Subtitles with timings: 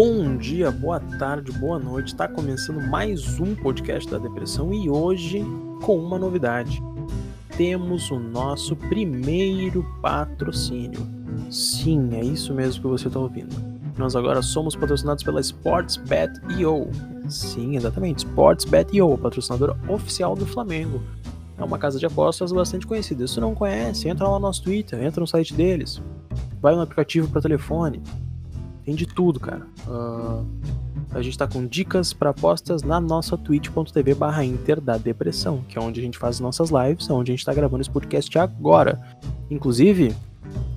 [0.00, 2.12] Bom dia, boa tarde, boa noite.
[2.12, 5.44] Está começando mais um podcast da depressão e hoje
[5.82, 6.80] com uma novidade.
[7.56, 11.00] Temos o nosso primeiro patrocínio.
[11.50, 13.52] Sim, é isso mesmo que você está ouvindo.
[13.96, 16.88] Nós agora somos patrocinados pela SportsBet.io.
[17.28, 21.02] Sim, exatamente, SportsBet.io, patrocinadora oficial do Flamengo.
[21.58, 23.26] É uma casa de apostas bastante conhecida.
[23.26, 26.00] Se não conhece, entra lá no nosso Twitter, entra no site deles,
[26.62, 28.00] vai no aplicativo para telefone,
[28.88, 29.66] tem de tudo, cara.
[29.86, 30.46] Uh,
[31.10, 35.76] a gente tá com dicas para apostas na nossa twitch.tv barra Inter da Depressão, que
[35.76, 38.38] é onde a gente faz nossas lives, é onde a gente tá gravando esse podcast
[38.38, 38.98] agora.
[39.50, 40.16] Inclusive,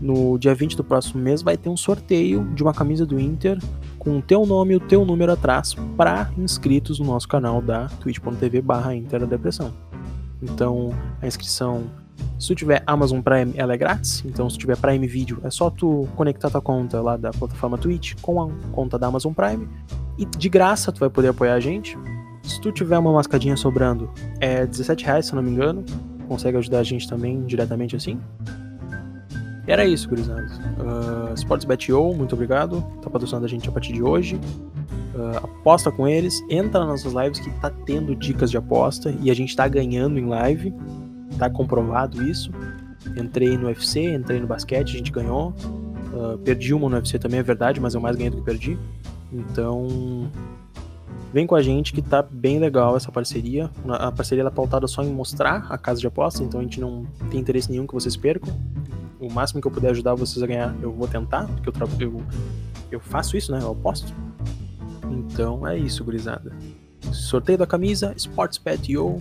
[0.02, 3.58] no dia 20 do próximo mês vai ter um sorteio de uma camisa do Inter
[3.98, 7.88] com o teu nome e o teu número atrás para inscritos no nosso canal da
[8.02, 9.74] twitch.tv barra Inter da Depressão.
[10.44, 10.90] Então,
[11.22, 11.86] a inscrição
[12.42, 14.24] se tu tiver Amazon Prime, ela é grátis.
[14.26, 17.78] Então, se tu tiver Prime Video, é só tu conectar tua conta lá da plataforma
[17.78, 19.70] Twitch com a conta da Amazon Prime.
[20.18, 21.96] E de graça tu vai poder apoiar a gente.
[22.42, 25.86] Se tu tiver uma mascadinha sobrando, é 17 reais, se eu não me engano.
[26.28, 28.20] Consegue ajudar a gente também diretamente assim.
[29.68, 30.48] E era isso, gurizada.
[30.80, 32.82] Uh, SportsBet.io, muito obrigado.
[33.04, 34.42] Tá patrocinando a gente a partir de hoje.
[35.14, 39.30] Uh, aposta com eles, entra nas nossas lives que tá tendo dicas de aposta e
[39.30, 40.74] a gente tá ganhando em live
[41.42, 42.52] tá comprovado isso.
[43.18, 45.56] Entrei no UFC, entrei no basquete, a gente ganhou.
[46.14, 48.78] Uh, perdi uma no UFC também, é verdade, mas eu mais ganhei do que perdi.
[49.34, 50.30] Então,
[51.34, 53.72] vem com a gente que tá bem legal essa parceria.
[53.88, 57.08] A parceria é pautada só em mostrar a casa de apostas, então a gente não
[57.32, 58.54] tem interesse nenhum que vocês percam.
[59.20, 62.22] O máximo que eu puder ajudar vocês a ganhar, eu vou tentar, porque eu, eu,
[62.92, 63.60] eu faço isso, né?
[63.64, 64.14] Eu aposto.
[65.10, 66.56] Então é isso, gurizada.
[67.12, 69.18] Sorteio da camisa, SportsPet.io,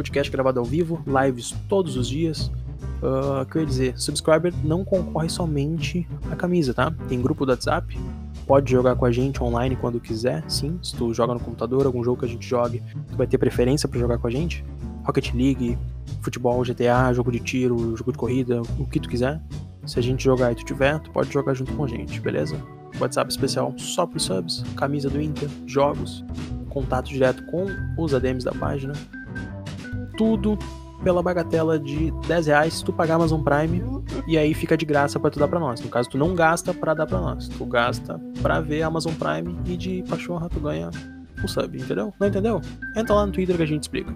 [0.00, 2.50] podcast gravado ao vivo, lives todos os dias.
[3.02, 6.92] Uh, que eu ia dizer, subscriber não concorre somente à camisa, tá?
[7.08, 7.98] Tem grupo do WhatsApp,
[8.46, 10.78] pode jogar com a gente online quando quiser, sim.
[10.82, 13.88] Se tu joga no computador, algum jogo que a gente jogue, tu vai ter preferência
[13.88, 14.64] para jogar com a gente.
[15.04, 15.78] Rocket League,
[16.20, 19.40] futebol, GTA, jogo de tiro, jogo de corrida, o que tu quiser.
[19.86, 22.56] Se a gente jogar e tu tiver, tu pode jogar junto com a gente, beleza?
[22.98, 26.22] WhatsApp especial só para subs, camisa do Inter, jogos,
[26.70, 27.66] contato direto com
[27.98, 28.94] os ADMs da página.
[30.20, 30.58] Tudo
[31.02, 33.82] pela bagatela de 10 reais tu pagar Amazon Prime
[34.28, 35.80] e aí fica de graça para tu dar para nós.
[35.80, 39.58] No caso, tu não gasta para dar para nós, tu gasta para ver Amazon Prime
[39.64, 40.90] e de pachorra tu ganha
[41.42, 42.12] o sub, entendeu?
[42.20, 42.60] Não entendeu?
[42.94, 44.14] Entra lá no Twitter que a gente explica.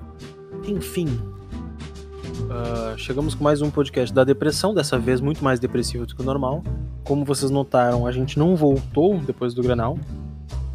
[0.69, 6.15] Enfim, uh, chegamos com mais um podcast da depressão, dessa vez muito mais depressivo do
[6.15, 6.63] que o normal.
[7.03, 9.99] Como vocês notaram, a gente não voltou depois do Granal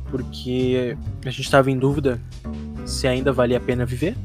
[0.09, 2.19] porque a gente estava em dúvida
[2.83, 4.17] se ainda valia a pena viver.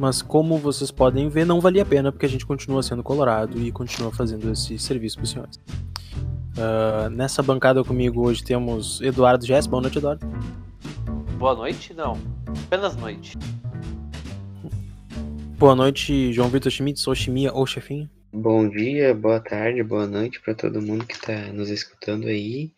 [0.00, 3.60] Mas como vocês podem ver, não valia a pena porque a gente continua sendo colorado
[3.60, 5.60] e continua fazendo esse serviço para os senhores.
[6.56, 9.66] Uh, nessa bancada comigo hoje temos Eduardo Jess.
[9.66, 10.26] Boa noite, Eduardo.
[11.36, 12.16] Boa noite, não.
[12.64, 13.36] Apenas noite.
[15.58, 18.08] Boa noite, João Vitor Schmitz, ou Chimia, ou chefinho.
[18.32, 22.72] Bom dia, boa tarde, boa noite para todo mundo que está nos escutando aí.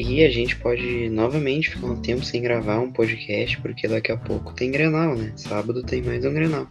[0.00, 4.16] E a gente pode novamente ficar um tempo sem gravar um podcast, porque daqui a
[4.16, 5.32] pouco tem Grenal, né?
[5.34, 6.68] Sábado tem mais um Grenal.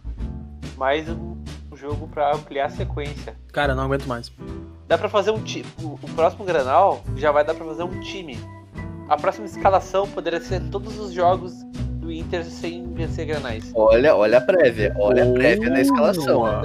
[0.78, 1.36] Mais um
[1.76, 3.36] jogo para ampliar a sequência.
[3.52, 4.32] Cara, não aguento mais.
[4.86, 5.66] Dá para fazer um time.
[5.82, 8.38] O, próximo Grenal já vai dar para fazer um time.
[9.10, 11.52] A próxima escalação poderia ser todos os jogos
[12.00, 13.70] do Inter sem vencer granais.
[13.74, 16.40] Olha, olha a prévia, olha a prévia na escalação.
[16.40, 16.62] Ó.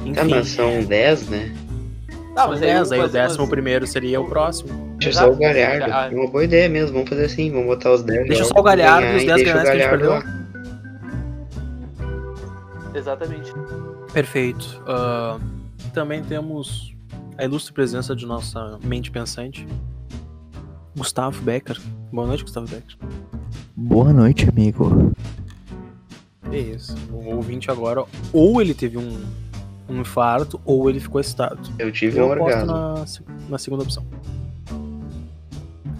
[0.00, 0.12] Enfim.
[0.12, 1.69] Tá, mas são 10, né?
[2.34, 4.96] Não, mas 10, aí, o décimo primeiro seria o próximo.
[4.98, 6.14] Deixa só o Galhardo.
[6.14, 6.94] É uma boa ideia mesmo.
[6.94, 8.28] Vamos fazer assim, vamos botar os 10.
[8.28, 10.10] Deixa só o Galhardo e os 10 ganhar que a gente perdeu.
[10.10, 10.22] Lá.
[12.94, 13.52] Exatamente.
[14.12, 14.82] Perfeito.
[14.82, 15.40] Uh,
[15.92, 16.94] também temos
[17.36, 19.66] a ilustre presença de nossa mente pensante,
[20.96, 21.80] Gustavo Becker.
[22.12, 22.96] Boa noite, Gustavo Becker.
[23.74, 25.12] Boa noite, amigo.
[26.52, 26.94] É isso.
[27.12, 29.22] O ouvinte agora, ou ele teve um
[29.90, 31.58] um infarto ou ele ficou excitado.
[31.78, 32.66] Eu tive Eu um orgasmo.
[32.66, 33.04] Na,
[33.48, 34.04] na segunda opção.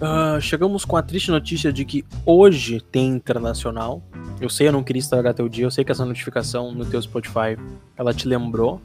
[0.01, 4.01] Uh, chegamos com a triste notícia de que hoje tem internacional.
[4.39, 5.65] Eu sei, eu não queria estragar teu dia.
[5.65, 7.55] Eu sei que essa notificação no teu Spotify
[7.95, 8.81] ela te lembrou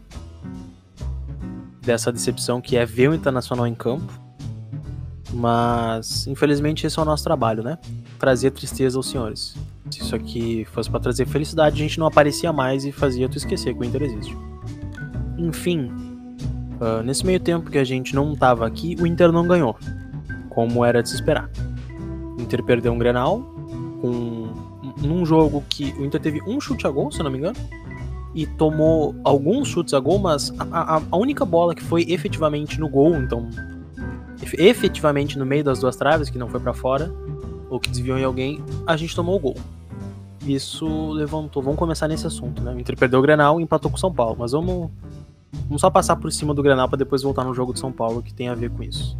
[1.80, 4.12] dessa decepção que é ver o internacional em campo.
[5.32, 7.78] Mas, infelizmente, esse é o nosso trabalho, né?
[8.18, 9.54] Trazer tristeza aos senhores.
[9.90, 13.38] Se isso aqui fosse para trazer felicidade, a gente não aparecia mais e fazia tu
[13.38, 14.36] esquecer que o Inter existe.
[15.38, 15.90] Enfim,
[16.80, 19.76] uh, nesse meio tempo que a gente não estava aqui, o Inter não ganhou,
[20.48, 21.50] como era de se esperar.
[22.38, 23.40] O Inter perdeu um Grenal,
[24.00, 24.48] com,
[25.02, 27.56] num jogo que o Inter teve um chute a gol, se eu não me engano,
[28.34, 32.78] e tomou alguns chutes a gol, mas a, a, a única bola que foi efetivamente
[32.78, 33.48] no gol, então
[34.42, 37.10] ef- efetivamente no meio das duas traves, que não foi pra fora,
[37.70, 39.56] ou que desviou em alguém, a gente tomou o gol.
[40.46, 41.60] Isso levantou.
[41.62, 42.72] Vamos começar nesse assunto, né?
[42.72, 44.90] O Inter perdeu o Grenal e empatou com o São Paulo, mas vamos,
[45.52, 48.22] vamos só passar por cima do Grenal pra depois voltar no jogo de São Paulo,
[48.22, 49.16] que tem a ver com isso.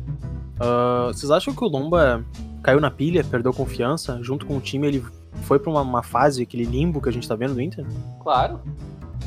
[0.59, 2.25] Ah, vocês acham que o Lomba
[2.63, 4.19] caiu na pilha, perdeu confiança?
[4.23, 5.05] Junto com o time, ele
[5.43, 7.85] foi pra uma, uma fase, aquele limbo que a gente tá vendo do Inter?
[8.23, 8.61] Claro.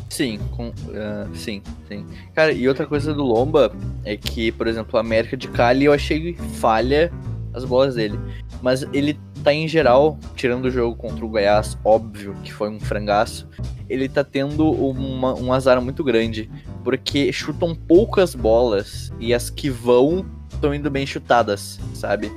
[0.09, 2.05] Sim, com, ah, sim, sim.
[2.33, 3.71] Cara, e outra coisa do Lomba
[4.03, 7.11] é que, por exemplo, a América de Cali eu achei falha
[7.53, 8.19] as bolas dele.
[8.61, 12.79] Mas ele tá em geral, tirando o jogo contra o Goiás, óbvio que foi um
[12.79, 13.47] frangaço,
[13.89, 16.49] ele tá tendo uma- um azar muito grande.
[16.83, 22.31] Porque chutam poucas bolas e as que vão estão indo bem chutadas, sabe?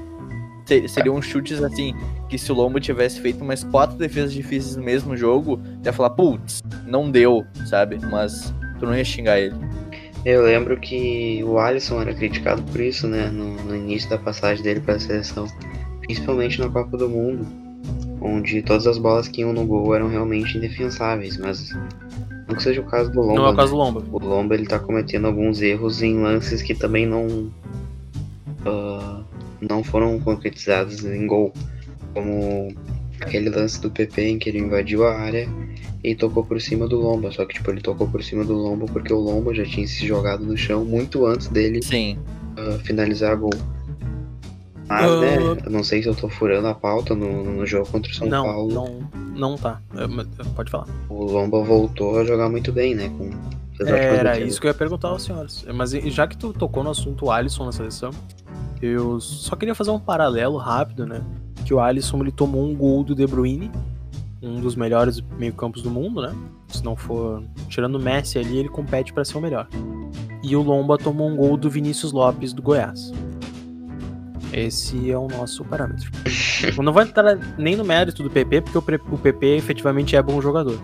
[0.66, 1.94] Se- Seriam chutes assim,
[2.28, 6.10] que se o Lombo tivesse feito umas quatro defesas difíceis no mesmo jogo, ia falar,
[6.10, 7.98] putz, não deu, sabe?
[8.10, 9.55] Mas tu não ia xingar ele.
[10.25, 13.28] Eu lembro que o Alisson era criticado por isso, né?
[13.28, 15.46] No, no início da passagem dele para a seleção.
[16.12, 17.47] Principalmente na Copa do Mundo,
[18.20, 21.70] onde todas as bolas que iam no gol eram realmente indefensáveis, mas
[22.47, 23.35] não que seja o caso do Lomba.
[23.35, 23.56] não é o né?
[23.56, 24.05] caso do Lomba.
[24.12, 27.50] O Lomba ele tá cometendo alguns erros em lances que também não
[28.67, 29.23] ah,
[29.59, 31.50] não foram concretizados em gol,
[32.12, 32.69] como
[33.19, 35.49] aquele lance do PP em que ele invadiu a área
[36.05, 38.85] e tocou por cima do Lomba, só que tipo ele tocou por cima do Lomba
[38.85, 42.19] porque o Lomba já tinha se jogado no chão muito antes dele Sim.
[42.58, 43.55] ah, finalizar a gol.
[44.93, 45.21] Mas, Ah.
[45.21, 48.15] né, eu não sei se eu tô furando a pauta no, no jogo contra o
[48.15, 48.75] São Não, Paulo.
[48.75, 49.00] não,
[49.35, 49.81] não tá.
[50.55, 50.87] Pode falar.
[51.09, 53.09] O Lomba voltou a jogar muito bem, né?
[53.17, 53.31] Com,
[53.87, 55.65] Era isso que eu ia perguntar aos senhores.
[55.75, 58.11] Mas já que tu tocou no assunto Alisson na seleção,
[58.83, 61.23] eu só queria fazer um paralelo rápido, né?
[61.65, 63.71] Que o Alisson ele tomou um gol do De Bruyne,
[64.43, 66.35] um dos melhores meio-campos do mundo, né?
[66.69, 69.67] Se não for tirando o Messi ali, ele compete pra ser o melhor.
[70.43, 73.12] E o Lomba tomou um gol do Vinícius Lopes do Goiás.
[74.52, 76.10] Esse é o nosso parâmetro.
[76.76, 80.40] Eu não vou entrar nem no mérito do PP, porque o, PP efetivamente é bom
[80.40, 80.78] jogador.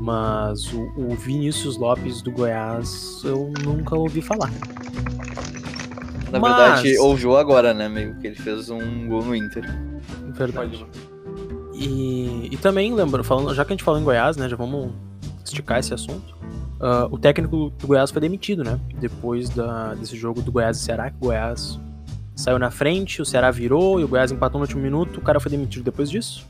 [0.00, 4.50] Mas o, o Vinícius Lopes do Goiás eu nunca ouvi falar.
[6.30, 9.64] Na Mas- verdade, ouviu agora, né, meio que ele fez um gol no Inter.
[10.32, 10.84] Verdade.
[11.74, 14.48] E, e também, lembra, falando, já que a gente falou em Goiás, né?
[14.48, 14.92] Já vamos
[15.44, 16.34] esticar esse assunto.
[16.80, 18.78] Ah, o técnico do Goiás foi demitido, né?
[19.00, 21.78] Depois da, desse jogo do Goiás e Ceará, que o Goiás
[22.34, 25.40] saiu na frente, o Ceará virou e o Goiás empatou no último minuto, o cara
[25.40, 26.46] foi demitido depois disso.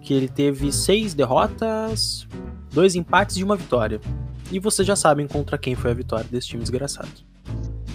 [0.00, 2.26] Que ele teve seis derrotas,
[2.72, 4.00] dois empates e uma vitória.
[4.50, 7.10] E vocês já sabem contra quem foi a vitória desse time desgraçado.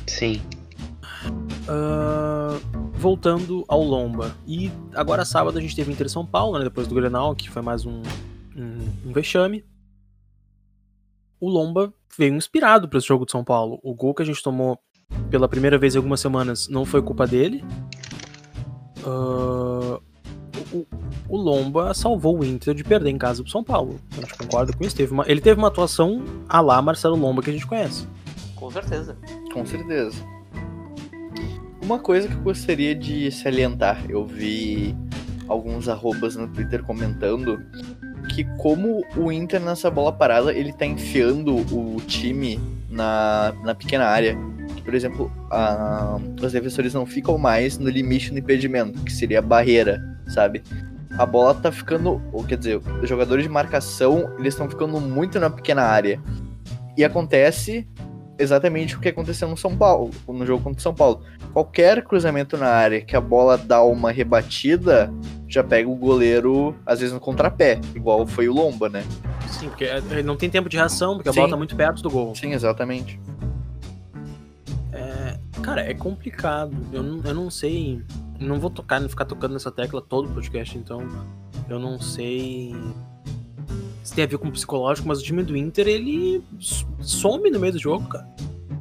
[0.05, 0.41] Sim.
[1.67, 2.59] Ah,
[2.93, 4.35] voltando ao Lomba.
[4.45, 7.61] E agora sábado a gente teve Inter São Paulo, né, depois do Grenal, que foi
[7.61, 8.01] mais um,
[8.55, 9.63] um, um vexame.
[11.39, 13.79] O Lomba veio inspirado para esse jogo de São Paulo.
[13.83, 14.79] O gol que a gente tomou
[15.29, 17.63] pela primeira vez em algumas semanas não foi culpa dele.
[19.05, 19.99] Ah,
[20.71, 20.85] o,
[21.29, 23.99] o Lomba salvou o Inter de perder em casa pro São Paulo.
[24.17, 24.95] A gente concorda com isso.
[24.95, 28.07] Teve uma- ele teve uma atuação a lá Marcelo Lomba que a gente conhece.
[28.55, 29.17] Com certeza.
[29.53, 30.17] Com certeza.
[31.81, 34.95] Uma coisa que eu gostaria de salientar, eu vi
[35.49, 37.61] alguns arrobas no Twitter comentando
[38.33, 42.57] que como o Inter nessa bola parada, ele tá enfiando o time
[42.89, 44.37] na, na pequena área.
[44.83, 49.41] Por exemplo, a- os defensores não ficam mais no limite do impedimento, que seria a
[49.41, 50.61] barreira, sabe?
[51.17, 55.39] A bola tá ficando, ou quer dizer, os jogadores de marcação, eles estão ficando muito
[55.39, 56.19] na pequena área.
[56.97, 57.87] E acontece
[58.37, 61.21] exatamente o que aconteceu no São Paulo, no jogo contra o São Paulo.
[61.53, 65.13] Qualquer cruzamento na área que a bola dá uma rebatida,
[65.47, 69.03] já pega o goleiro, às vezes no contrapé, igual foi o Lomba, né?
[69.47, 71.39] Sim, porque é, não tem tempo de reação, porque a Sim.
[71.41, 72.33] bola tá muito perto do gol.
[72.33, 73.19] Sim, exatamente.
[75.63, 76.75] Cara, é complicado.
[76.91, 78.01] Eu não, eu não sei.
[78.39, 81.01] Não vou tocar, não ficar tocando nessa tecla todo o podcast, então.
[81.69, 82.75] Eu não sei
[84.03, 86.43] se tem a ver com o psicológico, mas o time do Inter, ele
[86.99, 88.27] some no meio do jogo, cara.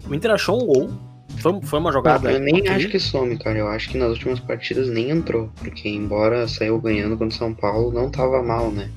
[0.09, 0.91] O Inter achou um gol.
[1.39, 2.31] Foi, foi uma jogada.
[2.33, 3.59] eu nem acho que some, cara.
[3.59, 5.51] Eu acho que nas últimas partidas nem entrou.
[5.57, 8.91] Porque embora saiu ganhando contra o São Paulo, não tava mal, né?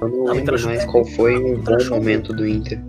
[0.00, 2.80] Eu não Não, lembro Inter mais achou- qual foi um Inter bom momento do Inter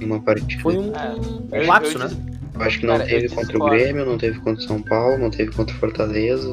[0.00, 0.62] em uma partida.
[0.62, 2.29] Foi um, É, um eu- lapso, eu né?
[2.60, 3.66] Eu acho que não Cara, eu teve contra o.
[3.70, 6.48] Grêmio, não teve contra o São Paulo, não teve contra o Fortaleza.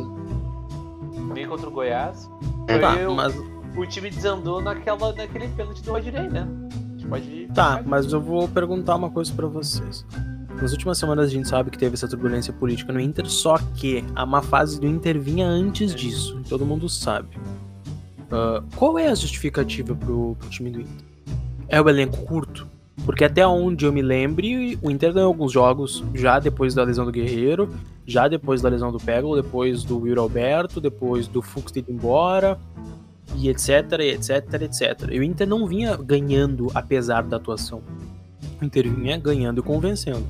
[1.34, 2.30] Nem contra o Goiás.
[2.68, 2.78] É.
[2.80, 3.36] Tá, o- mas,
[3.76, 6.48] O time desandou naquela, naquele pênalti do Rodinei, né?
[6.72, 7.48] A gente pode.
[7.54, 10.04] tá, mas eu vou perguntar uma coisa pra vocês.
[10.60, 14.04] Nas últimas semanas a gente sabe que teve essa turbulência política no Inter, só que
[14.16, 17.38] a má fase do Inter vinha antes disso, todo mundo sabe.
[18.32, 21.06] Ah, qual é a justificativa pro, pro time do Inter?
[21.70, 22.68] É o elenco curto?
[23.06, 27.06] Porque até onde eu me lembre, o Inter ganhou alguns jogos já depois da lesão
[27.06, 27.70] do Guerreiro,
[28.06, 31.92] já depois da lesão do Pego, depois do Will Alberto, depois do Fux ter ido
[31.92, 32.60] embora,
[33.36, 35.10] e etc, etc, etc.
[35.12, 37.82] E o Inter não vinha ganhando apesar da atuação.
[38.62, 40.26] O Inter vinha ganhando e convencendo.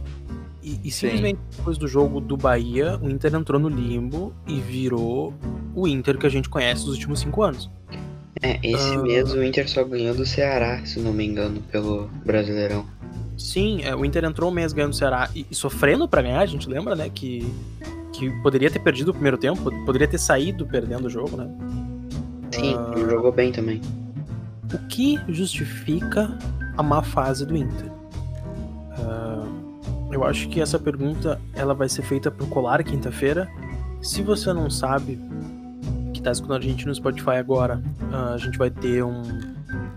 [0.62, 5.33] E, e simplesmente depois do jogo do Bahia, o Inter entrou no limbo e virou
[5.74, 7.69] o Inter que a gente conhece nos últimos cinco anos.
[8.41, 9.01] É, esse Ah.
[9.01, 12.86] mês o Inter só ganhou do Ceará, se não me engano, pelo Brasileirão.
[13.38, 16.39] Sim, é, o Inter entrou um mês ganhando o Ceará e, e sofrendo pra ganhar,
[16.41, 17.10] a gente lembra, né?
[17.13, 17.51] Que,
[18.13, 21.48] que poderia ter perdido o primeiro tempo, poderia ter saído perdendo o jogo, né?
[22.51, 23.82] Sim, ele jogou bem também.
[24.74, 26.38] O que justifica
[26.75, 27.91] a má fase do Inter?
[29.00, 29.46] Ah,
[30.12, 33.48] eu acho que essa pergunta ela vai ser feita pro Colar quinta-feira.
[34.01, 35.20] Se você não sabe,
[36.17, 37.81] que tá escutando a gente no Spotify agora,
[38.12, 39.21] ah, a gente vai ter um,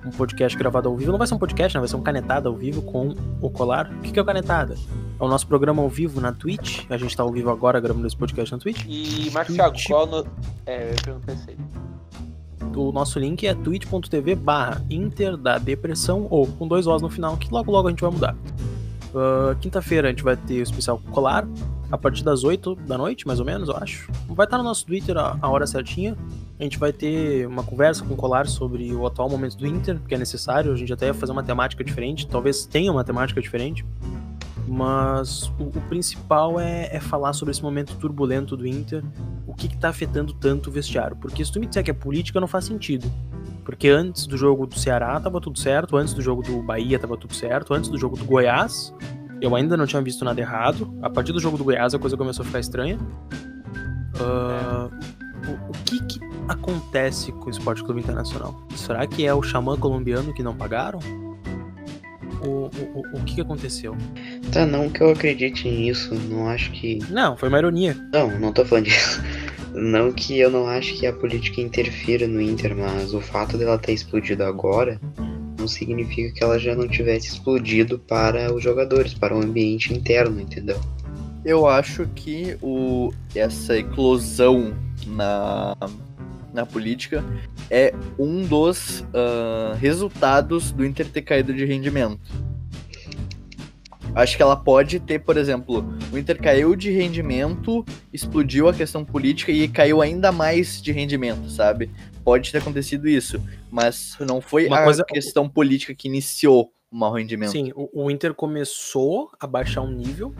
[0.04, 1.10] um podcast gravado ao vivo.
[1.10, 1.80] Não vai ser um podcast, né?
[1.80, 3.90] Vai ser um canetada ao vivo com o Colar.
[3.90, 4.74] O que, que é o canetada?
[5.18, 6.84] É o nosso programa ao vivo na Twitch.
[6.88, 8.84] A gente tá ao vivo agora gravando esse podcast na Twitch.
[8.86, 10.26] E, Marcos Thiago, qual no...
[10.66, 11.56] É, eu isso aí.
[12.76, 17.36] O nosso link é twitch.tv barra Inter da Depressão ou com dois Os no final,
[17.36, 18.36] que logo logo a gente vai mudar.
[19.14, 21.46] Ah, Quinta-feira a gente vai ter o especial Colar,
[21.90, 24.10] a partir das 8 da noite, mais ou menos, eu acho.
[24.28, 26.16] Vai estar no nosso Twitter a, a hora certinha.
[26.58, 29.98] A gente vai ter uma conversa com o Colar sobre o atual momento do Inter,
[30.06, 30.72] que é necessário.
[30.72, 33.84] A gente até ia fazer uma temática diferente, talvez tenha uma temática diferente.
[34.68, 39.02] Mas o, o principal é, é falar sobre esse momento turbulento do Inter,
[39.46, 41.16] o que, que tá afetando tanto o vestiário.
[41.16, 43.10] Porque se tu me disser que é política, não faz sentido.
[43.64, 47.16] Porque antes do jogo do Ceará tava tudo certo, antes do jogo do Bahia tava
[47.16, 48.94] tudo certo, antes do jogo do Goiás,
[49.40, 50.96] eu ainda não tinha visto nada errado.
[51.02, 52.98] A partir do jogo do Goiás a coisa começou a ficar estranha.
[54.20, 54.88] Ah,
[55.46, 58.66] o, o que que acontece com o Esporte Clube Internacional?
[58.76, 61.00] Será que é o xamã colombiano que não pagaram?
[62.42, 63.94] O, o, o, que aconteceu?
[64.50, 66.98] Tá, não que eu acredite nisso, não acho que.
[67.10, 67.94] Não, foi uma ironia.
[68.12, 69.22] Não, não tô falando disso.
[69.74, 73.78] Não que eu não acho que a política interfira no Inter, mas o fato dela
[73.78, 74.98] ter explodido agora
[75.60, 80.40] não significa que ela já não tivesse explodido para os jogadores, para o ambiente interno,
[80.40, 80.80] entendeu?
[81.44, 84.74] Eu acho que o, essa eclosão
[85.06, 85.76] na,
[86.52, 87.24] na política
[87.70, 92.49] é um dos ah, resultados do Inter ter caído de rendimento.
[94.14, 99.04] Acho que ela pode ter, por exemplo, o Inter caiu de rendimento, explodiu a questão
[99.04, 101.90] política e caiu ainda mais de rendimento, sabe?
[102.24, 103.40] Pode ter acontecido isso,
[103.70, 107.52] mas não foi Uma a coisa- questão política que iniciou o mau rendimento.
[107.52, 110.34] Sim, o, o Inter começou a baixar um nível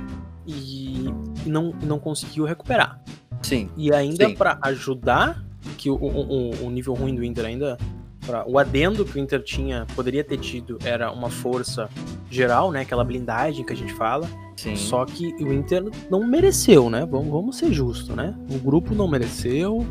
[0.46, 1.04] e
[1.46, 3.00] não, não conseguiu recuperar.
[3.42, 3.70] Sim.
[3.76, 5.42] E ainda pra ajudar
[5.78, 7.78] que o, o- o nível ruim do Inter ainda.
[8.26, 11.88] Pra- o adendo que o Inter tinha, poderia ter tido, era uma força
[12.30, 12.82] geral, né?
[12.82, 14.28] Aquela blindagem que a gente fala.
[14.56, 14.76] Sim.
[14.76, 17.06] Só que o Inter não mereceu, né?
[17.10, 18.34] Vamos, vamos ser justos, né?
[18.50, 19.86] O grupo não mereceu.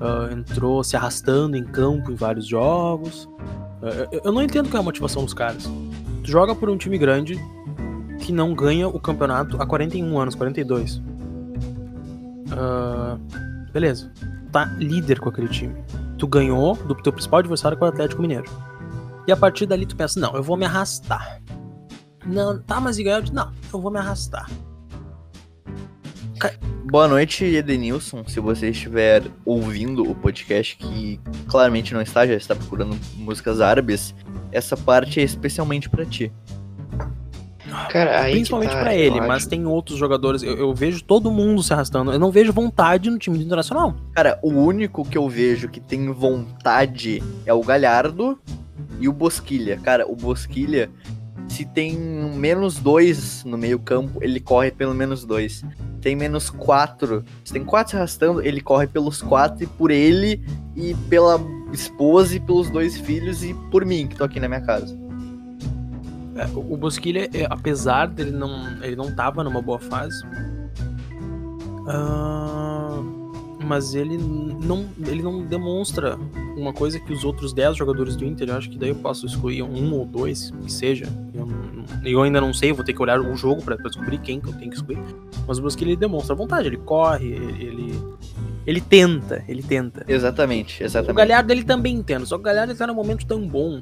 [0.00, 3.28] ah, entrou se arrastando em campo em vários jogos.
[3.82, 5.70] Ah, eu, eu não entendo qual é a motivação dos caras.
[6.24, 7.38] Tu joga por um time grande
[8.20, 11.02] que não ganha o campeonato há 41 anos, 42.
[12.52, 13.18] Ah,
[13.72, 14.10] beleza.
[14.52, 15.74] Tá líder com aquele time.
[16.18, 18.50] Tu ganhou do teu principal adversário é o Atlético Mineiro.
[19.26, 21.40] E a partir dali tu pensa, não, eu vou me arrastar.
[22.26, 23.22] Não, tá, mas e ganhou?
[23.32, 24.48] Não, eu vou me arrastar.
[26.90, 28.24] Boa noite, Edenilson.
[28.26, 34.12] Se você estiver ouvindo o podcast, que claramente não está, já está procurando músicas árabes,
[34.50, 36.32] essa parte é especialmente pra ti.
[37.90, 40.42] Cara, Principalmente tá, pra eu ele, acho- mas tem outros jogadores.
[40.42, 42.12] Eu, eu vejo todo mundo se arrastando.
[42.12, 43.94] Eu não vejo vontade no time do Internacional.
[44.14, 48.38] Cara, o único que eu vejo que tem vontade é o Galhardo
[48.98, 49.78] e o Bosquilha.
[49.82, 50.90] Cara, o Bosquilha,
[51.48, 55.64] se tem menos dois no meio-campo, ele corre pelo menos dois.
[56.00, 57.24] Tem menos quatro.
[57.44, 60.42] Se tem quatro se arrastando, ele corre pelos quatro e por ele
[60.74, 61.38] e pela
[61.72, 64.98] esposa e pelos dois filhos e por mim, que tô aqui na minha casa.
[66.40, 68.82] É, o o Bosquilha, é, apesar dele não.
[68.82, 70.24] Ele não tava numa boa fase.
[71.86, 73.00] ah,
[73.64, 76.18] mas ele não, ele não demonstra
[76.56, 79.26] uma coisa que os outros 10 jogadores do Inter, eu acho que daí eu posso
[79.26, 81.06] excluir um ou dois, que seja.
[81.34, 81.46] Eu,
[82.04, 84.52] eu ainda não sei, vou ter que olhar o jogo pra descobrir quem que eu
[84.54, 84.98] tenho que excluir.
[85.46, 87.64] Mas o Bosquilha ele demonstra vontade, ele corre, ele.
[87.64, 88.00] Ele,
[88.66, 90.04] ele tenta, ele tenta.
[90.06, 91.16] Exatamente, O exatamente.
[91.16, 93.80] Galhardo ele também tenta, só que o Galhardo ele tá num momento tão bom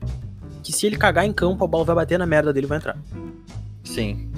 [0.69, 2.77] que se ele cagar em campo, a bola vai bater na merda dele e vai
[2.77, 2.99] entrar.
[3.83, 4.31] Sim.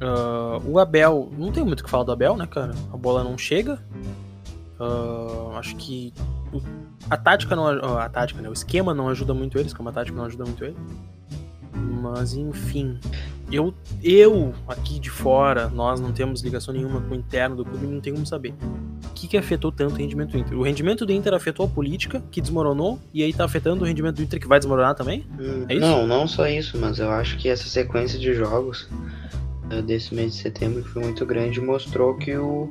[0.00, 2.72] Ah, o Abel, não tem muito o que falar do Abel, né, cara?
[2.92, 3.78] A bola não chega.
[4.80, 6.12] Ah, acho que
[6.52, 6.60] o-
[7.08, 8.48] a tática não a tática, né?
[8.48, 10.76] O esquema não ajuda muito eles, como a tática não ajuda muito ele.
[12.02, 12.98] Mas enfim.
[13.50, 17.86] Eu, eu aqui de fora, nós não temos ligação nenhuma com o interno do clube,
[17.86, 18.52] não tem como saber.
[19.12, 20.58] O que, que afetou tanto o rendimento do Inter?
[20.58, 24.16] O rendimento do Inter afetou a política, que desmoronou, e aí tá afetando o rendimento
[24.16, 25.24] do Inter, que vai desmoronar também?
[25.68, 25.80] É isso?
[25.82, 28.88] Não, não só isso, mas eu acho que essa sequência de jogos
[29.70, 32.70] eh, desse mês de setembro que foi muito grande mostrou que o,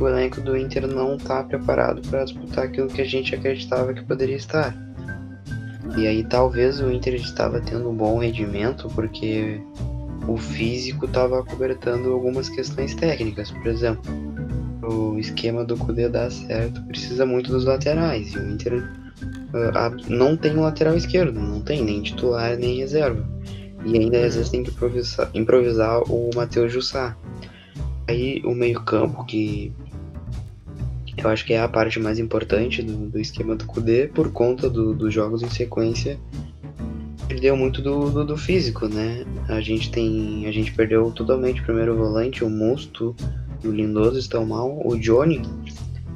[0.00, 4.02] o elenco do Inter não tá preparado para disputar aquilo que a gente acreditava que
[4.02, 4.76] poderia estar.
[5.96, 9.60] E aí talvez o Inter estava tendo um bom rendimento porque
[10.26, 13.52] o físico estava cobertando algumas questões técnicas.
[13.52, 14.02] Por exemplo,
[14.82, 18.32] o esquema do Kudê dar certo precisa muito dos laterais.
[18.34, 23.26] E o Inter uh, não tem um lateral esquerdo, não tem nem titular nem reserva.
[23.84, 27.16] E ainda às vezes tem que improvisar, improvisar o Matheus Jussá.
[28.08, 29.72] Aí o meio-campo, que
[31.16, 34.68] eu acho que é a parte mais importante do, do esquema do Kudê, por conta
[34.68, 36.18] do, dos jogos em sequência,
[37.26, 39.24] perdeu muito do, do, do, físico, né?
[39.48, 40.46] A gente tem.
[40.46, 43.14] A gente perdeu totalmente o primeiro volante, o Musto
[43.64, 44.80] o Lindoso estão mal.
[44.84, 45.42] O Johnny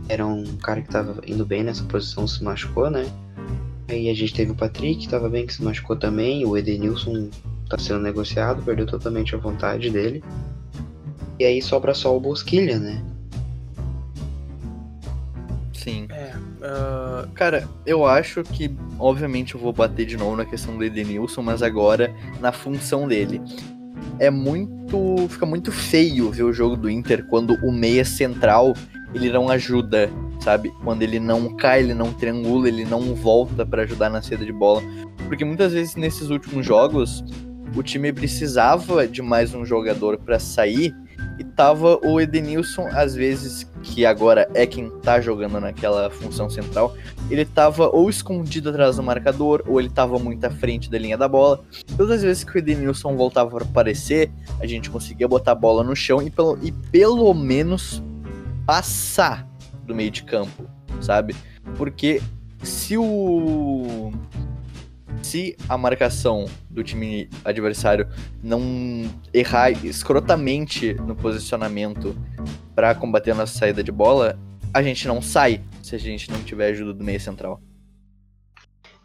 [0.09, 3.07] era um cara que estava indo bem nessa posição, se machucou, né?
[3.89, 6.45] Aí a gente teve o Patrick, que estava bem, que se machucou também.
[6.47, 7.29] O Edenilson
[7.65, 10.23] está sendo negociado, perdeu totalmente a vontade dele.
[11.39, 13.03] E aí sobra só o Bosquilha, né?
[15.73, 16.07] Sim.
[16.11, 20.85] É, uh, cara, eu acho que, obviamente, eu vou bater de novo na questão do
[20.85, 23.41] Edenilson, mas agora na função dele.
[24.19, 25.29] É muito.
[25.29, 28.75] Fica muito feio ver o jogo do Inter quando o meia central
[29.15, 30.71] ele não ajuda, sabe?
[30.85, 34.53] Quando ele não cai, ele não triangula, ele não volta para ajudar na saída de
[34.53, 34.83] bola.
[35.27, 37.25] Porque muitas vezes nesses últimos jogos
[37.75, 40.95] o time precisava de mais um jogador para sair
[41.39, 46.95] e tava o Edenilson, às vezes, que agora é quem tá jogando naquela função central,
[47.31, 51.17] ele tava ou escondido atrás do marcador, ou ele tava muito à frente da linha
[51.17, 51.61] da bola.
[51.97, 55.83] Todas as vezes que o Edenilson voltava para aparecer, a gente conseguia botar a bola
[55.83, 58.03] no chão e pelo, e pelo menos
[58.67, 59.47] passar
[59.87, 60.65] do meio de campo,
[61.01, 61.35] sabe?
[61.77, 62.21] Porque
[62.63, 64.13] se o
[65.23, 68.09] se a marcação do time adversário
[68.43, 68.63] não
[69.35, 72.17] errar escrotamente no posicionamento
[72.81, 74.39] para combater a nossa saída de bola,
[74.73, 77.61] a gente não sai se a gente não tiver ajuda do meio central.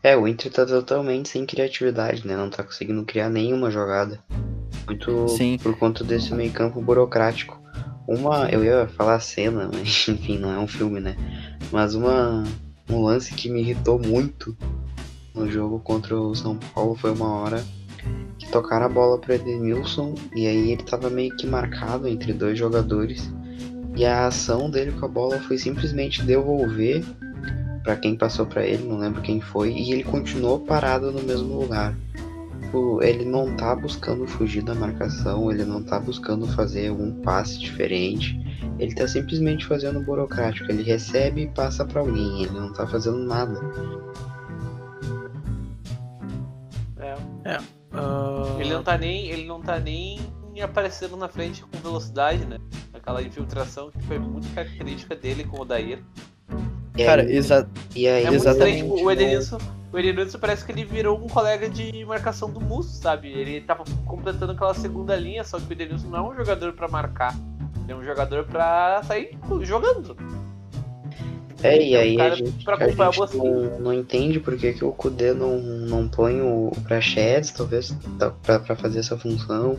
[0.01, 2.37] É, o Inter tá totalmente sem criatividade, né?
[2.37, 4.23] Não tá conseguindo criar nenhuma jogada.
[4.87, 5.57] Muito Sim.
[5.61, 7.61] por conta desse meio campo burocrático.
[8.07, 11.17] Uma, eu ia falar cena, mas enfim, não é um filme, né?
[11.69, 12.45] Mas uma
[12.89, 14.55] um lance que me irritou muito
[15.33, 17.61] no jogo contra o São Paulo foi uma hora
[18.39, 22.57] que tocaram a bola para Edenilson e aí ele estava meio que marcado entre dois
[22.57, 23.29] jogadores
[23.95, 27.03] e a ação dele com a bola foi simplesmente devolver
[27.83, 31.59] para quem passou para ele, não lembro quem foi, e ele continuou parado no mesmo
[31.59, 31.95] lugar.
[32.75, 37.57] Tipo, ele não tá buscando fugir da marcação, ele não tá buscando fazer algum passe
[37.57, 38.37] diferente.
[38.77, 43.19] Ele tá simplesmente fazendo burocrático, ele recebe e passa para alguém, ele não tá fazendo
[43.19, 43.61] nada.
[47.45, 47.57] É.
[47.95, 48.59] Uh...
[48.59, 49.27] Ele não tá nem.
[49.27, 50.19] Ele não tá nem
[50.61, 52.57] aparecendo na frente com velocidade, né?
[52.93, 56.03] Aquela infiltração que foi muito característica dele com o Dair.
[57.03, 58.77] Cara, exa e aí, é exatamente.
[58.77, 59.57] Estranho, tipo, o Edenilson,
[59.91, 63.29] o Edenilson parece que ele virou um colega de marcação do Musso, sabe?
[63.29, 66.87] Ele tava completando aquela segunda linha, só que o Edenilson não é um jogador para
[66.87, 67.35] marcar.
[67.83, 70.15] Ele é um jogador para sair jogando.
[71.63, 75.33] É, e aí a gente, a gente não, não, entende por que, que o Kudê
[75.33, 77.95] não, não põe o Prachedes, talvez,
[78.43, 79.77] pra, pra fazer essa função.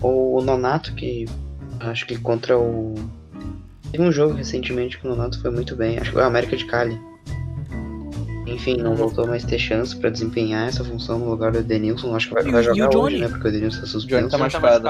[0.00, 1.26] Ou o Nonato, que
[1.80, 2.94] acho que contra o.
[3.90, 6.56] Teve um jogo recentemente que o Nonato foi muito bem, acho que foi o América
[6.56, 7.00] de Cali.
[8.46, 12.14] Enfim, não voltou mais ter chance pra desempenhar essa função no lugar do Edenilson.
[12.14, 13.28] Acho que vai, vai jogar hoje, né?
[13.28, 14.20] Porque o Edenilson tá suspenso.
[14.20, 14.88] Johnny tá machucado.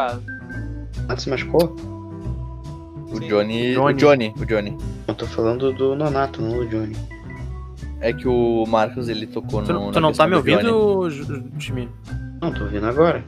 [1.09, 1.77] Ah, se machucou?
[3.13, 3.79] O Johnny, Johnny.
[3.79, 4.35] O Johnny.
[4.37, 4.77] O Johnny.
[5.07, 6.97] Eu tô falando do Nonato, não do Johnny.
[8.01, 9.93] É que o Marcos ele tocou tu, no.
[9.93, 11.09] Tu não tá me ouvindo,
[11.59, 11.89] Jimmy?
[12.43, 13.25] Não, tô ouvindo agora.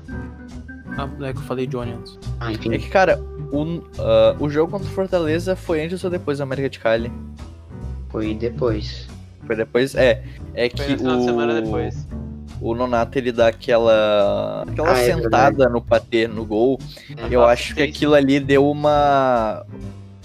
[0.96, 2.18] Ah, é que eu falei Johnny antes.
[2.40, 2.72] Ah, enfim.
[2.72, 3.80] É que, cara, o, uh,
[4.40, 7.12] o jogo contra o Fortaleza foi antes ou depois da América de Cali?
[8.08, 9.06] Foi depois.
[9.46, 9.94] Foi depois?
[9.94, 10.24] É.
[10.54, 11.24] É que o.
[11.24, 12.06] semana depois
[12.60, 16.78] o Nonato ele dá aquela aquela ah, é sentada é no patê no gol.
[17.16, 19.64] É, eu acho que aquilo ali deu uma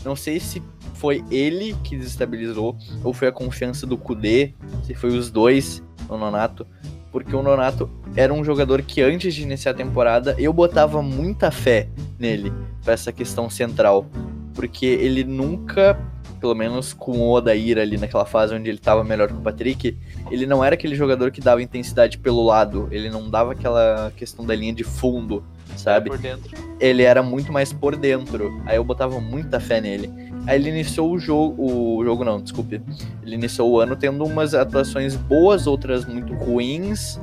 [0.03, 0.61] não sei se
[0.95, 4.53] foi ele que desestabilizou ou foi a confiança do Kudê,
[4.83, 6.65] se foi os dois, o Nonato,
[7.11, 11.51] porque o Nonato era um jogador que antes de iniciar a temporada eu botava muita
[11.51, 12.51] fé nele
[12.83, 14.05] para essa questão central,
[14.53, 15.99] porque ele nunca
[16.41, 19.95] pelo menos com o Odair ali naquela fase onde ele estava melhor que o Patrick,
[20.31, 24.43] ele não era aquele jogador que dava intensidade pelo lado, ele não dava aquela questão
[24.43, 25.43] da linha de fundo,
[25.75, 26.09] sabe?
[26.09, 26.51] Por dentro.
[26.79, 28.61] Ele era muito mais por dentro.
[28.65, 30.11] Aí eu botava muita fé nele.
[30.47, 32.81] Aí ele iniciou o jogo, o jogo não, desculpe.
[33.23, 37.19] Ele iniciou o ano tendo umas atuações boas, outras muito ruins,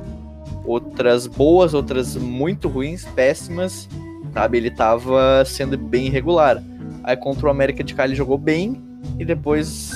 [0.65, 3.89] outras boas, outras muito ruins, péssimas,
[4.33, 4.57] sabe?
[4.57, 6.63] Ele tava sendo bem irregular.
[7.03, 8.81] Aí contra o América de Cali jogou bem
[9.17, 9.91] e depois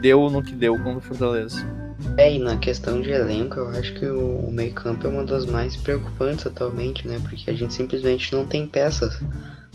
[0.00, 1.83] deu no que deu contra o Fortaleza.
[2.16, 5.76] É, e na questão de elenco, eu acho que o, meio-campo é uma das mais
[5.76, 7.20] preocupantes atualmente, né?
[7.22, 9.20] Porque a gente simplesmente não tem peças.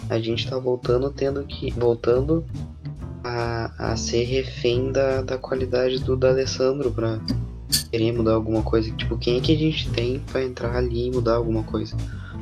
[0.10, 1.72] A gente tá voltando tendo que.
[1.72, 2.46] voltando
[3.24, 7.20] a, a ser refém da, da qualidade do D'Alessandro pra
[7.92, 8.92] querer mudar alguma coisa.
[8.92, 11.96] Tipo, quem é que a gente tem pra entrar ali e mudar alguma coisa?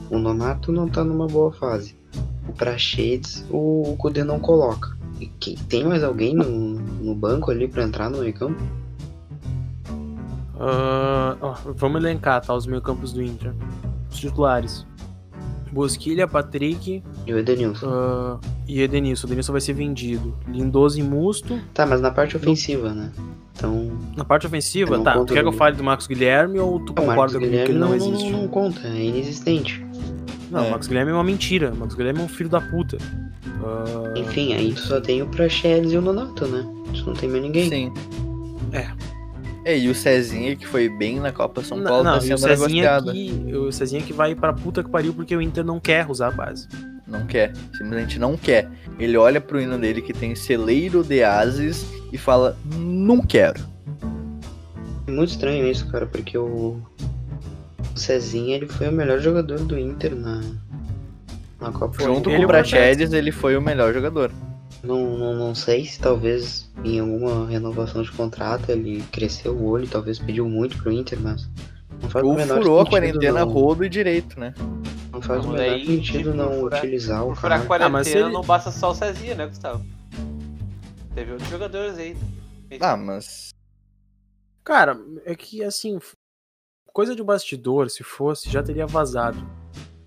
[0.10, 1.96] O Nonato não tá numa boa fase.
[2.48, 4.96] O Prachedes, o, o Kudê não coloca.
[5.20, 5.28] E
[5.68, 8.62] tem mais alguém no, no banco ali pra entrar no meio-campo?
[10.60, 12.54] Ó, vamos elencar, tá?
[12.54, 13.54] Os meio-campos do Inter.
[14.12, 14.86] Os titulares.
[15.72, 17.88] Bosquilha, Patrick E o Edenilson.
[17.89, 19.28] ah, e Edenilson.
[19.28, 20.34] O Edenilson vai ser vendido.
[20.48, 21.60] Lindoso e Musto.
[21.74, 23.12] Tá, mas na parte ofensiva, né?
[23.56, 25.13] Então, Na parte ofensiva, não tá.
[25.26, 27.58] Tu quer que eu fale do Marcos Guilherme ou tu o Marcos concorda comigo que
[27.72, 28.32] Guilherme ele não, não, existe?
[28.32, 29.86] não, não conta, é inexistente.
[30.52, 30.67] Não, É.
[30.67, 31.72] o Marcos Guilherme é uma mentira.
[31.74, 32.98] O Marcos Guilherme é um filho da puta.
[33.63, 36.65] Ah, Enfim, aí tu só tem o Praxedes e o Nonato, né?
[36.93, 37.70] Tu não tem mais ninguém.
[37.70, 37.93] Sim.
[38.72, 38.88] É.
[39.67, 42.38] É, e o Cezinha, que foi bem na Copa São Paulo, não, tá o sendo
[42.38, 43.12] Cezinha, negociado.
[43.12, 46.30] que, o Cezinha que vai pra puta que pariu porque o Inter não quer usar
[46.30, 46.69] a base.
[47.06, 48.69] Não quer, simplesmente não quer.
[48.97, 53.60] Ele olha pro hino dele que tem celeiro de ases e fala, não quero.
[55.06, 56.82] É muito estranho isso, cara, porque o,
[57.93, 60.43] o Cezinha ele foi o melhor jogador do Inter na,
[61.60, 62.01] na Copa.
[62.01, 64.32] Junto com o o Prachedes, ele foi o melhor jogador.
[64.84, 69.88] Não, não, não sei se talvez em alguma renovação de contrato ele cresceu o olho,
[69.88, 71.50] talvez pediu muito pro Inter, mas
[72.02, 74.54] não faz o Ou menor furou a quarentena não, rodo e direito, né?
[75.12, 77.86] não faz Não, o menor daí, sentido não furar- utilizar o Por furar a cara.
[77.86, 79.84] Ah, mas quarentena ele- não basta só o Cezinha, né, Gustavo?
[81.16, 82.16] Teve outros jogadores aí.
[82.80, 83.50] Ah, mas.
[84.63, 85.98] Cara, é que assim,
[86.94, 89.38] coisa de bastidor, se fosse, já teria vazado.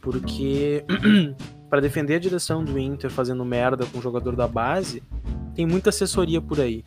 [0.00, 0.84] Porque
[1.70, 5.02] pra defender a direção do Inter fazendo merda com o jogador da base,
[5.54, 6.84] tem muita assessoria por aí.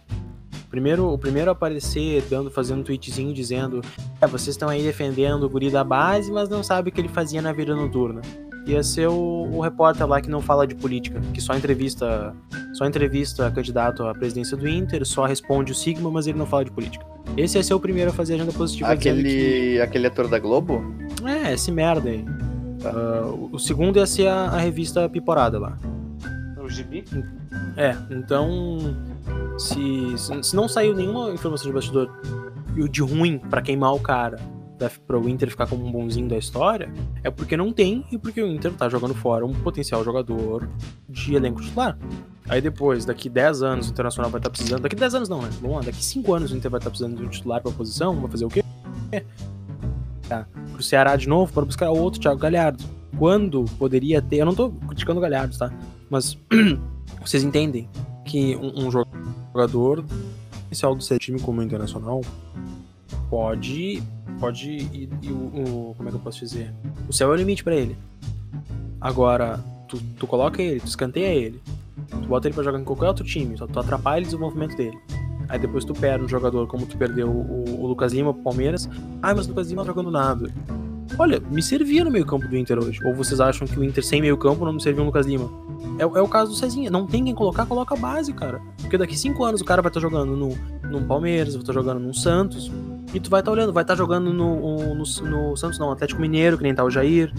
[0.69, 3.81] Primeiro, o primeiro a aparecer dando, fazendo um tweetzinho dizendo:
[4.19, 7.07] É, vocês estão aí defendendo o guri da base, mas não sabe o que ele
[7.07, 8.21] fazia na vida noturna.
[8.65, 9.13] Ia ser o,
[9.51, 12.33] o repórter lá que não fala de política, que só entrevista,
[12.73, 16.63] só entrevista candidato à presidência do Inter, só responde o Sigma, mas ele não fala
[16.65, 17.05] de política.
[17.37, 20.81] Esse ia ser o primeiro a fazer agenda positiva Aquele, aquele ator da Globo?
[21.17, 22.25] que- É, esse merda aí.
[22.83, 22.91] Tá.
[22.91, 25.77] Ah, o- segundo ia ser a, a revista Piporada lá.
[26.63, 27.03] O Gibi?
[27.77, 28.95] É, então.
[29.57, 32.09] Se, se, não saiu nenhuma informação de bastidor
[32.75, 34.37] e o de ruim pra queimar o cara,
[34.79, 36.91] pra, pra o Inter ficar como um bonzinho da história,
[37.23, 40.67] é porque não tem e porque o Inter tá jogando fora um potencial jogador
[41.07, 41.97] de elenco titular.
[42.49, 44.81] Aí depois, daqui 10 anos, o Internacional vai estar precisando.
[44.81, 45.49] Daqui 10 anos não, né?
[45.61, 48.19] Vamos lá, daqui 5 anos o Inter vai estar precisando de um titular pra posição.
[48.19, 48.63] Vai fazer o quê?
[50.33, 50.47] Tá.
[50.71, 52.83] Pro Ceará de novo, para buscar outro Thiago Galhardo.
[53.17, 54.37] Quando poderia ter.
[54.37, 55.71] Eu não tô criticando o Galhardo, tá?
[56.09, 56.37] Mas
[57.23, 57.87] vocês entendem
[58.25, 60.03] que um, um jogador
[60.63, 62.21] potencial do seu time como Internacional
[63.29, 64.01] pode.
[64.39, 64.69] Pode.
[64.71, 66.73] E, e o, o- Como é que eu posso dizer?
[67.07, 67.95] O céu é o limite pra ele.
[68.99, 71.61] Agora, tu, tu coloca ele, tu escanteia ele,
[72.09, 74.97] tu bota ele pra jogar em qualquer outro time, só tu atrapalha o desenvolvimento dele.
[75.53, 78.89] Aí depois tu perde um jogador como tu perdeu o, o Lucas Lima pro Palmeiras.
[79.21, 80.51] Ah, mas o Lucas Lima não tá jogando nada.
[81.19, 82.99] Olha, me servia no meio campo do Inter hoje.
[83.05, 85.47] Ou vocês acham que o Inter sem meio campo não me serviu o Lucas Lima?
[85.99, 86.89] É, é o caso do Cezinha.
[86.89, 88.59] Não tem quem colocar, coloca a base, cara.
[88.81, 90.57] Porque daqui cinco anos o cara vai estar jogando no,
[90.89, 92.71] no Palmeiras, vai estar jogando no Santos.
[93.13, 96.57] E tu vai estar olhando, vai estar jogando no, no, no Santos, não, Atlético Mineiro,
[96.57, 97.31] que nem tá o Jair.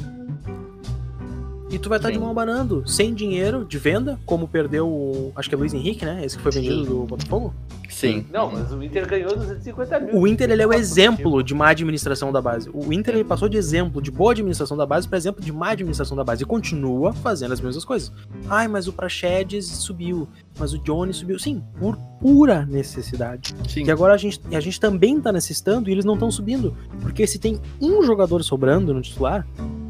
[1.74, 2.20] E tu vai estar de Sim.
[2.20, 5.32] mão abanando, sem dinheiro de venda, como perdeu o.
[5.34, 6.24] Acho que é Luiz Henrique, né?
[6.24, 6.60] Esse que foi Sim.
[6.60, 7.52] vendido do Botafogo.
[7.90, 8.24] Sim.
[8.32, 10.16] Não, mas o Inter ganhou 250 mil.
[10.16, 12.70] O Inter ele é o Tá exemplo de má administração da base.
[12.72, 15.70] O Inter ele passou de exemplo de boa administração da base para exemplo de má
[15.70, 18.12] administração da base e continua fazendo as mesmas coisas.
[18.48, 21.40] Ai, mas o Praxedes subiu, mas o Johnny subiu.
[21.40, 23.52] Sim, por pura necessidade.
[23.68, 23.82] Sim.
[23.84, 26.76] E agora a gente, a gente também tá necessitando e eles não estão subindo.
[27.02, 29.44] Porque se tem um jogador sobrando no titular,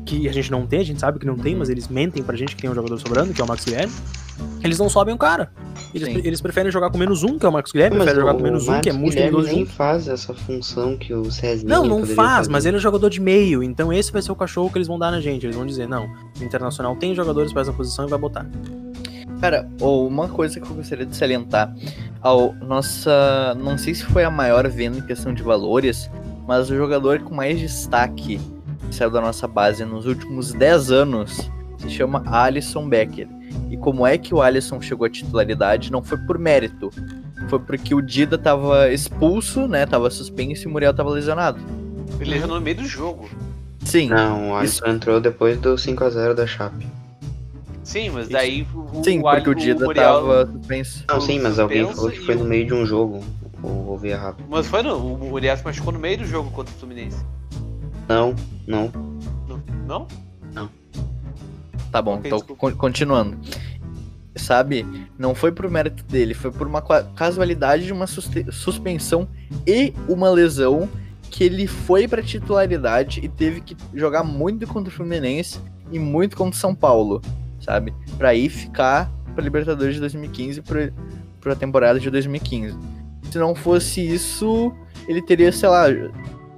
[0.05, 1.61] que a gente não tem, a gente sabe que não tem, Uhum.
[1.61, 3.93] mas eles mentem pra gente que tem um jogador sobrando, que é o Max Guilherme,
[4.63, 5.51] eles não sobem o cara.
[5.95, 6.21] Eles, Sim.
[6.25, 8.43] eles preferem jogar com menos um, que é o Marcos Guilherme, Mas preferem jogar com
[8.43, 9.71] menos um, que é Musto Guilherme nem junto.
[9.73, 12.51] faz essa função que o Cezinha Não, não faz, fazer.
[12.51, 14.99] mas ele é jogador de meio, então esse vai ser o cachorro que eles vão
[14.99, 15.47] dar na gente.
[15.47, 16.07] Eles vão dizer, não,
[16.41, 18.45] o Internacional tem jogadores pra essa posição e vai botar.
[19.41, 21.73] Cara, ou uma coisa que eu gostaria de salientar.
[22.23, 23.55] Ao nossa.
[23.59, 26.11] Não sei se foi a maior venda em questão de valores,
[26.49, 28.41] mas o jogador com mais destaque que
[28.91, 33.29] saiu da nossa base nos últimos 10 anos se chama Alisson Becker.
[33.71, 35.91] E como é que o Alisson chegou à titularidade?
[35.93, 36.91] Não foi por mérito.
[37.49, 39.85] Foi porque o Dida tava expulso, né?
[39.87, 41.61] Tava suspenso e o Muriel tava lesionado.
[42.21, 43.29] Ele lesionou no meio do jogo.
[43.85, 44.09] Sim.
[44.09, 46.87] Não, o Alisson entrou depois do 5x0 da Chape.
[47.83, 51.05] Sim, mas daí o, Sim, o, porque o Dida Muriel- tava suspenso.
[51.07, 53.21] Não, sim, mas alguém falou que foi o- no meio de um jogo.
[53.63, 54.37] Ou ouvi errado.
[54.49, 54.97] Mas foi no.
[54.97, 57.17] O Muriel se machucou no meio do jogo contra o Fluminense.
[58.09, 58.35] Não,
[58.67, 58.91] não.
[59.87, 60.07] Não?
[60.53, 60.69] Não?
[61.91, 62.61] Tá bom, Ok, então desculpa.
[62.73, 63.39] con- continuando.
[64.37, 64.85] Sabe,
[65.17, 66.83] não foi por mérito dele, foi por uma
[67.15, 69.29] casualidade de uma suspensão
[69.65, 70.89] e uma lesão
[71.31, 75.61] que ele foi pra titularidade e teve que jogar muito contra o Fluminense
[75.93, 77.23] e muito contra o São Paulo,
[77.61, 77.95] sabe?
[78.19, 80.91] Pra aí ficar pra Libertadores de 2015 pra,
[81.41, 82.77] pra temporada de 2015.
[83.31, 84.73] Se não fosse isso,
[85.07, 85.85] ele teria, sei lá,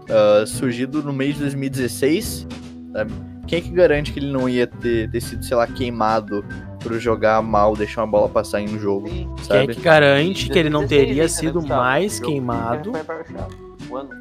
[0.08, 2.46] ah, surgido no mês de 2016,
[2.92, 3.12] sabe?
[3.46, 6.44] Quem é que garante que ele não ia ter, ter sido, sei lá, queimado
[6.80, 9.28] por jogar mal, deixar uma bola passar em um jogo, Sim.
[9.46, 9.74] Quem é sabe?
[9.74, 12.92] que garante que ele não 16 teria né, sido mais queimado?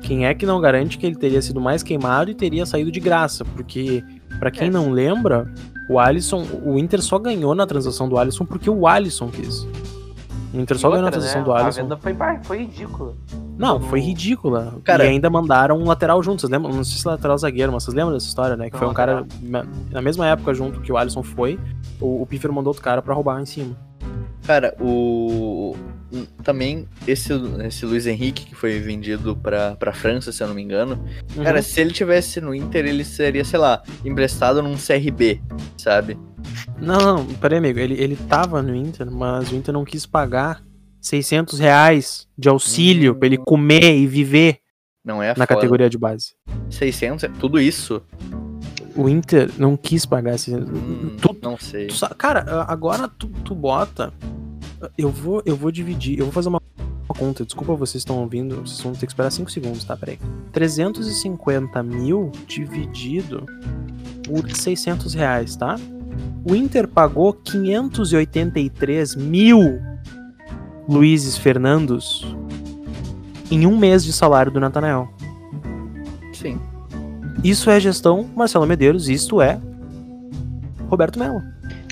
[0.01, 2.99] Quem é que não garante que ele teria sido mais queimado e teria saído de
[2.99, 3.43] graça?
[3.43, 4.03] Porque,
[4.39, 5.51] pra quem não lembra,
[5.89, 9.67] o Alisson, o Inter só ganhou na transação do Alisson porque o Alisson quis.
[10.53, 11.81] O Inter só E ganhou na outra, transação né, do A Alisson.
[11.81, 13.15] venda foi, foi ridícula.
[13.57, 14.77] Não, foi ridícula.
[14.83, 16.41] Cara- e ainda mandaram um lateral junto.
[16.41, 16.71] Vocês lembram?
[16.73, 18.69] Não sei se é lateral zagueiro, mas vocês lembram dessa história, né?
[18.69, 21.59] Que foi um cara na- mesma época junto que o Alisson foi.
[21.99, 23.75] O, o Piffer mandou outro cara pra roubar em cima.
[24.45, 25.75] Cara, o.
[26.43, 27.33] Também esse,
[27.65, 30.99] esse Luiz Henrique, que foi vendido pra, pra França, se eu não me engano.
[31.35, 31.43] Uhum.
[31.43, 35.41] Cara, se ele tivesse no Inter, ele seria, sei lá, emprestado num CRB,
[35.77, 36.17] sabe?
[36.79, 37.79] Não, não, peraí, amigo.
[37.79, 40.61] Ele, ele tava no Inter, mas o Inter não quis pagar
[41.05, 43.15] 600 reais de auxílio Hum.
[43.19, 44.57] pra ele comer e viver
[45.03, 45.47] Não é na foda.
[45.47, 46.33] categoria de base.
[46.69, 48.01] 600, é tudo isso?
[48.95, 50.55] O Inter não quis pagar esse.
[50.55, 51.87] Hum, Tu- não sei.
[51.87, 54.11] tu cara, agora tu, tu bota.
[54.97, 56.17] Eu vou, eu vou dividir.
[56.17, 56.61] Eu vou fazer uma
[57.07, 57.45] conta.
[57.45, 58.61] Desculpa vocês estão ouvindo.
[58.61, 59.95] Vocês vão ter que esperar 5 segundos, tá?
[59.95, 60.17] Peraí.
[60.51, 63.45] 350 mil dividido
[64.23, 65.75] por 600 reais, tá?
[66.43, 69.79] O Inter pagou 583 mil
[70.87, 72.35] Luizes Fernandos
[73.51, 75.09] em um mês de salário do Natanael.
[76.33, 76.59] Sim.
[77.43, 79.59] Isso é gestão Marcelo Medeiros, isto é
[80.89, 81.41] Roberto Melo.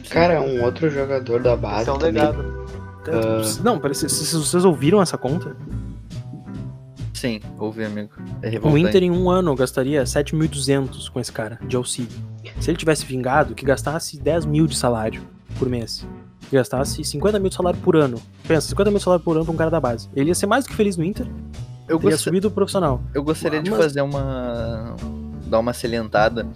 [0.09, 2.13] Cara, um outro jogador da base Esse é um também.
[2.13, 2.53] legado.
[3.63, 5.55] Não, se, se- se vocês ouviram essa conta?
[7.13, 8.09] Sim, ouvi, amigo.
[8.41, 8.77] É O.
[8.77, 12.11] Inter em um ano gastaria 7.200 com esse cara de auxílio.
[12.59, 15.21] Se ele tivesse vingado, que gastasse 10 mil de salário
[15.57, 16.05] por mês.
[16.51, 18.21] Gastasse 50 mil de salário por ano.
[18.47, 20.09] Pensa, 50 mil de salário por ano pra um cara da base.
[20.15, 21.25] Ele ia ser mais do que feliz no Inter,
[21.87, 22.23] eu, teria gost...
[22.23, 23.01] subido profissional.
[23.13, 24.95] eu gostaria de Mas- fazer uma.
[25.47, 26.47] dar uma salientada.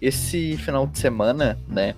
[0.00, 1.94] Esse final de semana, né?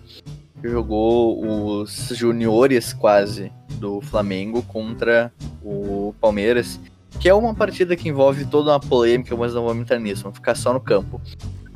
[0.62, 6.80] Jogou os juniores quase do Flamengo contra o Palmeiras.
[7.20, 10.38] Que é uma partida que envolve toda uma polêmica, mas não vamos entrar nisso, vamos
[10.38, 11.20] ficar só no campo.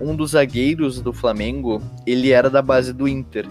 [0.00, 3.46] Um dos zagueiros do Flamengo, ele era da base do Inter.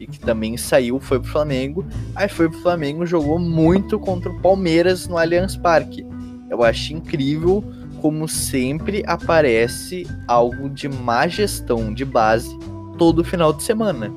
[0.00, 1.84] E que também saiu, foi pro Flamengo.
[2.16, 6.06] Aí foi pro Flamengo, jogou muito contra o Palmeiras no Allianz Parque.
[6.48, 7.62] Eu acho incrível
[8.00, 12.58] como sempre aparece algo de má gestão de base
[12.96, 14.10] todo final de semana.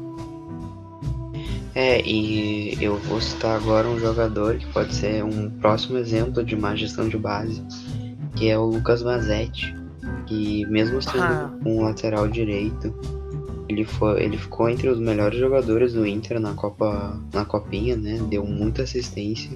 [1.75, 6.55] É, e eu vou citar agora um jogador que pode ser um próximo exemplo de
[6.55, 7.61] má gestão de base,
[8.35, 9.75] que é o Lucas Mazetti,
[10.27, 11.51] que mesmo sendo Ah.
[11.65, 12.93] um lateral direito,
[13.73, 18.19] ele, foi, ele ficou entre os melhores jogadores do Inter na Copa, na Copinha, né?
[18.29, 19.51] Deu muita assistência.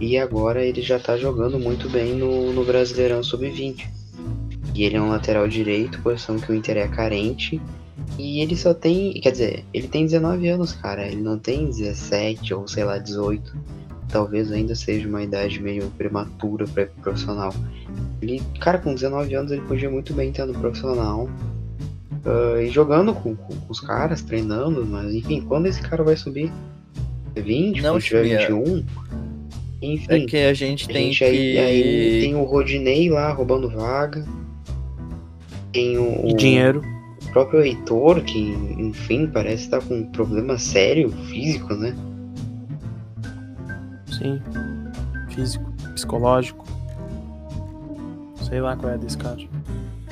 [0.00, 3.86] E agora ele já tá jogando muito bem no, no Brasileirão Sub-20.
[4.74, 7.60] E ele é um lateral direito, posição que o Inter é carente.
[8.18, 9.12] E ele só tem.
[9.20, 11.06] Quer dizer, ele tem 19 anos, cara.
[11.06, 13.56] Ele não tem 17 ou sei lá, 18.
[14.08, 17.54] Talvez ainda seja uma idade meio prematura para profissional.
[18.20, 21.28] Ele, cara, com 19 anos ele podia muito bem estar no profissional.
[22.26, 26.16] Ah, e jogando com, com- com os caras, treinando, mas enfim, quando esse cara vai
[26.16, 26.52] subir?
[27.36, 27.82] 20?
[27.82, 28.62] Não, quando tiver Chimia.
[28.64, 28.84] 21?
[29.82, 30.06] Enfim.
[30.08, 31.24] É que a gente A tem gente que.
[31.24, 34.24] aí, aí tem o Rodinei lá roubando vaga.
[35.72, 36.80] Tem o, E o dinheiro.
[37.32, 38.38] próprio Heitor, que
[38.78, 41.94] enfim parece estar com um problema sério físico, né?
[44.06, 44.40] Sim.
[45.28, 46.64] Físico, psicológico.
[48.42, 49.36] Sei lá qual é desse cara.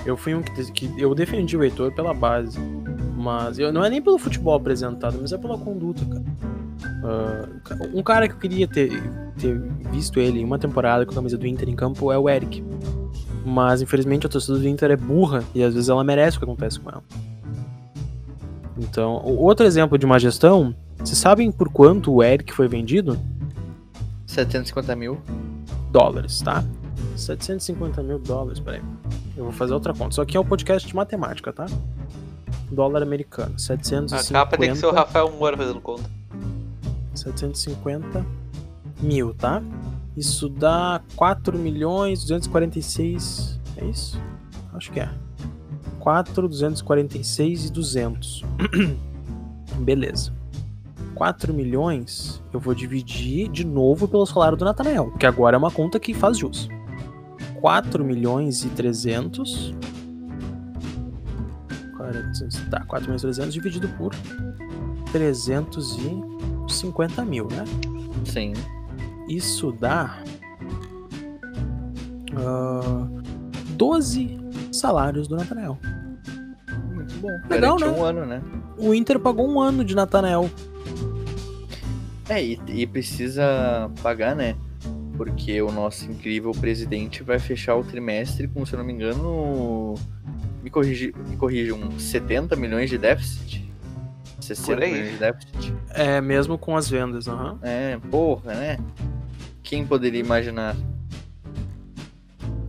[0.05, 2.59] Eu fui um que, que eu defendi o Heitor pela base.
[3.17, 6.25] Mas eu, não é nem pelo futebol apresentado, mas é pela conduta, cara.
[7.05, 7.47] Ah,
[7.95, 8.91] um cara que eu queria ter,
[9.39, 9.59] ter
[9.91, 12.63] visto ele em uma temporada com a camisa do Inter em campo é o Eric.
[13.45, 16.45] Mas infelizmente a torcida do Inter é burra e às vezes ela merece o que
[16.45, 17.03] acontece com ela.
[18.77, 23.19] Então, outro exemplo de má gestão, vocês sabem por quanto o Eric foi vendido?
[24.27, 25.21] 750 mil.
[25.93, 26.65] Dólares, tá?
[27.17, 28.83] 750 mil dólares, peraí.
[29.37, 30.11] Eu vou fazer outra conta.
[30.11, 31.67] Isso aqui é um podcast de matemática, tá?
[32.71, 34.33] Dólar americano, A 750.
[34.33, 36.05] capa tem que ser o Rafael Moura fazendo conta.
[37.15, 38.25] 750
[39.01, 39.63] mil, tá?
[40.17, 43.61] Isso dá 4 milhões 246.
[43.77, 44.21] É isso?
[44.73, 45.11] Acho que é.
[46.01, 48.45] 4, 246 e 200.
[49.79, 50.33] Beleza.
[51.15, 55.71] 4 milhões eu vou dividir de novo pelo salário do Natanael, que agora é uma
[55.71, 56.69] conta que faz jus.
[57.65, 59.75] 4 milhões e 300.
[61.97, 64.15] 400, tá, 4 milhões e 300 dividido por
[65.13, 67.65] 350 mil, né?
[68.27, 68.53] Sim.
[69.31, 70.15] Isso dá.
[72.37, 73.09] ah,
[73.71, 74.39] 12
[74.71, 75.79] salários do Natanael.
[76.93, 77.31] Muito bom.
[77.49, 77.99] Legal, Garantiu né?
[77.99, 78.43] um ano, né?
[78.77, 80.51] O Inter pagou um ano de Natanael.
[82.29, 84.55] É, e, e precisa pagar, né?
[85.17, 89.95] Porque o nosso incrível presidente vai fechar o trimestre com, se eu não me engano,
[90.63, 93.73] me corrigi, me corrijam, 70 milhões de déficit?
[94.41, 94.93] 60 Por aí.
[94.93, 95.75] milhões de déficit?
[95.91, 97.59] É, mesmo com as vendas, aham.
[97.63, 98.79] É, porra, né?
[99.63, 100.77] Quem poderia imaginar?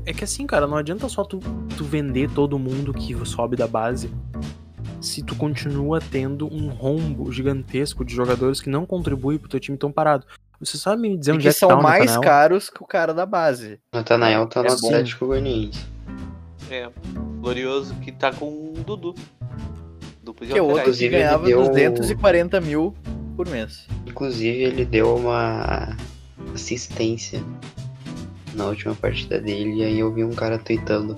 [0.05, 1.39] É que assim, cara, não adianta só tu,
[1.75, 4.09] tu vender todo mundo que sobe da base
[5.01, 9.77] se tu continua tendo um rombo gigantesco de jogadores que não contribuem pro teu time
[9.77, 10.25] tão parado.
[10.59, 12.21] Você sabe me dizer E onde que é que são tá o mais Natanael?
[12.21, 13.79] caros que o cara da base.
[13.93, 14.87] Natanael tá no É bom.
[14.87, 15.85] Atlético Goianiense.
[16.71, 16.89] É.
[17.41, 19.13] Glorioso que tá com o Dudu.
[20.23, 22.95] Duplo de Que é outro que Inclusive, ele ganhava deu- 240 mil
[23.35, 23.85] por mês.
[24.07, 25.95] Inclusive, ele deu uma
[26.55, 27.43] assistência
[28.55, 29.75] na última partida dele.
[29.81, 31.15] E aí eu vi um cara tweetando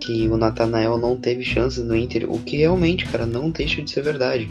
[0.00, 2.30] que o Natanael não teve chances no Inter.
[2.30, 4.48] O que realmente, cara, não deixa de ser verdade.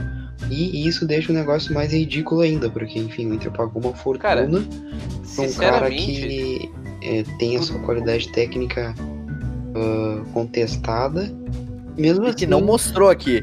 [0.49, 4.19] E isso deixa o negócio mais ridículo ainda, porque, enfim, o Inter pagou uma fortuna
[4.29, 8.95] Cara, pra um cara que é, tem a sua qualidade técnica
[9.75, 11.29] ah, contestada.
[11.97, 13.41] Mesmo E assim, que não mostrou aqui.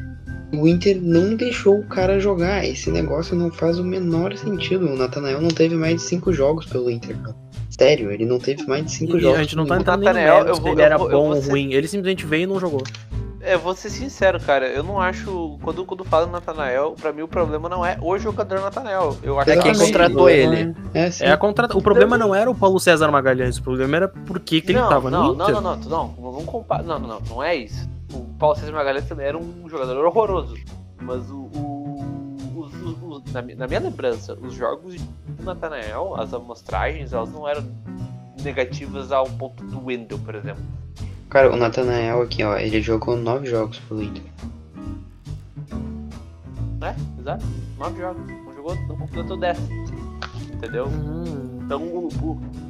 [0.53, 2.65] o Inter não deixou o cara jogar.
[2.65, 4.87] Esse negócio não faz o menor sentido.
[4.87, 7.35] O Natanael não teve mais de cinco jogos pelo Inter, cara.
[7.69, 9.37] Sério, ele não teve mais de cinco E jogos.
[9.37, 11.29] a gente não tá pelo entrando nem mérito eu vou- ele eu era vou- bom
[11.35, 11.73] ou ser- ruim.
[11.73, 12.81] Ele simplesmente veio e não jogou.
[13.53, 14.67] É, vou ser sincero, cara.
[14.67, 15.57] Eu não acho.
[15.61, 19.17] Quando, quando falo Natanael, pra mim o problema não é o jogador Natanael.
[19.23, 20.75] Eu acho É quem que contratou ele.
[20.93, 21.23] É, sim.
[21.25, 21.77] É a contrata...
[21.77, 24.79] O problema não era o Paulo César Magalhães, o problema era por que, que ele
[24.79, 25.53] não, tava não, no Inter.
[25.55, 26.83] não, não, não, não, não, vamos comparar.
[26.83, 27.87] Não, não, não, não é isso.
[28.13, 30.55] O Paulo César Magalhães também era um jogador horroroso.
[31.01, 31.35] Mas o.
[31.55, 34.95] o- os- os- os- na, na minha lembrança, os jogos
[35.27, 37.63] do Natanael, as amostragens, elas não eram
[38.43, 40.63] negativas ao ponto do Wendel, por exemplo.
[41.29, 44.23] Cara, o Natanael aqui, ó, ele jogou nove jogos pelo Inter.
[46.79, 46.95] Né?
[47.19, 47.45] Exato.
[47.77, 48.27] Nove jogos.
[48.27, 49.57] Não jogou, não completou 10.
[50.53, 50.87] Entendeu?
[50.87, 52.07] Hum, Então o,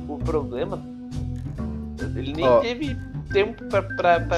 [0.08, 0.82] o, o problema.
[2.16, 2.60] Ele nem Ó.
[2.62, 2.96] teve
[3.32, 4.38] tempo pra, pra, pra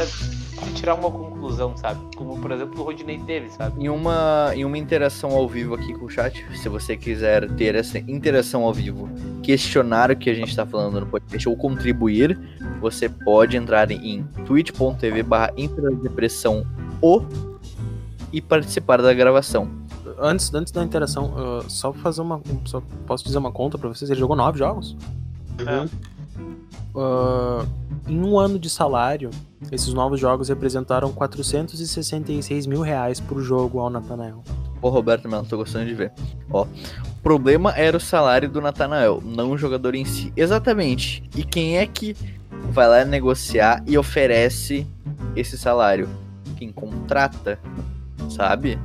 [0.75, 1.36] tirar uma conclusão,
[1.75, 1.99] sabe?
[2.15, 3.83] Como por exemplo o Rodinei teve, sabe?
[3.83, 7.75] Em uma, em uma interação ao vivo aqui com o chat, se você quiser ter
[7.75, 9.09] essa interação ao vivo,
[9.43, 12.37] questionar o que a gente tá falando no podcast ou contribuir,
[12.79, 15.51] você pode entrar em twitch.tv barra
[16.01, 16.65] Depressão
[17.01, 17.23] o
[18.31, 19.69] e participar da gravação.
[20.19, 22.41] antes, antes da interação, ah, só fazer uma.
[22.65, 24.09] Só posso dizer uma conta pra vocês?
[24.09, 24.95] Ele jogou nove jogos?
[25.59, 25.87] Uhum.
[26.97, 27.63] Ah,
[28.07, 29.29] em um ano de salário,
[29.71, 34.43] esses novos jogos representaram 466 mil reais por jogo ao Natanael.
[34.81, 36.11] Ô Roberto, mano, tô gostando de ver.
[36.49, 40.33] Ó, o problema era o salário do Natanael, não o jogador em si.
[40.35, 41.23] Exatamente.
[41.35, 42.15] E quem é que
[42.71, 44.87] vai lá negociar e oferece
[45.35, 46.09] esse salário?
[46.57, 47.59] Quem contrata,
[48.29, 48.79] sabe?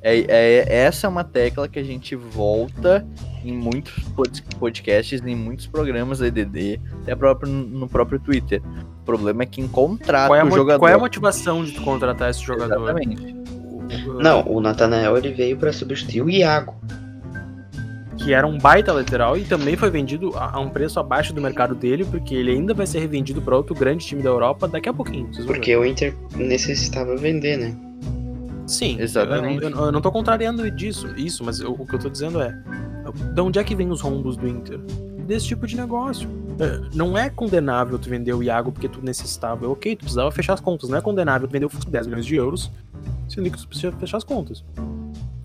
[0.00, 3.04] É, é- essa é uma tecla que a gente volta
[3.44, 8.62] em muitos pod- podcasts, em muitos programas da EDD, até próprio, no próprio Twitter.
[9.00, 10.78] O problema é quem contrata Qual é, a o jogador.
[10.80, 12.74] qual é a motivação de tu contratar esse jogador?
[12.82, 13.34] Exatamente.
[14.06, 16.76] O- Não, o Natanael ele veio pra substituir o Iago.
[18.18, 21.74] Que era um baita lateral e também foi vendido a, um preço abaixo do mercado
[21.74, 24.92] dele, porque ele ainda vai ser revendido para outro grande time da Europa daqui a
[24.92, 25.30] pouquinho.
[25.46, 27.76] Porque o Inter necessitava vender, né?
[28.68, 29.64] Sim, Exatamente.
[29.64, 32.40] Eu, eu- eu não tô contrariando disso, isso, mas eu- o que eu tô dizendo
[32.40, 32.54] é:
[33.34, 34.78] de onde é que vem os rombos do Inter?
[35.26, 36.28] Desse tipo de negócio.
[36.60, 39.64] É, Não é condenável tu vender o Iago porque tu necessitava.
[39.64, 40.88] É ok, tu precisava fechar as contas.
[40.90, 42.70] Não é condenável tu vender o Fusco por 10 milhões de euros,
[43.28, 44.64] sendo que tu precisa fechar as contas.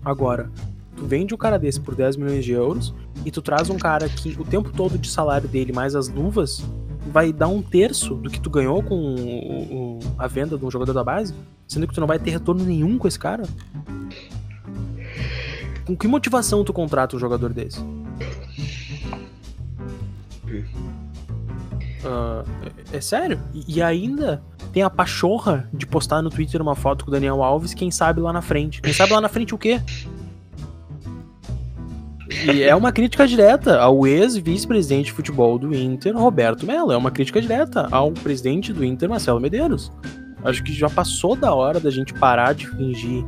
[0.04, 2.94] Agora, tu tu vende um cara desse por 10 milhões de euros
[3.26, 6.64] e tu traz um cara que o tempo todo de salário dele mais as luvas
[7.12, 10.70] vai dar um terço do que tu ganhou com o- o- a venda de um
[10.70, 11.34] jogador da base,
[11.68, 13.44] sendo que tu não vai ter retorno nenhum com esse cara?
[15.86, 17.78] Com que motivação tu contrata um jogador desse?
[22.92, 23.40] É, é sério?
[23.52, 24.42] E, e ainda
[24.72, 28.20] tem a pachorra de postar no Twitter uma foto com o Daniel Alves, quem sabe
[28.20, 28.82] lá na frente.
[28.82, 29.80] Quem sabe lá na frente o quê?
[32.52, 36.92] E é uma crítica direta ao ex-vice-presidente de futebol do Inter, Roberto Mello.
[36.92, 39.92] É uma crítica direta ao presidente do Inter, Marcelo Medeiros.
[40.42, 43.24] Acho que já passou da hora da gente parar de fingir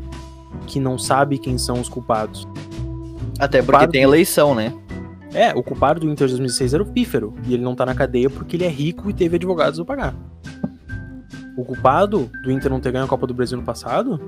[0.66, 2.46] que não sabe quem são os culpados.
[3.38, 4.72] Até porque tem eleição, né?
[5.32, 7.94] É, o culpado do Inter de 2006 era o Pífero, e ele não tá na
[7.94, 10.14] cadeia porque ele é rico e teve advogados a pagar.
[11.56, 14.20] O culpado do Inter não ter ganho a Copa do Brasil no passado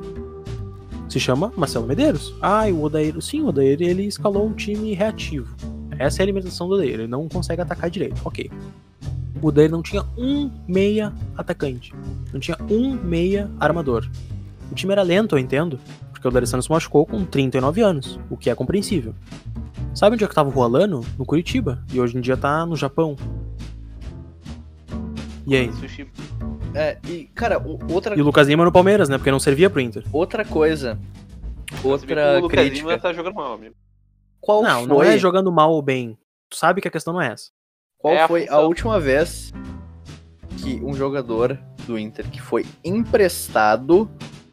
[1.09, 2.35] se chama Marcelo Medeiros.
[2.41, 5.55] Ah, o Odair, sim, o Odair ele escalou um time reativo.
[5.99, 8.51] Essa é a limitação do Odair, ele não consegue atacar direito, ok.
[9.41, 11.93] O Odair não tinha um meia atacante,
[12.33, 14.09] não tinha um meia armador.
[14.71, 15.79] O time era lento, eu entendo,
[16.13, 19.15] porque o D'Alessandro se machucou com 39 anos, o que é compreensível.
[19.95, 21.05] Sabe onde é que tava o Rolando?
[21.19, 21.83] No Curitiba.
[21.93, 23.17] E hoje em dia tá no Japão.
[25.47, 25.71] E aí?
[26.79, 29.18] É, e, cara, o- outra, E o Lucas Lima no Palmeiras, né?
[29.18, 30.05] Porque não servia pro Inter.
[30.12, 30.99] outra coisa.
[31.85, 32.99] Outra o Lucas Lima crítica.
[32.99, 33.74] tá jogando mal, amigo.
[34.41, 36.16] Qual não, foi, não é jogando mal ou bem.
[36.49, 37.51] Tu sabe que a questão não é essa.
[37.99, 38.66] qual é a foi a função.
[38.66, 39.53] última vez
[40.62, 44.09] que um jogador do Inter que foi emprestado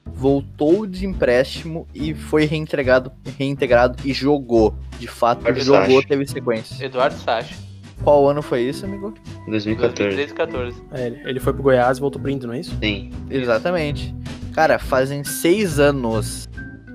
[0.05, 4.73] voltou de empréstimo e foi reintegrado, reintegrado e jogou.
[4.99, 6.07] De fato, Eduardo jogou, Sacha.
[6.07, 6.83] teve sequência.
[6.85, 7.55] Eduardo Sacha.
[8.03, 9.13] Qual ano foi isso, amigo?
[9.47, 9.95] 2014.
[9.95, 10.83] 2013 14.
[10.91, 12.75] É, ele- foi pro Goiás e voltou pro Inter, não é isso?
[12.81, 13.09] Sim.
[13.29, 14.13] Exatamente.
[14.53, 16.47] Cara, fazem seis anos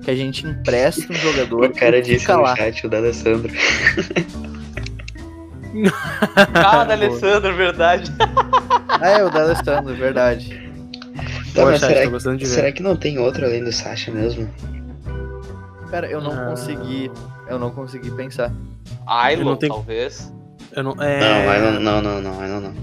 [0.03, 2.55] que a gente empresta um jogador O cara disse fica no lá.
[2.55, 3.51] chat, o da Alessandro.
[6.53, 8.11] Ah, da Alessandro, verdade.
[8.89, 10.69] Ah, é, o D'Alessandro, verdade.
[11.55, 12.51] Tá, chat, será, tô gostando de ver.
[12.51, 14.49] será que não tem outro além do Sasha mesmo?
[15.89, 16.45] Cara, eu não Ah.
[16.49, 17.09] consegui.
[17.47, 18.51] Eu não consegui pensar.
[19.07, 20.31] Ailon, não tenho- talvez.
[20.75, 21.47] Eu não, Não, é...
[21.47, 22.73] Ailon- não, não, não, Ailon não.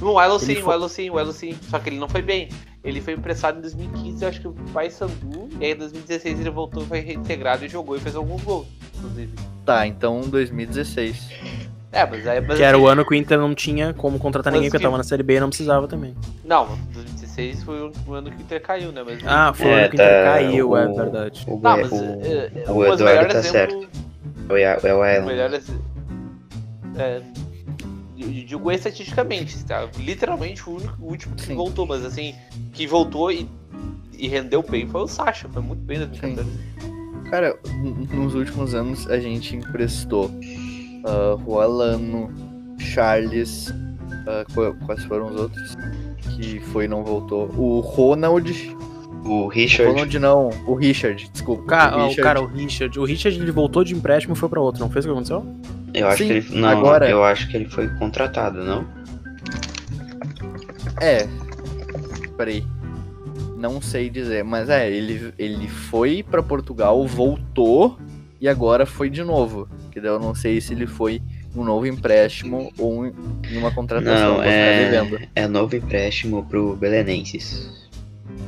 [0.00, 1.56] No Ailon Ele sim, foi- o Ailon sim, o Ailon sim.
[1.68, 2.48] Só que ele não foi bem.
[2.84, 5.48] Ele foi emprestado em 2015, eu acho que o Pai Sandu.
[5.60, 9.32] E aí em 2016 ele voltou, foi reintegrado e jogou e fez alguns gols, inclusive.
[9.64, 11.28] Tá, então 2016.
[11.90, 12.40] É, mas aí.
[12.40, 14.70] Mas Que era assim, o ano que o Inter não tinha como contratar Mas ninguém,
[14.70, 16.14] porque que- tava na Série B e não precisava também.
[16.44, 19.02] Não, 2016 foi o- o ano que o Inter caiu, né?
[19.04, 21.44] Mas, Ah, foi o É, ano que o Inter tá, caiu, é o- verdade.
[21.48, 23.88] O, Goi- mas o, é, é, o Eduardo tá exemplo- certo.
[24.48, 25.26] É o, é o O Ailon.
[25.26, 25.50] melhor
[26.96, 27.22] é,
[28.18, 29.88] eu digo estatisticamente, tá?
[29.98, 31.54] Literalmente o, único, o último que Sim.
[31.54, 32.34] voltou, mas assim,
[32.72, 33.48] que voltou e,
[34.16, 36.06] e rendeu bem foi o Sacha, foi muito bem na.
[37.30, 37.58] Cara,
[38.12, 40.30] nos últimos anos a gente emprestou
[41.04, 42.32] ah, o Alano,
[42.78, 43.72] Charles.
[44.26, 45.76] ah, qu- quais foram os outros?
[46.36, 47.48] Que foi e não voltou.
[47.56, 48.76] O Ronald.
[49.24, 49.90] O O Richard.
[49.92, 51.62] Ronald não, o Richard, desculpa.
[51.62, 52.22] O cara, o o, Richard.
[52.22, 52.98] cara, o Richard.
[52.98, 55.44] O Richard ele voltou de empréstimo e foi pra outro, não fez o que aconteceu?
[55.94, 56.60] Eu acho Sim, que ele.
[56.60, 58.86] Não, agora- eu acho que ele foi contratado, não?
[61.00, 61.26] É.
[62.36, 62.64] Peraí.
[63.56, 67.98] Não sei dizer, mas é, ele, ele foi pra Portugal, voltou
[68.40, 69.68] e agora foi de novo.
[69.90, 71.20] Que daí eu não sei se ele foi
[71.56, 73.12] um novo empréstimo ou um-
[73.56, 74.34] uma contratação.
[74.36, 77.68] Não, é, é novo empréstimo pro Belenenses.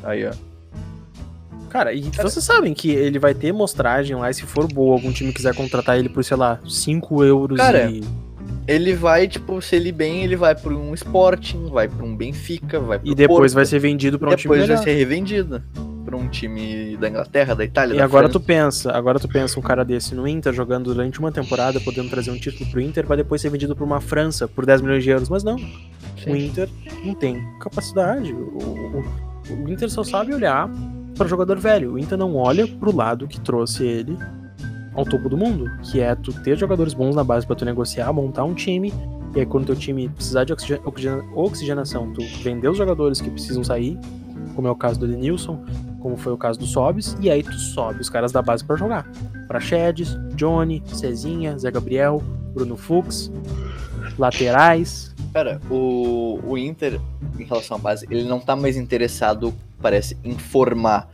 [0.04, 0.32] Aí, ó.
[1.70, 5.12] Cara, e vocês sabem que ele vai ter mostragem lá, e se for boa, algum
[5.12, 8.02] time quiser contratar ele por, sei lá, 5 euros Cara, e,
[8.68, 12.78] Ele vai, tipo, se ele bem, ele vai pra um Sporting, vai pra um Benfica,
[12.80, 15.62] vai pro e depois Porto, vai ser vendido pra um time depois vai ser revendido
[16.04, 18.46] pra um time da Inglaterra, da Itália, E da agora tu França.
[18.46, 22.30] pensa, agora tu pensa um cara desse no Inter jogando durante uma temporada, podendo trazer
[22.32, 25.10] um título pro Inter, pra depois ser vendido pra uma França por 10 milhões de
[25.10, 25.54] euros, mas não.
[25.56, 26.46] O Sim.
[26.46, 26.68] Inter
[27.04, 28.32] não tem capacidade.
[28.32, 29.04] O, o-
[29.64, 30.68] o Inter só sabe olhar
[31.20, 31.92] para jogador velho.
[31.92, 34.16] O Inter não olha pro lado que trouxe ele
[34.94, 38.10] ao topo do mundo, que é tu ter jogadores bons na base para tu negociar,
[38.10, 38.90] montar um time,
[39.36, 43.28] e aí quando teu time precisar de oxigen- oxigena- oxigenação, tu vender os jogadores que
[43.30, 43.98] precisam sair,
[44.56, 45.62] como é o caso do Edenilson,
[46.00, 48.76] como foi o caso do Sobs, e aí tu sobe os caras da base para
[48.76, 49.06] jogar.
[49.46, 52.22] Praxedes, Johnny, Cezinha, Zé Gabriel,
[52.54, 53.30] Bruno Fux,
[54.18, 57.00] laterais, Cara, o, o Inter,
[57.38, 61.08] em relação à base, ele não tá mais interessado, parece, em formar.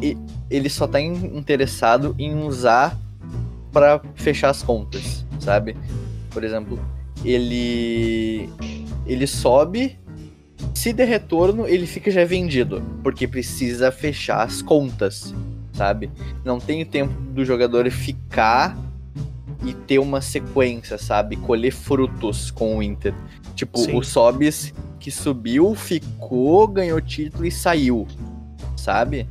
[0.00, 0.16] E
[0.48, 2.96] ele só tá in- interessado em usar
[3.72, 5.76] pra fechar as contas, sabe?
[6.30, 6.78] Por exemplo,
[7.24, 8.48] ele
[9.06, 9.98] ele sobe,
[10.74, 15.34] se der retorno, ele fica já vendido, porque precisa fechar as contas,
[15.72, 16.10] sabe?
[16.44, 18.76] Não tem tempo do jogador ficar
[19.64, 21.36] e ter uma sequência, sabe?
[21.36, 23.14] Colher frutos com o Inter.
[23.58, 23.96] Tipo, Sim.
[23.96, 28.06] o Sobis que subiu, ficou, ganhou título e saiu,
[28.76, 29.28] sabe?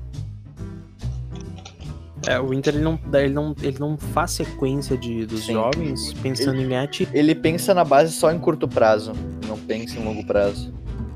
[2.27, 5.53] É, o Inter ele não, ele não, ele não faz sequência de, dos Sim.
[5.53, 7.17] jovens pensando em ganhar título.
[7.17, 9.13] Ele pensa na base só em curto prazo,
[9.47, 10.73] não pensa em longo prazo.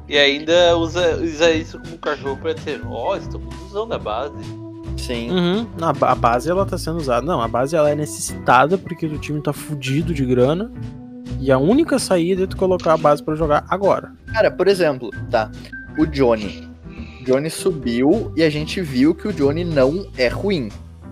[0.07, 4.41] E ainda usa, usa isso como cachorro pra dizer, ó, estamos usando a base.
[4.95, 5.31] Sim.
[5.31, 5.67] Uhum.
[5.81, 7.25] A, a base ela tá sendo usada.
[7.25, 10.71] Não, a base ela é necessitada porque o time tá fudido de grana.
[11.41, 14.13] E a única saída é tu colocar a base pra jogar agora.
[14.27, 15.51] Cara, por exemplo, tá.
[15.97, 16.69] O Johnny.
[17.25, 20.69] Johnny subiu e a gente viu que o Johnny não é ruim.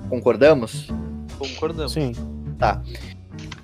[0.08, 0.88] Concordamos?
[1.38, 1.94] Concordamos.
[1.94, 2.14] Sim.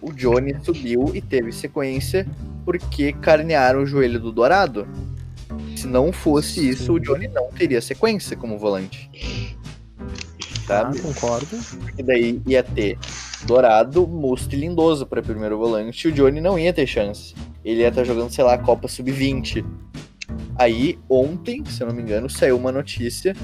[0.01, 2.27] O Johnny subiu e teve sequência
[2.65, 4.87] porque carnearam o joelho do Dourado.
[5.75, 6.69] Se não fosse Sim.
[6.69, 9.07] isso, o Johnny não teria sequência como volante.
[10.65, 10.99] Tá, Sabe?
[10.99, 11.59] concordo.
[11.95, 12.97] E daí ia ter
[13.45, 16.07] Dourado, Musto e Lindoso para primeiro volante.
[16.07, 17.35] O Johnny não ia ter chance.
[17.63, 19.63] Ele ia estar jogando, sei lá, Copa Sub-20.
[20.57, 23.35] Aí, ontem, se eu não me engano, saiu uma notícia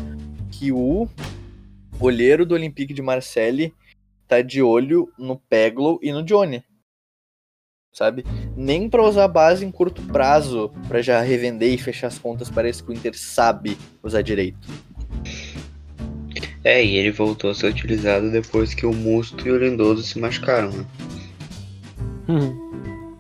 [0.52, 1.08] que o
[2.00, 3.74] olheiro do Olympique de Marseille
[4.28, 6.64] tá de olho no Peglo e no Johnny.
[7.94, 8.26] Sabe?
[8.56, 12.50] Nem pra usar a base em curto prazo, pra já revender e fechar as contas,
[12.50, 14.68] parece que o Inter sabe usar direito.
[16.64, 20.20] É, e ele voltou a ser utilizado depois que o Musto e o Lindoso se
[20.20, 20.86] machucaram, né?
[22.28, 23.16] Uhum.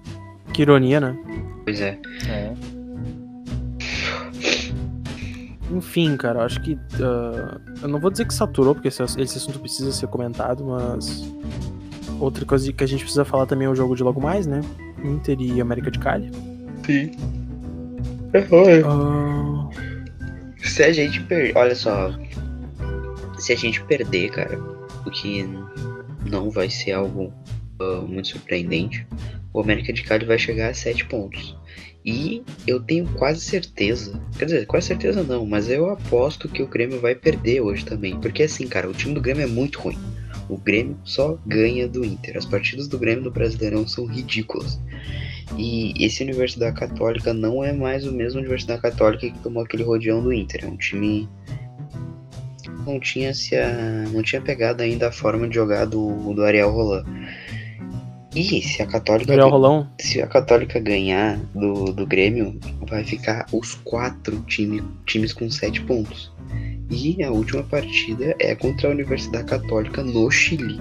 [0.53, 1.17] Que ironia, né?
[1.65, 1.97] Pois é.
[2.29, 2.53] É.
[5.71, 6.77] Enfim, cara, eu acho que.
[7.01, 11.23] ah, eu não vou dizer que saturou, porque esse, esse assunto precisa ser comentado, mas.
[12.19, 14.61] Outra coisa que a gente precisa falar também é o jogo de logo mais, né?
[15.03, 16.29] Inter e América de Cali.
[16.85, 17.11] Sim.
[18.33, 18.45] É,
[18.85, 19.69] Ah,
[20.61, 21.57] Se a gente perder.
[21.57, 22.13] Olha só.
[23.41, 24.59] Se a gente perder, cara,
[25.03, 25.43] o que
[26.29, 27.33] não vai ser algo
[27.79, 29.05] ah, muito surpreendente,
[29.51, 31.57] o América de Cali vai chegar a 7 pontos.
[32.05, 36.67] E eu tenho quase certeza, quer dizer, quase certeza não, mas eu aposto que o
[36.67, 38.19] Grêmio vai perder hoje também.
[38.19, 39.97] Porque assim, cara, o time do Grêmio é muito ruim.
[40.47, 42.37] O Grêmio só ganha do Inter.
[42.37, 44.79] As partidas do Grêmio no Brasileirão são ridículas.
[45.57, 50.21] E esse Universidade Católica não é mais o mesmo Universidade Católica que tomou aquele rodeão
[50.21, 50.65] do Inter.
[50.65, 51.27] É um time
[52.85, 56.71] não tinha se a, não tinha pegado ainda a forma de jogar do, do Ariel
[56.71, 57.05] Roland.
[58.33, 59.89] E se a Católica Rolão.
[59.99, 62.57] se a Católica ganhar do, do Grêmio,
[62.87, 66.31] vai ficar os quatro time, times com sete pontos.
[66.89, 70.79] E a última partida é contra a Universidade Católica no Chile.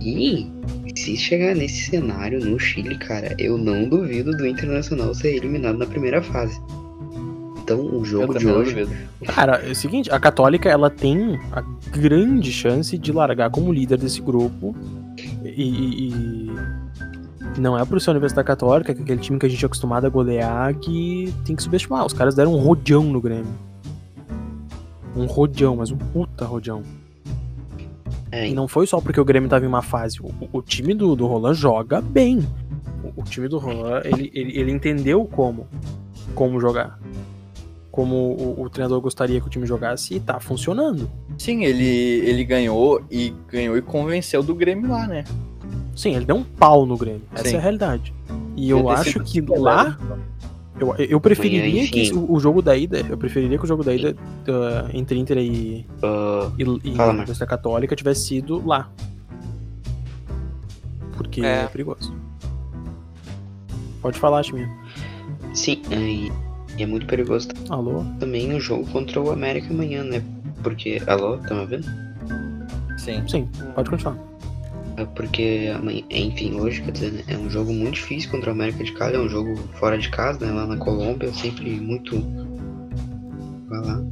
[0.00, 0.50] E
[0.96, 5.86] se chegar nesse cenário no Chile, cara, eu não duvido do Internacional ser eliminado na
[5.86, 6.60] primeira fase.
[7.74, 8.88] Então o jogo de hoje.
[9.26, 13.98] Cara, é o seguinte, a Católica ela tem a grande chance de largar como líder
[13.98, 14.74] desse grupo.
[15.44, 16.50] E, e-
[17.56, 19.64] e não é por ser a Universidade Católica, que é aquele time que a gente
[19.64, 22.06] é acostumado a golear, que tem que subestimar.
[22.06, 23.52] Os caras deram um rodeão no Grêmio.
[25.16, 26.82] Um rodeão, mas um puta rodeão.
[28.30, 30.20] É, E não foi só porque o Grêmio tava em uma fase.
[30.22, 32.46] O, o time do, do Roland joga bem.
[33.02, 35.66] O, o time do Roland, ele, ele, ele entendeu como,
[36.34, 36.98] como jogar.
[37.90, 41.10] Como o, o treinador gostaria que o time jogasse e tá funcionando.
[41.36, 45.24] Sim, ele, ele ganhou e ganhou e convenceu do Grêmio lá, né?
[45.96, 47.22] Sim, ele deu um pau no Grêmio.
[47.34, 47.54] Essa Sim.
[47.56, 48.14] é a realidade.
[48.56, 49.82] E eu ter acho que super lá.
[49.82, 50.22] leve.
[50.78, 51.90] Eu, eu preferiria Enfim.
[51.92, 53.04] que o, o jogo da ida.
[53.06, 54.16] Eu preferiria que o jogo da ida
[54.48, 56.98] ah, entre Inter e, ah, e, e.
[56.98, 58.88] Universidade Católica tivesse sido lá.
[61.16, 61.66] Porque é, É.
[61.66, 62.14] perigoso.
[64.00, 64.70] Pode falar, Chiminha.
[65.52, 66.32] sim, e
[66.78, 68.04] e é muito perigoso Alô?
[68.18, 70.22] também o jogo contra o América amanhã, né?
[70.62, 71.00] Porque.
[71.06, 71.86] Alô, tá me ouvindo?
[72.98, 73.26] Sim.
[73.28, 74.16] Sim, pode continuar.
[74.96, 78.52] É Porque amanhã, enfim, hoje, quer dizer, né, é um jogo muito difícil contra o
[78.52, 82.20] América de Cali, é um jogo fora de casa, né, lá na Colômbia, sempre muito
[83.68, 84.02] vai lá.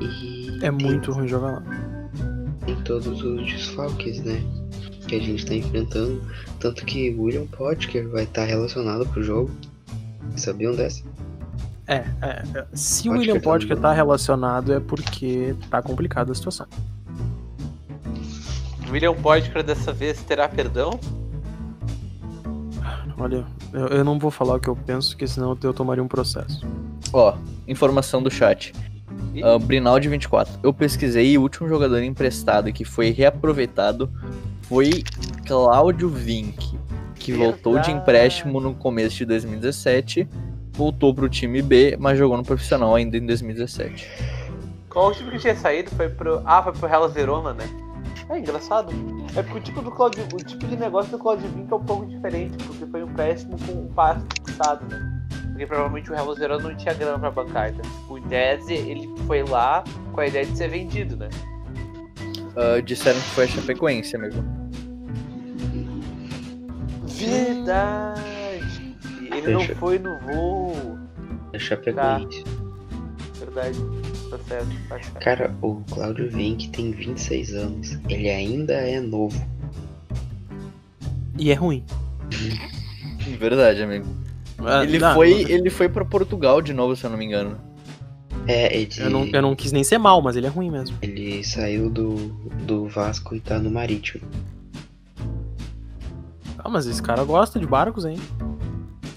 [0.00, 1.62] E É tem- muito ruim jogar lá.
[2.64, 4.40] tem todos os desfalques, né,
[5.08, 6.22] que a gente tá enfrentando,
[6.60, 9.50] tanto que William Potker vai estar relacionado pro jogo.
[10.36, 11.02] Sabiam dessa?
[11.90, 15.82] É, é, é, se o Pode William que tá Potker tá relacionado é porque tá
[15.82, 16.68] complicada a situação.
[18.88, 21.00] William Potker dessa vez terá perdão?
[23.18, 26.06] Olha, eu, eu não vou falar o que eu penso, porque senão eu tomaria um
[26.06, 26.64] processo.
[27.12, 27.34] Ó,
[27.66, 28.72] informação do chat.
[29.34, 30.60] Ih, Uh, Brinaldi 24.
[30.62, 34.08] Eu pesquisei e o último jogador emprestado que foi reaproveitado
[34.62, 35.02] foi
[35.44, 36.78] Cláudio Vink,
[37.16, 38.02] que voltou de Verdade.
[38.02, 40.28] empréstimo no começo de 2017,
[40.80, 44.08] voltou pro time B, mas jogou no profissional ainda em 2017.
[44.88, 45.90] Qual o time que tinha saído?
[45.90, 46.40] Foi pro.
[46.46, 47.68] Ah, foi pro Hellas Verona, né?
[48.30, 48.90] É engraçado.
[49.36, 51.84] É porque o tipo, do Claudio, o tipo de negócio do Claudio Vinck é um
[51.84, 55.22] pouco diferente, porque foi um empréstimo com um passe fixado, né?
[55.48, 57.68] Porque provavelmente o Hellas Verona não tinha grana pra bancar.
[57.68, 61.28] Então, tipo, o Dez, ele foi lá com a ideia de ser vendido, né?
[62.56, 64.42] Ah, disseram que foi a Chapecoense, amigo.
[67.06, 68.39] Verdade!
[69.32, 70.98] Ele não Deixa- foi no voo.
[71.52, 72.44] É Chapecoense.
[73.38, 73.78] Verdade.
[74.30, 74.68] Tá certo.
[74.88, 75.18] Tá certo.
[75.20, 77.98] Cara, o Claudio Vinck tem 26 anos.
[78.08, 79.40] Ele ainda é novo.
[81.38, 81.84] E é ruim.
[83.38, 84.06] Verdade, amigo.
[84.58, 87.56] Ah, Ele não, foi, ele foi para Portugal de novo, se eu não me engano.
[88.46, 90.96] É, ele, Eu não, eu não quis nem ser mal, mas ele é ruim mesmo.
[91.00, 92.14] ele saiu do,
[92.66, 94.22] do Vasco e tá no Marítimo.
[96.58, 98.18] Ah, mas esse cara gosta de barcos, hein?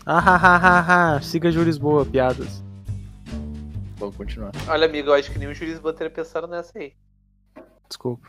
[0.06, 1.22] Ah, ha, ha, ha, ha.
[1.22, 2.64] Siga Ju Lisboa, piadas.
[3.97, 4.51] Vamos continuar.
[4.68, 6.93] Olha, amigo, eu acho que nem o juiz teria pensado nessa aí.
[7.88, 8.28] Desculpa.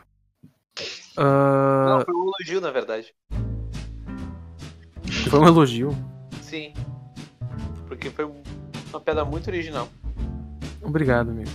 [1.17, 3.13] Ah, Não, foi um elogio, na verdade.
[5.29, 5.91] foi um elogio.
[6.43, 6.73] Sim.
[7.89, 8.43] Porque foi um-
[8.91, 9.89] uma pedra muito original.
[10.83, 11.51] Obrigado, amigo.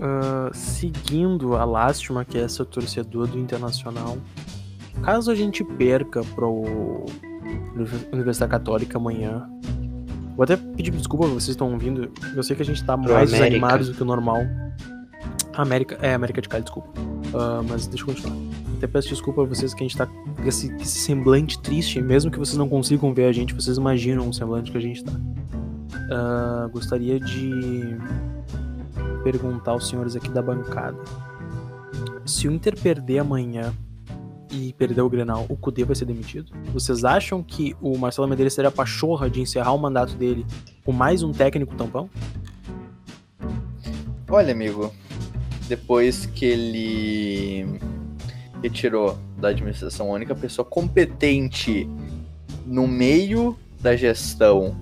[0.00, 4.18] Ah, seguindo a lástima que é essa torcedor do Internacional,
[5.02, 7.06] caso a gente perca pro
[8.12, 9.48] Universidade Católica amanhã,
[10.36, 12.10] vou até pedir desculpa pra vocês que estão ouvindo.
[12.34, 13.36] Eu sei que a gente tá mais América.
[13.36, 14.42] desanimados do que o normal.
[15.54, 16.88] América, é América de Cali, desculpa.
[17.34, 18.36] Ah, mas deixa eu continuar.
[18.76, 22.30] Até peço desculpa a vocês que a gente tá com esse, esse semblante triste, mesmo
[22.30, 25.12] que vocês não consigam ver a gente, vocês imaginam o semblante que a gente tá.
[26.10, 27.96] Ah, gostaria de
[29.22, 30.98] perguntar aos senhores aqui da bancada.
[32.26, 33.72] Se o Inter perder amanhã
[34.54, 36.52] e perder o Grenal, o Cudê vai ser demitido?
[36.72, 40.46] Vocês acham que o Marcelo Medeiros seria a pachorra de encerrar o mandato dele
[40.84, 42.08] com mais um técnico tampão?
[44.28, 44.92] Olha, amigo,
[45.68, 47.80] depois que ele
[48.62, 51.88] retirou da administração a única pessoa competente
[52.64, 54.76] no meio da gestão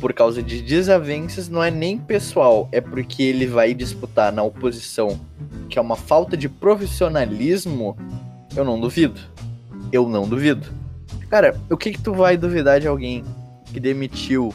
[0.00, 5.18] por causa de desavenças, não é nem pessoal, é porque ele vai disputar na oposição,
[5.68, 7.96] que é uma falta de profissionalismo,
[8.56, 9.20] eu não duvido.
[9.92, 10.66] Eu não duvido.
[11.28, 13.24] Cara, o que que tu vai duvidar de alguém
[13.72, 14.52] que demitiu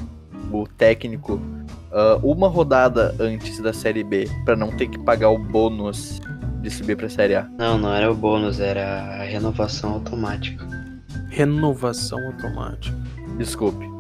[0.52, 1.40] o técnico
[1.92, 6.22] ah, uma rodada antes da Série B pra não ter que pagar o bônus
[6.62, 7.50] de subir pra Série A.
[7.58, 10.66] Não, não era o bônus, era a renovação automática.
[11.30, 12.96] Renovação automática.
[13.38, 13.91] Desculpe.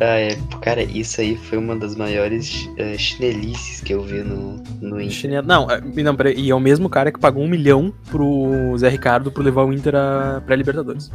[0.00, 4.62] Ah, é, cara, isso aí foi uma das maiores eh, chinelices que eu vi no,
[4.80, 5.42] no Inter.
[5.42, 8.88] Não, é- não, peraí, e é o mesmo cara que pagou um milhão pro Zé
[8.88, 11.10] Ricardo pra levar o Inter a pré-Libertadores.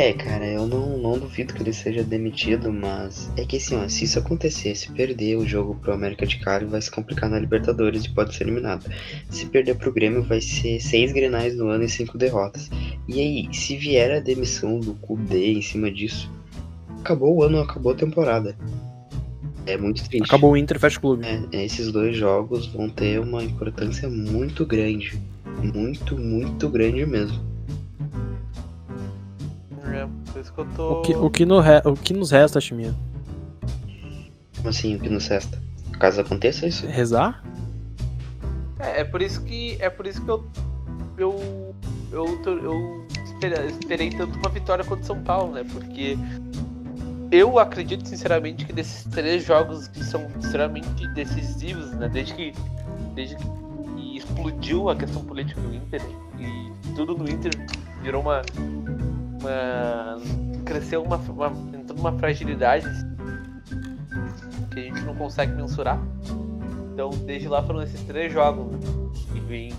[0.00, 3.86] É, cara, eu não, não duvido que ele seja demitido, mas é que assim, ó,
[3.86, 7.38] se isso acontecer, se perder o jogo pro América de Cali, vai se complicar na
[7.38, 8.90] Libertadores e pode ser eliminado.
[9.28, 12.70] Se perder pro Grêmio, vai ser seis grenais no ano e cinco derrotas.
[13.06, 16.30] E aí, se vier a demissão do Kudê em cima disso,
[17.00, 18.56] acabou o ano, acabou a temporada.
[19.66, 20.24] É muito triste.
[20.24, 21.26] Acabou o Inter, o clube.
[21.52, 25.20] É, esses dois jogos vão ter uma importância muito grande.
[25.62, 27.49] Muito, muito grande mesmo.
[30.00, 30.92] É, por isso que eu tô.
[30.92, 32.94] O que, o, que no re- o que nos resta, Chimia?
[34.56, 35.58] Como assim, o que nos resta?
[35.98, 36.86] Caso aconteça isso?
[36.86, 37.42] Rezar?
[38.78, 39.76] É, é por isso que.
[39.80, 40.44] É por isso que eu.
[41.18, 41.74] Eu.
[42.12, 45.64] Eu, tô- eu espera- esperei tanto uma vitória contra o São Paulo, né?
[45.72, 46.16] Porque
[47.30, 52.08] eu acredito sinceramente que desses três jogos que são extremamente decisivos, né?
[52.08, 52.52] Desde que.
[53.14, 53.60] Desde que
[54.16, 56.02] explodiu a questão política do Inter
[56.38, 57.50] e tudo no Inter
[58.02, 58.42] virou uma.
[59.40, 60.18] Uma
[60.64, 61.46] cresceu uma, uma.
[61.76, 62.86] entrou numa fragilidade
[64.70, 65.98] que a gente não consegue mensurar.
[66.92, 68.78] Então, desde lá foram esses três jogos né?
[69.34, 69.72] e vem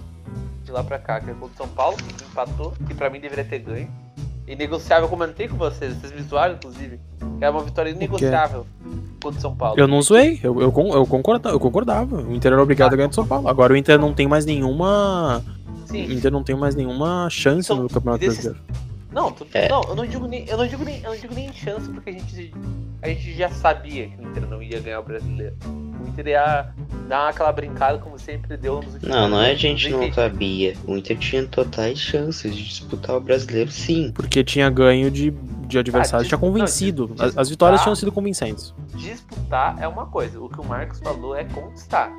[0.65, 3.19] de lá pra cá, que é contra o São Paulo, que empatou, que pra mim
[3.19, 3.89] deveria ter ganho.
[4.47, 6.99] E negociável, eu comentei com vocês, vocês me zoaram, inclusive,
[7.37, 8.65] que era uma vitória inegociável
[9.21, 9.79] contra o São Paulo.
[9.79, 12.17] Eu não zoei, eu, eu, eu, concorda, eu concordava.
[12.17, 13.47] O Inter era obrigado a ganhar de São Paulo.
[13.47, 15.43] Agora o Inter não tem mais nenhuma.
[15.85, 18.90] O Sim, Inter não tem mais nenhuma chance São- no Campeonato desses- Brasileiro.
[19.11, 19.67] Não, tu- É.
[19.69, 22.09] não, eu não digo nem, eu não digo nem, eu não digo nem chance, porque
[22.09, 22.53] a gente,
[23.01, 25.55] a gente já sabia que o Inter não ia ganhar o brasileiro.
[26.03, 26.69] O Inter ia
[27.07, 30.13] dar aquela brincada como sempre deu nos últimos Não, não é a gente não Enfim,
[30.13, 30.73] sabia.
[30.85, 34.11] O Inter tinha totais chances de disputar o brasileiro, sim.
[34.13, 37.11] Porque tinha ganho de, de adversários, Ah, tinha convencido.
[37.17, 38.73] não, As, as vitórias tinham sido convincentes.
[38.95, 42.11] disputar é uma coisa, o que o Marcos falou é conquistar.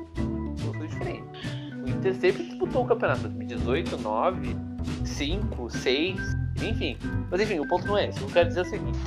[0.57, 1.41] São coisas diferentes.
[1.85, 4.55] O Inter sempre disputou o campeonato 2018, 9,
[5.03, 6.17] 5, 6,
[6.69, 6.97] enfim.
[7.29, 8.21] Mas enfim, o ponto não é esse.
[8.21, 8.99] Eu quero dizer o seguinte: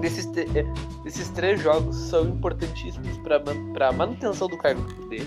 [0.00, 0.66] Desses, te- eh,
[1.06, 5.22] esses três jogos são importantíssimos para a manutenção do cargo do Kudê.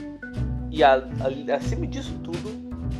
[0.70, 2.52] E a- a- acima disso tudo,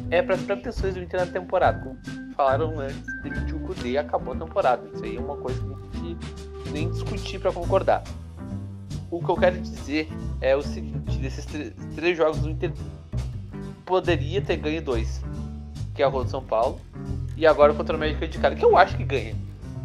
[0.10, 1.80] é para as pretensões do Inter na temporada.
[1.80, 4.88] Como falaram antes, demitiu o Kudê e acabou a temporada.
[4.94, 5.62] Isso aí é uma coisa
[5.94, 6.18] que
[6.64, 8.04] que nem discutir para concordar.
[9.12, 10.08] O que eu quero dizer
[10.42, 11.46] é o seguinte: desses
[11.96, 12.72] três jogos, o Inter
[13.86, 15.22] poderia ter ganho dois,
[15.96, 16.80] que é a contra o São Paulo,
[17.40, 19.34] e agora contra o América de Cali, que eu acho que ganha.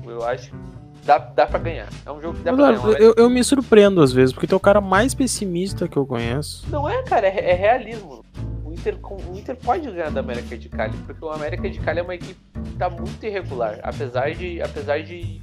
[0.05, 0.57] Eu acho que
[1.05, 1.89] dá, dá pra ganhar.
[2.05, 3.01] É um jogo que dá pra Eduardo, ganhar.
[3.01, 6.05] eu, eu me surpreendo às vezes, porque tu é o cara mais pessimista que eu
[6.05, 6.67] conheço.
[6.69, 8.25] Não é, cara, é, é realismo.
[8.65, 12.01] O Inter, o Inter pode ganhar da América de Cali, porque o América de Cali
[12.01, 13.79] é uma equipe que tá muito irregular.
[13.85, 14.61] Apesar de.
[14.61, 15.41] Apesar de.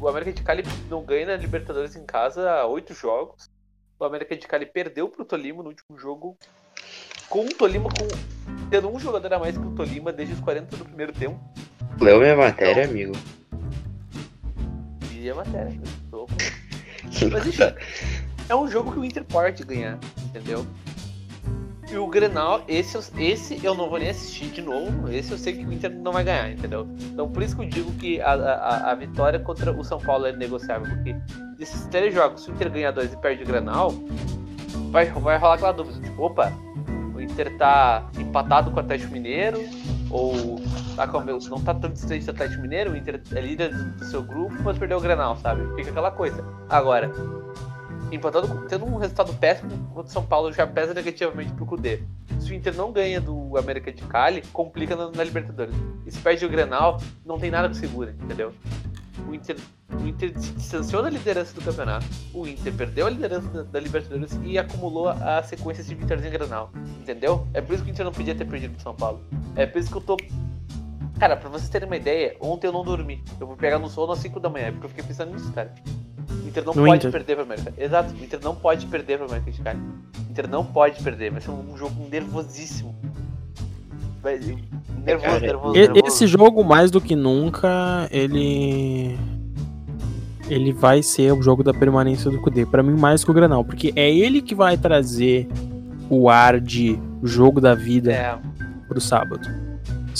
[0.00, 3.48] O América de Cali não ganha na Libertadores em casa há oito jogos.
[4.00, 6.36] O América de Cali perdeu pro Tolima no último jogo.
[7.30, 8.06] Com o Tolima com.
[8.68, 11.38] Tendo um jogador a mais que o Tolima desde os 40 do primeiro tempo.
[12.00, 13.12] Leu minha matéria, amigo.
[15.12, 15.78] E a matéria.
[15.80, 16.26] eu tô
[17.30, 17.62] Mas enfim,
[18.48, 20.66] é um jogo que o Inter pode ganhar, entendeu?
[21.90, 25.08] E o Grenal, esse, eu- esse eu não vou nem assistir de novo.
[25.10, 26.88] Esse eu sei que o Inter não vai ganhar, entendeu?
[27.00, 30.26] Então por isso que eu digo que a, a, a vitória contra o São Paulo
[30.26, 30.88] é negociável.
[30.88, 31.14] Porque
[31.58, 33.92] desses três jogos, se o Inter ganhar dois e perde o Grenal,
[34.90, 36.00] vai, vai rolar aquela dúvida.
[36.00, 36.52] Tipo, opa,
[37.20, 39.58] o Inter tá empatado com o Atlético Mineiro,
[40.10, 40.60] ou
[40.96, 44.22] tá com, não tá tão distante do Atlético Mineiro, o Inter é líder do seu
[44.22, 45.62] grupo, mas perdeu o Grenal, sabe?
[45.76, 46.44] Fica aquela coisa.
[46.68, 47.10] Agora,
[48.10, 52.02] empatando, com- tendo um resultado péssimo contra o São Paulo já pesa negativamente pro Cudê.
[52.40, 55.74] Se o Inter não ganha do América de Cali, complica na, na Libertadores.
[56.06, 58.52] E se perde o Grenal, não tem nada que segura, entendeu?
[59.28, 59.56] O Inter,
[59.92, 62.06] o Inter se distanciou da liderança do campeonato.
[62.34, 66.30] O Inter perdeu a liderança da, da Libertadores e acumulou a, sequência de vitórias em
[66.30, 66.70] Grenal.
[67.00, 67.46] Entendeu?
[67.54, 69.20] É por isso que o Inter não podia ter perdido pro São Paulo.
[69.56, 70.16] É por isso que eu tô.
[71.18, 73.22] Cara, pra vocês terem uma ideia, ontem eu não dormi.
[73.38, 75.74] Eu vou pegar no sono às 5 da manhã, porque eu fiquei pensando nisso, cara.
[76.42, 77.12] O Inter não No pode Inter.
[77.12, 77.74] perder pra América.
[77.76, 79.80] Exato, o Inter não pode perder pra América de Cali.
[79.80, 82.94] O Inter não pode perder, vai ser um jogo nervosíssimo.
[84.22, 86.06] Nervoso, Cara, nervoso, E- nervoso.
[86.06, 89.18] Esse jogo, mais do que nunca, ele.
[90.48, 92.66] Ele vai ser o jogo da permanência do Kudê.
[92.66, 93.64] Pra mim, mais que o Granal.
[93.64, 95.48] Porque é ele que vai trazer
[96.08, 98.36] o ar de jogo da vida É,
[98.88, 99.48] pro sábado.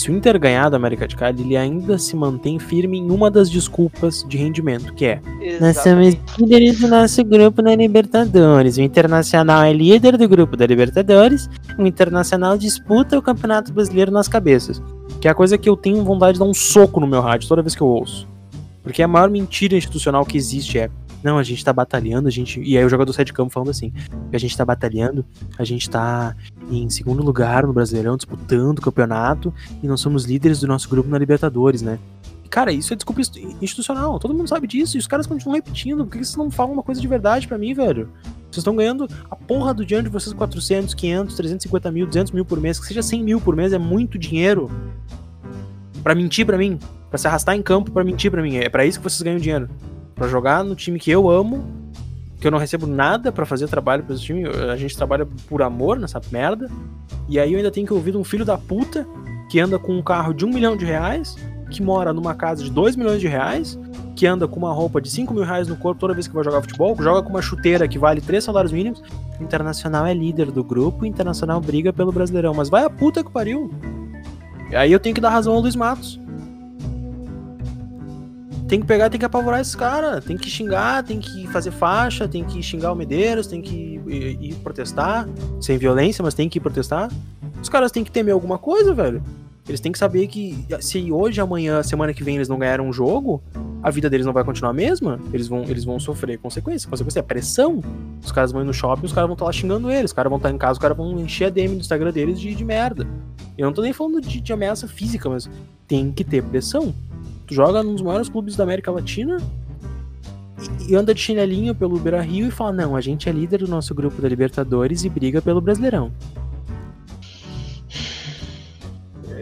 [0.01, 3.29] Se o Inter ganhar do América de Cali, ele ainda se mantém firme em uma
[3.29, 5.21] das desculpas de rendimento, que é
[5.59, 6.21] Nós somos exatamente.
[6.39, 8.77] líderes do nosso grupo na Libertadores.
[8.77, 11.47] O Internacional é líder do grupo da Libertadores.
[11.77, 14.81] O Internacional disputa o Campeonato Brasileiro nas cabeças.
[15.21, 17.47] Que é a coisa que eu tenho vontade de dar um soco no meu rádio
[17.47, 18.27] toda vez que eu ouço.
[18.81, 20.89] Porque a maior mentira institucional que existe é.
[21.23, 22.61] Não, a gente tá batalhando, a gente.
[22.61, 23.93] E aí o jogador sai de campo falando assim:
[24.31, 25.25] a gente tá batalhando,
[25.57, 26.35] a gente tá
[26.69, 31.09] em segundo lugar no Brasileirão, disputando o campeonato, e nós somos líderes do nosso grupo
[31.09, 31.99] na Libertadores, né?
[32.51, 33.21] Cara, isso é desculpa
[33.61, 34.19] institucional.
[34.19, 34.97] Todo mundo sabe disso.
[34.97, 36.03] E os caras continuam repetindo.
[36.03, 38.09] Por que vocês não falam uma coisa de verdade pra mim, velho?
[38.51, 42.43] Vocês estão ganhando a porra do dinheiro de vocês 400, 500, 350 mil, 200 mil
[42.43, 42.77] por mês.
[42.77, 44.69] Que seja 100 mil por mês é muito dinheiro.
[46.03, 46.77] Pra mentir pra mim.
[47.09, 48.57] Pra se arrastar em campo pra mentir pra mim.
[48.57, 49.69] É pra isso que vocês ganham dinheiro.
[50.21, 51.65] Pra jogar no time que eu amo.
[52.39, 54.45] Que eu não recebo nada pra fazer trabalho pra esse time.
[54.47, 56.69] A gente trabalha por amor nessa merda.
[57.27, 59.07] E aí eu ainda tenho que ouvir de um filho da puta
[59.49, 61.35] que anda com um carro de um milhão de reais
[61.71, 63.79] que mora numa casa de 2 milhões de reais,
[64.15, 66.43] que anda com uma roupa de 5 mil reais no corpo toda vez que vai
[66.43, 69.01] jogar futebol, joga com uma chuteira que vale 3 salários mínimos.
[69.39, 72.53] Internacional é líder do grupo, Internacional briga pelo Brasileirão.
[72.53, 73.71] Mas vai a puta que pariu.
[74.69, 76.20] E aí eu tenho que dar razão ao Luiz Matos.
[78.71, 80.23] Tem que pegar, tem que apavorar esses caras.
[80.23, 84.41] Tem que xingar, tem que fazer faixa, tem que xingar o Medeiros, tem que ir,
[84.41, 85.27] ir protestar.
[85.59, 87.11] Sem violência, mas tem que ir protestar.
[87.61, 89.21] Os caras têm que temer alguma coisa, velho.
[89.67, 92.93] Eles têm que saber que se hoje, amanhã, semana que vem eles não ganharam um
[92.93, 93.43] jogo,
[93.83, 95.19] a vida deles não vai continuar a mesma.
[95.33, 96.85] Eles vão, eles vão sofrer consequências.
[96.85, 97.83] Consequência é pressão.
[98.23, 100.11] Os caras vão ir no shopping, os caras vão estar lá xingando eles.
[100.11, 102.39] Os caras vão estar em casa, os caras vão encher a DM do Instagram deles
[102.39, 103.05] de, de merda.
[103.57, 105.49] Eu não tô nem falando de, de ameaça física, mas
[105.85, 106.95] tem que ter pressão.
[107.51, 109.37] Tu joga num dos maiores clubes da América Latina
[110.87, 113.67] e, anda de chinelinho pelo Beira Rio e fala: Não, a gente é líder do
[113.67, 116.13] nosso grupo da Libertadores e briga pelo Brasileirão.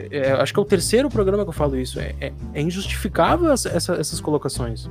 [0.10, 2.00] É, acho que é o terceiro programa que eu falo isso.
[2.00, 4.90] É, é, é injustificável essa, essa, essas colocações.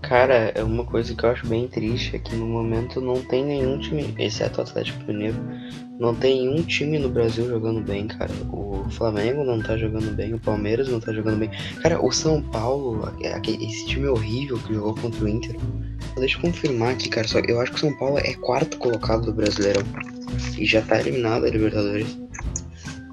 [0.00, 3.44] Cara, é uma coisa que eu acho bem triste é que no momento não tem
[3.44, 5.36] nenhum time, exceto o Atlético Mineiro,
[6.02, 8.32] não tem nenhum time no Brasil jogando bem, cara.
[8.52, 11.50] O Flamengo não tá jogando bem, o Palmeiras não tá jogando bem.
[11.80, 15.56] Cara, o São Paulo, esse time horrível que jogou contra o Inter.
[16.18, 17.28] Deixa eu confirmar aqui, cara.
[17.28, 19.84] Só eu acho que o São Paulo é quarto colocado do Brasileirão
[20.58, 22.18] e já tá eliminado da Libertadores.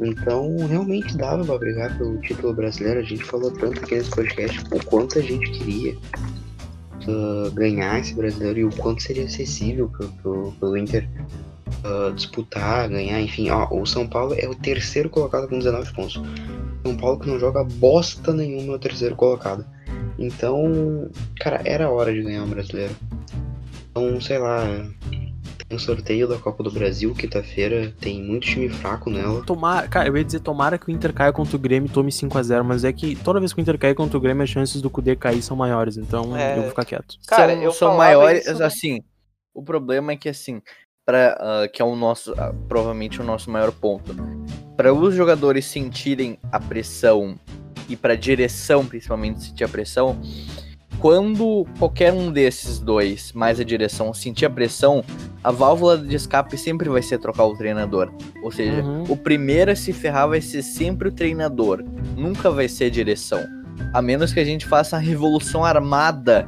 [0.02, 3.02] Então, realmente dava pra brigar pelo título brasileiro.
[3.02, 5.96] A gente falou tanto aqui nesse podcast o quanto a gente queria.
[7.08, 11.08] uh, ganhar esse brasileiro e o quanto seria acessível pro, pro, pro Inter
[11.86, 13.50] uh, disputar, ganhar, enfim.
[13.50, 16.22] Ó, o São Paulo é o terceiro colocado com 19 pontos.
[16.86, 19.66] São Paulo que não joga bosta nenhuma é o terceiro colocado.
[20.18, 21.10] Então,
[21.40, 22.96] cara, era hora de ganhar um brasileiro.
[23.92, 24.64] Então, sei lá,
[25.68, 29.44] tem o sorteio da Copa do Brasil, quinta-feira, tem muito time fraco nela.
[29.46, 32.12] Tomara, cara, eu ia dizer tomara que o Inter caia contra o Grêmio e tome
[32.12, 34.82] 5x0, mas é que toda vez que o Inter cair contra o Grêmio, as chances
[34.82, 36.54] do Kudê cair são maiores, então É.
[36.58, 37.16] eu vou ficar quieto.
[37.28, 39.02] Cara, são, eu são maiores, isso- assim.
[39.54, 40.62] O problema é que assim,
[41.10, 44.16] para que é o nosso, ah, provavelmente o nosso maior ponto,
[44.78, 47.34] para os jogadores sentirem a pressão
[47.90, 50.20] e para direção principalmente sentir a pressão,
[51.00, 55.04] quando qualquer um desses dois, mais a direção, sentir a pressão,
[55.44, 58.12] a válvula de escape sempre vai ser trocar o treinador.
[58.44, 59.04] Ou seja, Uhum.
[59.10, 61.84] o primeiro a se ferrar vai ser sempre o treinador,
[62.16, 63.44] nunca vai ser a direção.
[63.96, 66.48] A menos que a gente faça a revolução armada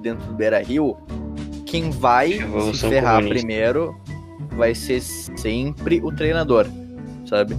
[0.00, 0.96] dentro do Beira Rio,
[1.66, 3.38] quem vai se ferrar comunista.
[3.38, 3.99] primeiro
[4.60, 6.66] vai ser sempre o treinador,
[7.26, 7.56] sabe?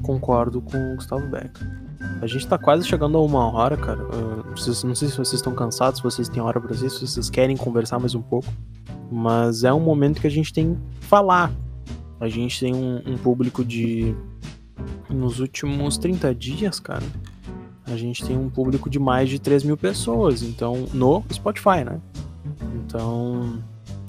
[0.00, 1.68] Concordo com o Gustavo Becker.
[2.22, 3.98] A gente tá quase chegando a uma hora, cara.
[4.02, 4.44] Ah,
[4.84, 7.56] não sei se vocês estão cansados, se vocês têm hora pra isso, se vocês querem
[7.56, 8.46] conversar mais um pouco.
[9.10, 11.50] Mas é um momento que a gente tem que falar.
[12.20, 14.14] A gente tem um, um público de.
[15.10, 17.02] Nos últimos 30 dias, cara.
[17.84, 20.44] A gente tem um público de mais de 3 mil pessoas.
[20.44, 22.00] Então, no Spotify, né?
[22.76, 23.58] Então.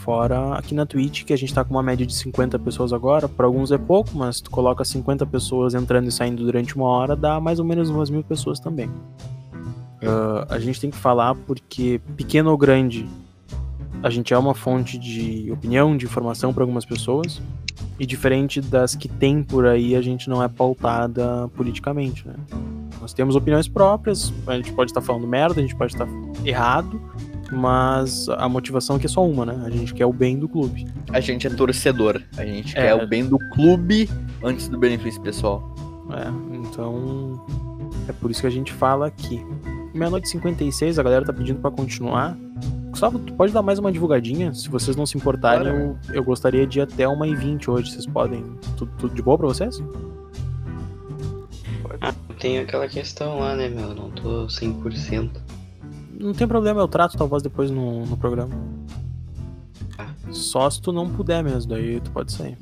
[0.07, 3.27] Fora aqui na Twitch, que a gente tá com uma média de 50 pessoas agora.
[3.27, 7.13] Para alguns é pouco, mas tu coloca 50 pessoas entrando e saindo durante uma hora,
[7.13, 8.89] dá mais ou menos umas mil pessoas também.
[10.01, 13.05] Ah, a gente tem que falar porque, pequeno ou grande,
[14.01, 17.41] a gente é uma fonte de opinião, de informação para algumas pessoas.
[17.99, 22.35] E diferente das que tem por aí, a gente não é pautada politicamente, né?
[23.01, 26.07] Nós temos opiniões próprias, a gente pode estar falando merda, a gente pode estar
[26.45, 27.01] errado,
[27.51, 29.63] mas a motivação aqui é só uma, né?
[29.65, 30.87] A gente quer o bem do clube.
[31.11, 32.81] A gente é torcedor, a gente É.
[32.87, 34.09] quer o bem do clube
[34.43, 35.73] antes do benefício pessoal.
[36.11, 37.45] É, então
[38.07, 39.43] é por isso que a gente fala aqui.
[39.93, 42.37] Meia-noite e 56, a galera tá pedindo pra continuar.
[42.91, 44.53] Gustavo, tu pode dar mais uma divulgadinha?
[44.53, 45.97] Se vocês não se importarem, Claro.
[46.09, 47.91] eu, eu gostaria de ir até 1h20 hoje.
[47.91, 48.43] Vocês podem?
[48.77, 49.81] Tudo, tudo de boa pra vocês?
[52.39, 53.93] Tem aquela questão lá, né, meu?
[53.95, 55.29] Não tô 100%.
[56.19, 58.55] Não tem problema, eu trato tua voz depois no, no programa.
[60.31, 62.57] Só se tu não puder mesmo, daí tu pode sair.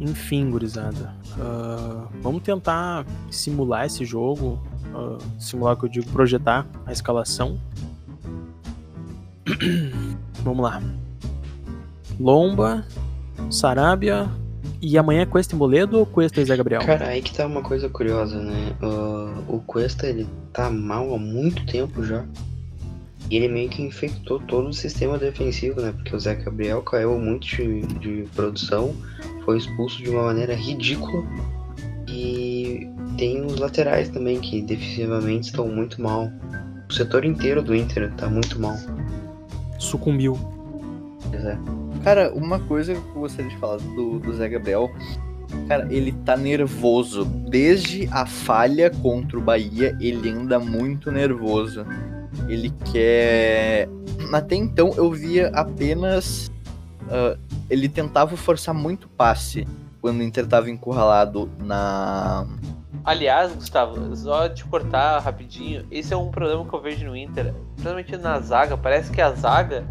[0.00, 1.14] Enfim, gurizada.
[1.40, 4.60] ah, vamos tentar simular esse jogo.
[4.94, 7.58] ah, simular o que eu digo, projetar a escalação.
[10.42, 10.82] vamos lá.
[12.18, 12.84] Lomba,
[13.48, 14.28] Sarabia.
[14.80, 16.84] E amanhã é Cuesta em Boledo ou Cuesta e Zé Gabriel?
[16.84, 18.76] Cara, aí que tá uma coisa curiosa, né?
[18.80, 22.24] Ah, o Cuesta, ele tá mal há muito tempo já.
[23.30, 25.92] E ele meio que infectou todo o sistema defensivo, né?
[25.92, 28.94] Porque o Zé Gabriel caiu muito de, de produção,
[29.44, 31.24] foi expulso de uma maneira ridícula.
[32.08, 36.30] E tem os laterais também, que defensivamente estão muito mal.
[36.88, 38.76] O setor inteiro do Inter tá muito mal.
[39.78, 40.38] Sucumbiu.
[41.30, 41.58] Pois é.
[42.02, 44.90] Cara, uma coisa que eu gostaria de falar do, do Zé Gabriel.
[45.66, 47.24] Cara, ele tá nervoso.
[47.24, 51.86] Desde a falha contra o Bahia, ele anda muito nervoso.
[52.48, 53.88] Ele quer.
[54.32, 56.50] Até então eu via apenas.
[57.10, 57.36] ah,
[57.70, 59.66] ele tentava forçar muito passe
[60.00, 62.46] quando o Inter tava encurralado na.
[63.04, 67.54] Aliás, Gustavo, só te cortar rapidinho, esse é um problema que eu vejo no Inter,
[67.74, 68.76] principalmente na zaga.
[68.76, 69.86] Parece que a zaga.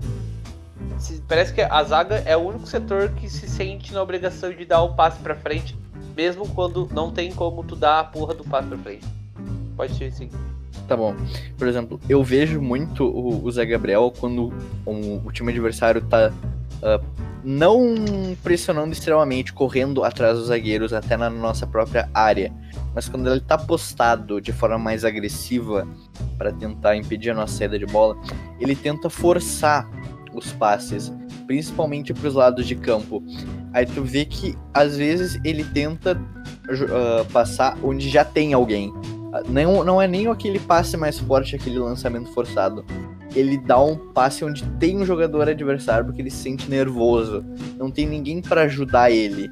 [1.27, 4.81] Parece que a zaga é o único setor que se sente na obrigação de dar
[4.81, 5.77] o passe pra frente,
[6.15, 9.05] mesmo quando não tem como tu dar a porra do passe pra frente.
[9.75, 10.29] Pode ser assim.
[10.87, 11.15] Tá bom.
[11.57, 14.53] Por exemplo, eu vejo muito o, o Zé Gabriel quando
[14.85, 16.31] o, o time adversário tá
[16.81, 17.01] ah,
[17.43, 22.51] não pressionando extremamente, correndo atrás dos zagueiros até na nossa própria área,
[22.93, 25.87] mas quando ele tá postado de forma mais agressiva
[26.37, 28.17] para tentar impedir a nossa saída de bola,
[28.59, 29.89] ele tenta forçar
[30.39, 31.13] os passes,
[31.45, 33.23] principalmente para os lados de campo.
[33.73, 36.19] Aí tu vê que às vezes ele tenta
[36.69, 38.93] ah, passar onde já tem alguém.
[39.33, 42.85] Ah, Não, não é nem aquele passe mais forte, aquele lançamento forçado.
[43.35, 47.45] Ele dá um passe onde tem um jogador adversário porque ele se sente nervoso.
[47.77, 49.49] Não tem ninguém para ajudar ele,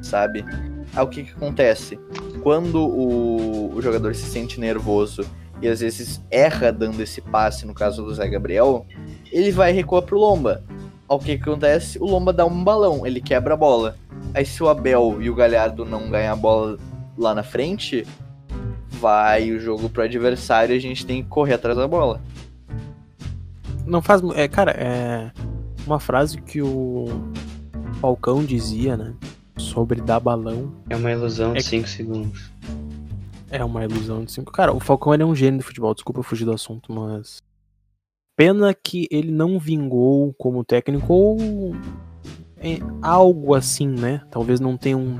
[0.00, 0.44] sabe?
[0.94, 1.98] Aí o que, que acontece?
[2.42, 5.24] Quando o, o jogador se sente nervoso
[5.60, 8.86] e às vezes erra dando esse passe, no caso do Zé Gabriel,
[9.32, 10.62] ele vai recuar pro Lomba.
[11.08, 11.98] Aí o que, acontece?
[11.98, 13.96] O Lomba dá um balão, ele quebra a bola.
[14.34, 16.76] Aí se o Abel e o Galhardo não ganham a bola
[17.16, 18.06] lá na frente,
[18.90, 22.20] vai o jogo pro adversário e a gente tem que correr atrás da bola.
[23.86, 24.20] não faz.
[24.34, 25.30] É, cara, é
[25.86, 27.06] uma frase que o
[28.00, 29.14] Falcão dizia, né?
[29.56, 32.52] Sobre dar balão É uma ilusão É de que- 5 segundos.
[33.50, 34.52] É uma ilusão de cinco.
[34.52, 37.42] Cara, o Falcão ele é um gênio do futebol, desculpa eu fugir do assunto, mas.
[38.36, 41.36] Pena que ele não vingou como técnico ou.
[42.60, 44.20] é algo assim, né?
[44.30, 45.18] Talvez não tenha um.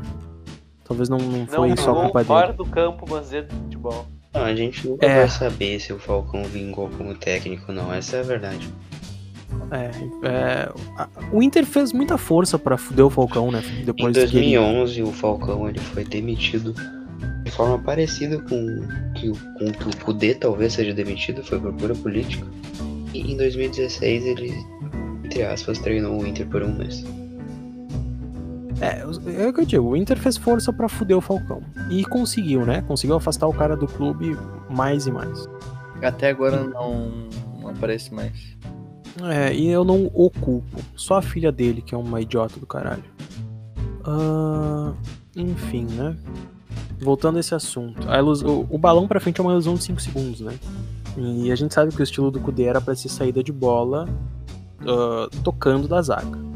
[0.84, 2.58] Talvez não, não foi Não só culpa fora dele.
[2.58, 4.06] do campo, mas dentro do futebol.
[4.32, 5.20] Não, a gente nunca É.
[5.20, 7.92] vai saber se o Falcão vingou como técnico, não.
[7.92, 8.68] Essa é a verdade.
[9.70, 13.62] É, é, a- o Inter fez muita força pra fuder o Falcão, né?
[13.80, 16.74] Em Depois que ele 2011, o Falcão ele foi demitido
[17.48, 18.66] de forma parecida com
[19.14, 22.46] que, o- com que o Kudê talvez seja demitido, foi por pura política.
[23.14, 24.52] E em 2016 ele,
[25.24, 27.04] entre aspas, treinou o Inter por um mês.
[28.80, 29.00] É,
[29.42, 31.62] é o que eu digo, o Inter fez força pra fuder o Falcão.
[31.90, 32.82] E conseguiu, né?
[32.82, 34.36] Conseguiu afastar o cara do clube
[34.70, 35.46] mais e mais.
[36.02, 37.28] Até agora não,
[37.60, 38.56] não aparece mais.
[39.22, 40.78] É, e eu não o culpo.
[40.94, 43.02] Só a filha dele, que é uma idiota do caralho.
[44.04, 44.92] Ah,
[45.34, 46.14] enfim, né?
[47.00, 48.08] Voltando a esse assunto.
[48.08, 50.58] A o, o balão pra frente é uma ilusão de 5 segundos, né?
[51.16, 54.08] E a gente sabe que o estilo do Kudê era pra ser saída de bola
[54.86, 56.47] ah, tocando da zaga.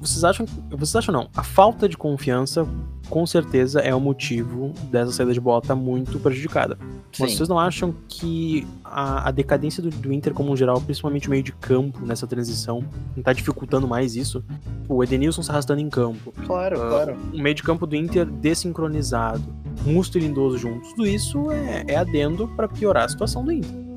[0.00, 0.46] Vocês acham.
[0.70, 1.28] Vocês acham não?
[1.36, 2.66] A falta de confiança
[3.08, 6.78] com certeza é o motivo dessa saída de bola estar muito prejudicada.
[7.18, 7.36] Mas Sim.
[7.36, 11.30] vocês não acham que a, a decadência do, do Inter como um geral, principalmente o
[11.30, 12.84] meio de campo nessa transição,
[13.16, 14.44] não tá dificultando mais isso?
[14.88, 17.16] O Edenilson se arrastando em campo, Claro, Ah, claro.
[17.34, 19.42] o meio de campo do Inter desincronizado,
[19.84, 23.89] Musto e Lindoso juntos, tudo isso é, é adendo pra piorar a situação do Inter.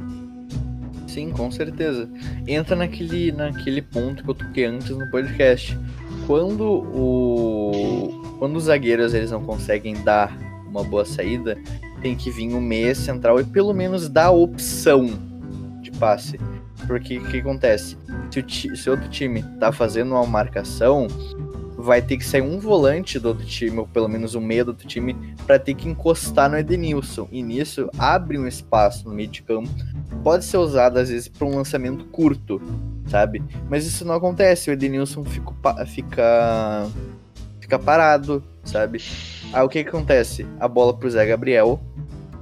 [1.13, 2.09] Sim, com certeza.
[2.47, 5.77] Entra naquele, naquele ponto que eu toquei antes no podcast.
[6.25, 8.35] Quando o.
[8.39, 10.35] Quando os zagueiros eles não conseguem dar
[10.67, 11.57] uma boa saída,
[12.01, 15.07] tem que vir o meia central e pelo menos dar a opção
[15.81, 16.39] de passe.
[16.87, 17.95] Porque o que acontece?
[18.29, 21.07] Se o, ti- se outro time tá fazendo uma marcação,
[21.83, 24.69] vai ter que sair um volante do outro time, ou pelo menos um meia do
[24.69, 25.15] outro time,
[25.45, 27.27] para ter que encostar no Edenilson.
[27.31, 29.69] E nisso abre um espaço no meio de campo
[30.23, 32.61] pode ser usado às vezes para um lançamento curto,
[33.07, 33.43] sabe?
[33.69, 36.87] Mas isso não acontece, o Edenilson fica, fica,
[37.59, 39.03] fica parado, sabe?
[39.51, 40.47] Aí o que, que acontece?
[40.59, 41.79] A bola pro Zé Gabriel,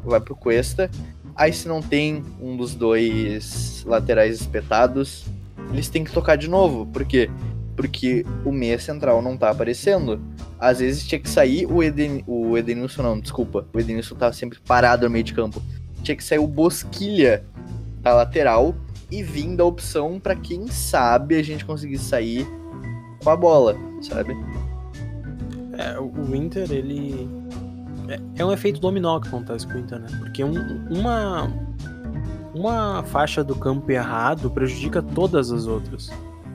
[0.03, 0.89] vai pro Cuesta,
[1.35, 5.25] aí se não tem um dos dois laterais espetados,
[5.71, 7.29] eles têm que tocar de novo, por quê?
[7.81, 10.21] Porque o meia central não tá aparecendo.
[10.59, 13.65] Às vezes tinha que sair o, Eden, o Edenilson, não, desculpa.
[13.73, 15.59] O Edenilson tá sempre parado no meio de campo.
[16.03, 17.43] Tinha que sair o Bosquilha
[18.03, 18.75] da lateral
[19.09, 22.45] e vir da opção pra quem sabe a gente conseguir sair
[23.23, 24.37] com a bola, sabe?
[25.75, 27.27] É, o o Inter, ele.
[28.07, 30.07] É, é um efeito dominó que acontece com o Inter, né?
[30.19, 31.51] Porque um- uma.
[32.53, 36.11] Uma faixa do campo errado prejudica todas as outras.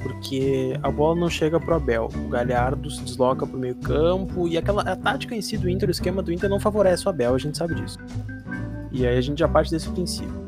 [0.06, 2.08] Porque a bola não chega pro Abel.
[2.14, 4.46] O Galhardo se desloca pro meio campo.
[4.46, 7.08] E aquela a tática em si do Inter, o esquema do Inter não favorece o
[7.08, 7.98] Abel, a gente sabe disso.
[8.92, 10.46] E aí a gente já parte desse princípio.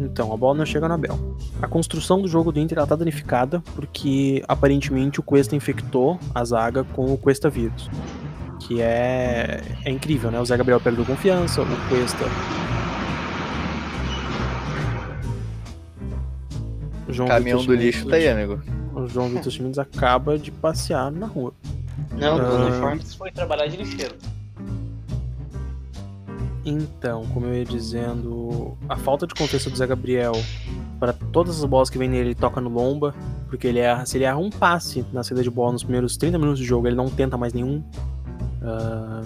[0.00, 1.36] Então, a bola não chega no Abel.
[1.62, 6.44] A construção do jogo do Inter ela tá danificada porque aparentemente o Cuesta infectou a
[6.44, 7.88] zaga com o Cuesta vírus.
[8.58, 10.40] Que é, é incrível, né?
[10.40, 12.24] O Zé Gabriel perdeu confiança, o Cuesta.
[17.08, 18.60] João Caminhão Vitor do lixo tá aí, amigo.
[18.94, 21.52] O João Vitor Schmitz acaba de passear na rua.
[22.12, 22.66] Não, Ah.
[22.66, 23.02] uniforme.
[23.02, 24.14] Isso foi trabalhar de lixeiro.
[26.66, 30.32] Então, como eu ia dizendo, a falta de confiança do Zé Gabriel
[30.98, 33.14] para todas as bolas que vem nele, ele toca no lomba,
[33.48, 36.38] porque ele erra, se ele erra um passe na saída de bola nos primeiros 30
[36.38, 37.82] minutos de jogo, ele não tenta mais nenhum.
[38.62, 39.20] Ah,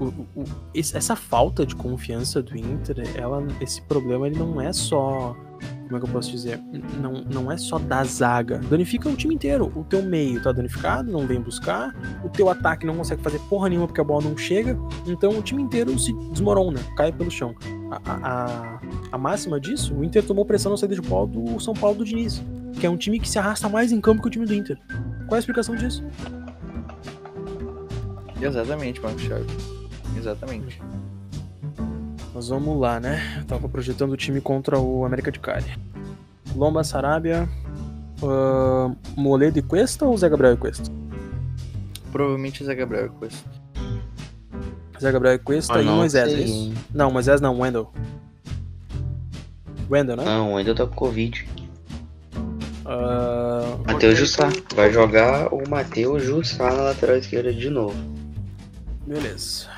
[0.00, 0.44] o- o-
[0.74, 5.36] essa falta de confiança do Inter, ela, esse problema ele não é só,
[5.84, 6.58] como é que eu posso dizer,
[7.00, 9.70] não, não é só da zaga, danifica o time inteiro.
[9.76, 11.94] O teu meio tá danificado, não vem buscar,
[12.24, 15.42] o teu ataque não consegue fazer porra nenhuma porque a bola não chega, então o
[15.42, 17.54] time inteiro se desmorona, cai pelo chão.
[17.90, 18.80] A, a-
[19.12, 22.04] a- máxima disso, o Inter tomou pressão na saída de bola do São Paulo do
[22.04, 22.42] Diniz,
[22.78, 24.78] que é um time que se arrasta mais em campo que o time do Inter.
[25.26, 26.02] Qual é a explicação disso?
[28.40, 29.44] Exatamente, Marcos Thiago.
[30.20, 30.80] Exatamente.
[32.34, 33.38] Mas vamos lá, né?
[33.38, 35.64] Eu tava projetando o time contra o América de Cali.
[36.54, 37.48] Lomba Sarabia,
[38.22, 40.90] ahn, Moledo e Cuesta ou Zé Gabriel e Cuesta?
[42.12, 43.44] Provavelmente o Zé Gabriel com isso.
[45.00, 46.72] Zé Gabriel e Cuesta Ah, e não Moisés, é isso?
[46.94, 47.90] Não, Moisés não, Wendel.
[49.90, 50.24] Wendel, né?
[50.24, 51.48] Não, ainda tá com Covid.
[52.84, 54.48] Ah, Matheus Jussá.
[54.74, 57.96] Vai jogar o Matheus Jussá na lateral esquerda de novo.
[59.06, 59.68] beleza.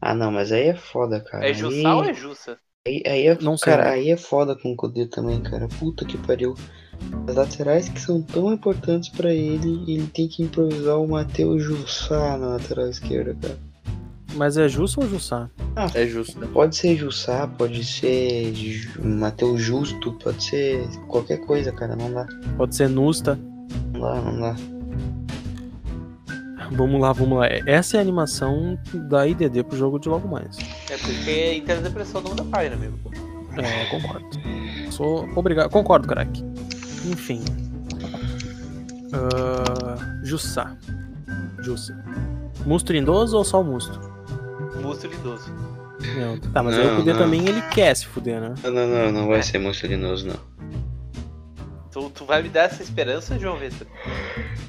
[0.00, 1.44] Ah, não, mas aí é foda, cara.
[1.44, 2.58] É Aí- Jussá ou é Jussa?
[2.86, 3.90] Aí, aí é, Não sei, cara, né?
[3.96, 5.66] aí é foda com o Kudê também, cara.
[5.78, 6.54] Puta que pariu.
[7.28, 12.38] As laterais que são tão importantes pra ele, ele tem que improvisar o Matheus Jussá
[12.38, 13.58] na lateral esquerda, cara.
[14.34, 15.50] Mas é Justo ou Jussá?
[15.94, 16.38] É justo.
[16.48, 18.52] Pode ser Jussá, pode ser
[19.02, 21.96] Matheus Justo, pode ser qualquer coisa, cara.
[21.96, 22.26] Não dá,
[22.56, 23.38] Pode ser Nusta.
[23.92, 24.56] não dá, não dá.
[26.72, 27.46] Vamos lá, vamos lá.
[27.66, 30.56] Essa é a animação da IDD pro jogo de logo mais.
[30.90, 32.98] É porque Inter Depressão não dá página, amigo.
[33.56, 34.26] É, concordo.
[34.90, 35.70] Sou obrigado.
[35.70, 36.44] Concordo, craque.
[37.06, 37.42] Enfim.
[39.12, 40.76] Ah, Jussá.
[41.60, 41.96] Jussa.
[42.64, 43.98] Musto lindoso ou só o musto?
[44.82, 45.50] Musto lindoso.
[46.18, 46.38] Não.
[46.52, 47.18] Tá, mas aí o Não, Kudê não.
[47.20, 48.54] também ele quer se fuder, né?
[48.62, 49.42] Não, não, não, não vai É.
[49.42, 50.36] ser musculinoso, não.
[51.96, 53.86] Tu, tu vai me dar essa esperança, João Vitor?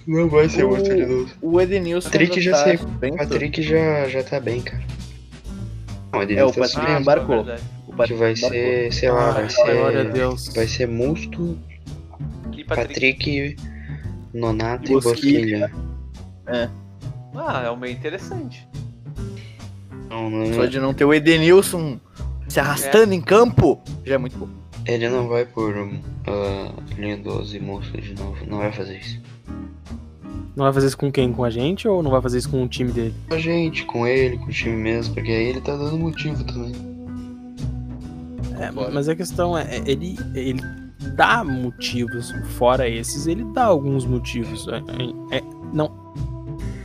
[0.08, 1.36] Não vai ser muito musculinoso.
[1.42, 2.72] O Edenilson Patrick já tá
[3.06, 4.82] O Patrick já, já tá bem, cara.
[6.14, 7.02] Não, É, o tá Patrick subindo.
[7.02, 7.42] embarcou.
[7.42, 7.44] O
[7.92, 8.50] Que Patrick vai embarcou.
[8.50, 9.76] ser, sei lá, vai Ai, ser.
[9.76, 10.48] glória a Deus.
[10.56, 11.60] Vai ser Musto,
[12.56, 12.94] E Patrick.
[12.94, 13.56] Patrick,
[14.34, 15.72] Nonato E e Bosquilha.
[17.36, 18.66] Ah, é um meio interessante.
[20.10, 22.00] Não, não, Só de não ter o Edenilson
[22.48, 24.48] se arrastando em campo, já é muito bom.
[24.88, 25.92] Ele não vai por uh,
[26.98, 28.38] lindoso e monstro de novo.
[28.48, 29.20] Não vai fazer isso.
[30.56, 31.32] Não vai fazer isso com quem?
[31.32, 33.14] Com a gente ou não vai fazer isso com o time dele?
[33.28, 36.44] Com a gente, com ele, com o time mesmo, porque aí ele tá dando motivo
[36.44, 36.72] também.
[38.60, 40.62] É, mas a questão é, é, ele, ele
[41.16, 44.68] dá motivos, fora esses, ele dá alguns motivos.
[44.68, 44.78] É,
[45.34, 45.92] é- é- não.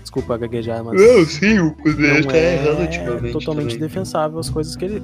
[0.02, 1.00] Desculpa gaguejar, mas.
[1.00, 3.32] Não, sim, o poder não tá errado é ultimamente.
[3.32, 3.78] totalmente também.
[3.88, 5.02] defensável as coisas que ele.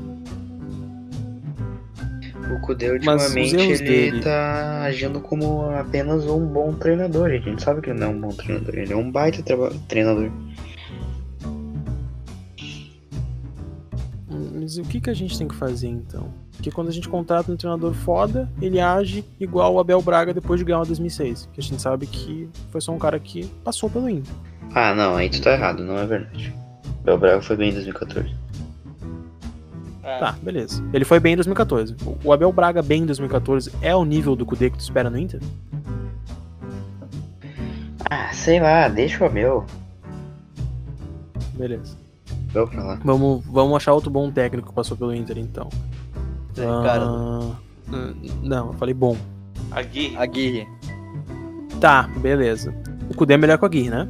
[2.68, 7.30] Kudê ultimamente ele dele- tá agindo como apenas um bom treinador.
[7.30, 9.42] A gente sabe que ele não é um bom treinador, ele é um baita
[9.88, 10.30] treinador.
[14.54, 16.28] Mas o que, que a gente tem que fazer então?
[16.52, 20.58] Porque quando a gente contrata um treinador foda, ele age igual o Abel Braga depois
[20.60, 21.48] de ganhar o 2006.
[21.52, 24.32] Que a gente sabe que foi só um cara que passou pelo Inter.
[24.74, 26.54] Ah, não, aí tu tá errado, não é verdade.
[27.00, 28.34] O Bel Braga foi bem em 2014.
[30.08, 30.18] É.
[30.18, 30.82] Tá, beleza.
[30.92, 31.94] Ele foi bem em 2014.
[32.24, 35.18] O- Abel Braga bem em 2014 é o nível do Kudê que tu espera no
[35.18, 35.40] Inter?
[38.10, 39.64] Ah, sei lá, deixa o Abel.
[41.54, 41.96] Beleza.
[42.50, 43.00] Abel pra lá.
[43.04, 45.68] Vamos, vamos achar outro bom técnico que passou pelo Inter então.
[46.56, 47.56] Ricardo, Ah,
[47.92, 49.16] hum, não, eu falei bom.
[49.70, 50.68] Aguirre, Aguirre.
[51.80, 52.74] Tá, beleza.
[53.10, 54.08] O Kudê é melhor que o Aguirre, né?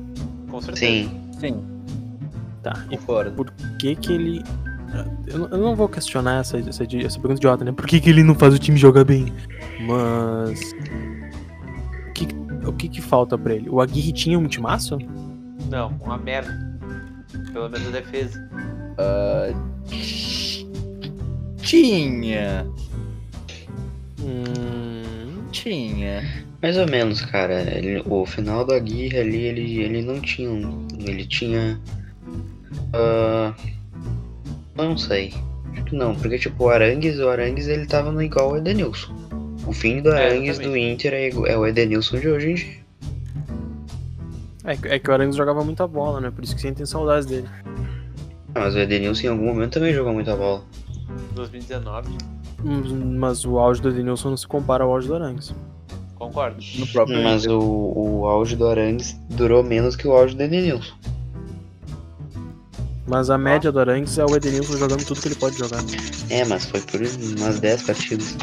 [0.50, 0.86] com certeza.
[0.86, 1.64] Sim, Sim,
[2.62, 2.84] Tá.
[2.90, 3.32] E concordo.
[3.32, 4.42] por que que ele...
[5.26, 7.72] Eu não, eu não vou questionar essa, essa, essa pergunta idiota, né?
[7.72, 9.32] Por que que ele não faz o time jogar bem?
[9.80, 10.72] Mas...
[12.08, 12.28] O que,
[12.66, 13.68] o que que falta pra ele?
[13.68, 14.98] O Aguirre tinha um timaço?
[15.70, 16.50] Não, uma merda.
[17.52, 18.50] Pelo menos a defesa.
[18.98, 19.52] Ah,
[21.58, 22.66] tinha.
[24.20, 25.42] Hum...
[25.52, 26.22] Tinha.
[26.62, 27.60] mais ou menos, cara.
[27.76, 30.86] Ele- o final do Aguirre ali, ele, ele não tinha um.
[30.98, 31.78] Ele tinha.
[32.94, 33.54] ah,
[34.84, 35.34] não sei.
[35.72, 39.14] Acho que não, porque tipo, o Arangues, o Arangues ele tava no igual o Edenilson.
[39.66, 40.92] O fim do É, Arangues do exatamente.
[41.06, 42.78] Inter é, é o Edenilson de hoje em dia.
[44.64, 46.30] É, que- é que o Arangues jogava muita bola, né?
[46.30, 47.48] Por isso que você tem saudades dele.
[48.54, 50.62] Ah, Mas o Edenilson em algum momento também jogou muita bola.
[51.34, 52.08] 2019.
[52.64, 55.54] Hum, Mas o auge do Edenilson não se compara ao auge do Arangues.
[56.16, 56.56] Concordo.
[56.78, 60.94] No próprio Mas o, o auge do Arangues durou menos que o auge do Edenilson.
[63.08, 65.82] Mas a média do Arangues é o Edenilson jogando tudo que ele pode jogar.
[66.28, 67.00] É, mas foi por
[67.40, 68.36] umas 10 partidas.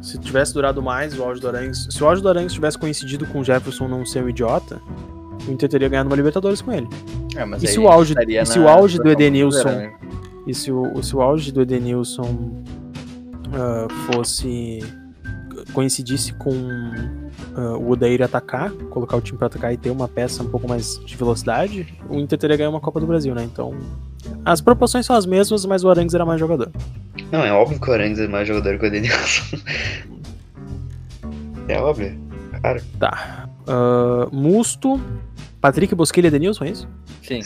[0.00, 1.88] Se tivesse durado mais o auge do Arangues.
[1.90, 4.80] Se o auge do Arangues tivesse coincidido com o Jefferson não ser um idiota,
[5.48, 6.88] o Inter teria ganhado uma Libertadores com ele.
[7.34, 9.92] É, mas e se o auge- e se o auge do Edenilson- né?
[10.46, 12.62] E se o, se o auge do Edenilson
[13.52, 14.78] ah, fosse.
[15.72, 16.52] coincidisse com
[17.56, 20.68] ah, o Odair atacar, colocar o time pra atacar e ter uma peça um pouco
[20.68, 23.42] mais de velocidade, o Inter teria ganho uma Copa do Brasil, né?
[23.42, 23.74] Então.
[24.44, 26.70] As proporções são as mesmas, mas o Arangues era mais jogador.
[27.32, 29.56] Não, é óbvio que o Arangues é mais jogador que o Edenilson.
[31.68, 32.18] é óbvio.
[32.62, 33.48] Cara, Tá.
[33.66, 35.00] Ah, Musto,
[35.60, 36.88] Patrick Bosquilha e Edenilson, é isso?
[37.22, 37.40] Sim.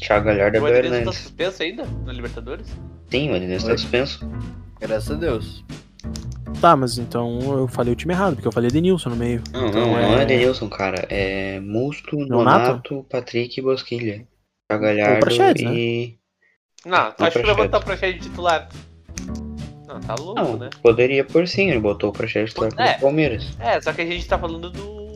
[0.00, 1.18] Thiago Galhardo é O o Edenilson tá Hernandes.
[1.20, 2.66] suspenso ainda na Libertadores?
[3.10, 4.30] Sim, o Edenilson tá suspenso.
[4.80, 5.64] Graças a Deus.
[6.60, 9.42] Tá, mas então eu falei o time errado, porque eu falei Edenilson no meio.
[9.52, 11.06] Não, Então não, é- não é Edenilson, cara.
[11.08, 12.66] É Musto, Nonato?
[12.68, 14.26] Nonato, Patrick e Bosquilha.
[14.68, 15.74] Thiago Galhardo Praxedes, né?
[15.74, 16.18] e...
[16.84, 18.68] Não, tu Não, acha que botar o Praxedes de titular?
[19.86, 20.70] Não, tá louco, Não, né?
[20.82, 22.96] poderia por sim, ele botou o Praxedes titular contra É.
[22.96, 23.56] o Palmeiras.
[23.60, 25.08] É, só que a gente tá falando do.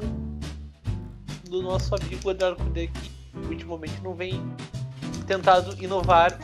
[1.51, 3.11] do nosso amigo Eduardo Cudê, que
[3.49, 4.41] ultimamente não vem
[5.27, 6.39] tentado inovar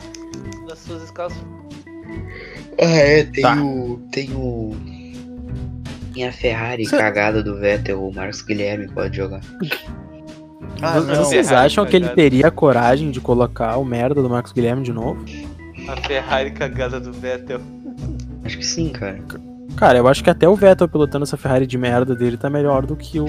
[0.67, 1.43] nas suas escalações.
[2.81, 3.55] Ah, é, tem Tá.
[3.61, 3.99] o.
[4.11, 4.75] Tem o.
[6.13, 9.41] Tem a Ferrari Cê- cagada do Vettel, o Marcos Guilherme pode jogar.
[10.81, 11.15] Ah, não.
[11.25, 14.93] Vocês Ferrari acham que ele teria coragem de colocar o merda do Marcos Guilherme de
[14.93, 15.23] novo?
[15.87, 17.59] A Ferrari cagada do Vettel.
[18.43, 19.19] Acho que sim, cara.
[19.75, 22.85] Cara, eu acho que até o Vettel pilotando essa Ferrari de merda dele tá melhor
[22.85, 23.25] do que o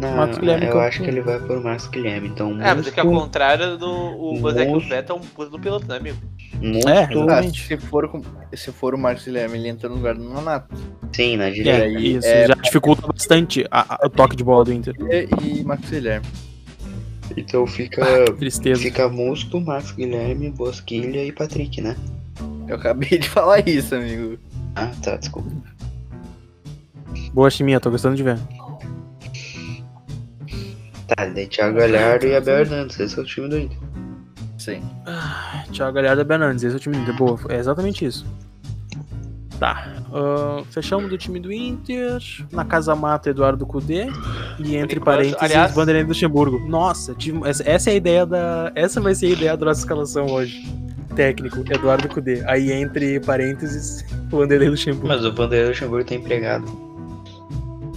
[0.00, 0.66] Não, Marcos Guilherme.
[0.66, 2.28] eu eu- acho que ele vai por Marcos Guilherme.
[2.28, 4.80] Então, É, mas é que ao contrário do o é que o.
[4.80, 6.18] Vettel é um puto do piloto, né, amigo?
[6.60, 7.66] Musto, É, Ah, exatamente.
[7.66, 8.22] se, for,
[8.54, 10.74] se for o Marcos Guilherme, ele entra no lugar do Nonato.
[11.12, 11.84] sim, na É, direita.
[11.84, 14.94] aí, isso é- já dificulta bastante a- a- o toque de bola do Inter.
[15.10, 15.28] E,
[15.60, 16.26] e Marcos Guilherme.
[17.36, 18.02] Então fica.
[18.38, 18.80] Tristeza.
[18.80, 21.94] Fica Musto, Marcos Guilherme, Bosquilha e Patrick, né?
[22.66, 24.38] Eu acabei de falar isso, amigo.
[24.74, 25.50] Ah, tá, desculpa.
[27.32, 28.38] Boa, Chiminha, tô gostando de ver.
[31.06, 33.78] Tá, daí Thiago Galhardo e Abel Hernandes, esse é o time do Inter.
[34.74, 34.82] Sim.
[35.72, 37.16] Thiago Galhardo Bernardes, esse é o time do Inter.
[37.16, 38.24] Boa, é exatamente isso.
[39.58, 39.92] Tá.
[40.14, 42.20] ahn, fechamos do time do Inter.
[42.52, 44.06] Na casa mata, Eduardo Cudê.
[44.58, 46.60] E entre parênteses, aliás- Vanderlei Luxemburgo.
[46.68, 48.70] Nossa, tive- essa, essa é a ideia da.
[48.76, 50.64] Essa vai ser a ideia da nossa escalação hoje.
[51.16, 52.44] Técnico, Eduardo Cudê.
[52.46, 55.08] Aí entre parênteses, Vanderlei Luxemburgo.
[55.08, 56.64] Mas o Vanderlei Luxemburgo tá empregado.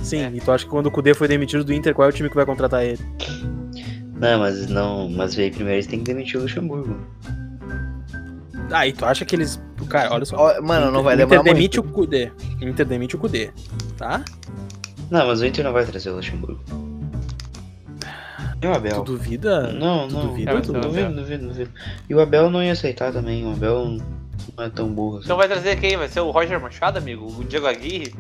[0.02, 0.32] Sim, É.
[0.34, 2.28] e tu acha que quando o Cudê foi demitido do Inter, qual é o time
[2.28, 2.98] que vai contratar ele?
[4.22, 6.96] Não, mas não, mas veio primeiro eles têm que demitir o Luxemburgo.
[8.72, 9.60] Ah, e tu acha que eles.
[9.90, 10.38] Cara, olha só.
[10.38, 11.90] Ó, mano, não vai o demorar Inter demite muito.
[11.90, 12.32] o Cudê.
[12.62, 13.52] O Inter demite o Cudê.
[13.98, 14.24] Tá?
[15.10, 16.62] Não, mas o Inter não vai trazer o Luxemburgo.
[18.62, 19.04] E o Tu Abel?
[19.04, 19.74] duvida?
[19.74, 21.10] Não, tu não, duvida, não, tu duvido, duvida?
[21.10, 21.72] duvido, duvido.
[22.08, 23.98] E o Abel não ia aceitar também, o Abel
[24.56, 25.26] não é tão burro assim.
[25.26, 25.98] Então vai trazer quem?
[25.98, 27.26] Vai ser o Roger Machado, amigo?
[27.26, 28.14] O Diego Aguirre?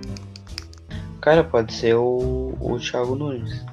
[1.22, 3.64] Cara, pode ser o, o Thiago Nunes.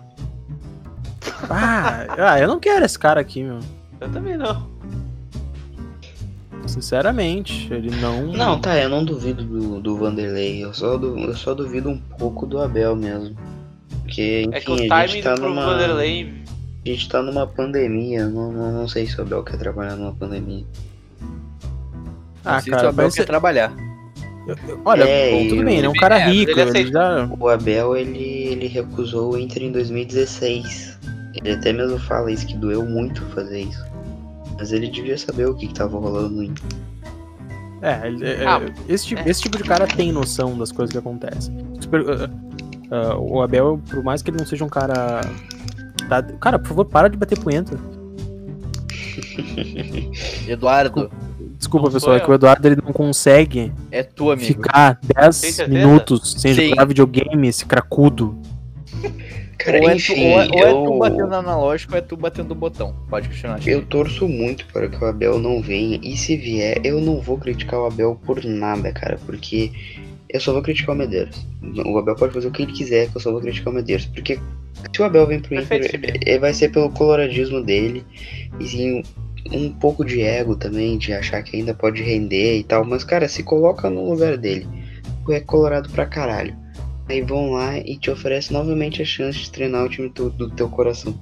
[1.48, 3.59] Ah, ah, eu não quero esse cara aqui, meu.
[4.01, 4.66] Eu também não.
[6.66, 8.27] Sinceramente, ele não.
[8.27, 11.97] Não, tá, eu não duvido do, do Vanderlei, eu só, du- eu só duvido um
[12.19, 13.35] pouco do Abel mesmo.
[14.02, 15.65] Porque, É que o enfim, a gente tá numa.
[15.65, 16.35] Vanderlei.
[16.85, 20.15] A gente tá numa pandemia, não, não, não sei se o Abel quer trabalhar numa
[20.15, 20.65] pandemia.
[22.44, 23.73] Ah, se cara, o Abel quer trabalhar.
[24.85, 27.28] Olha, É, bom, tudo bem, ele é um cara É, rico, ele ele, já.
[27.39, 30.97] O Abel, ele, ele recusou o Inter em 2016.
[31.43, 33.85] Ele até mesmo fala isso, que doeu muito fazer isso.
[34.59, 36.65] Mas ele devia saber o que, que tava rolando no Inter.
[37.81, 39.31] É, é, Ah, esse, tipo, é.
[39.31, 41.56] esse tipo de cara tem noção das coisas que acontecem.
[41.81, 42.28] Super- ah,
[42.90, 45.20] ah, o Abel, por mais que ele não seja um cara.
[46.09, 47.78] tá- Cara, por favor, para de bater punheta.
[50.48, 51.10] Eduardo,
[51.56, 54.47] Desculpa, pessoal, é que o Eduardo ele não consegue é tu, amigo.
[54.47, 55.77] ficar 10 Tem certeza?
[55.86, 56.69] minutos sem Sim.
[56.70, 58.39] jogar videogame, esse cracudo.
[59.59, 62.01] Cara, ou, é tu, enfim, ou, é, ou é tu batendo no analógico ou é
[62.01, 62.94] tu batendo no botão.
[63.10, 63.60] Pode questionar.
[63.66, 65.98] eu torço muito para que o Abel não venha.
[66.02, 69.18] E se vier, eu não vou criticar o Abel por nada, cara.
[69.26, 69.72] Porque
[70.28, 71.44] eu só vou criticar o Medeiros.
[71.85, 74.06] O Abel pode fazer o que ele quiser, que eu só vou criticar o Medeiros.
[74.06, 74.39] Porque
[74.94, 76.20] se o Abel vem pro Perfeito, Inter, Chiminha.
[76.24, 78.05] eh, vai ser pelo coloradismo dele.
[78.60, 79.02] E sim,
[79.51, 82.85] um pouco de ego também, de achar que ainda pode render e tal.
[82.85, 84.68] Mas, cara, se coloca no lugar dele.
[85.24, 86.56] Tu é colorado pra caralho.
[87.09, 90.51] Aí vão lá e te oferece novamente a chance de treinar o time do, do
[90.51, 91.18] teu coração.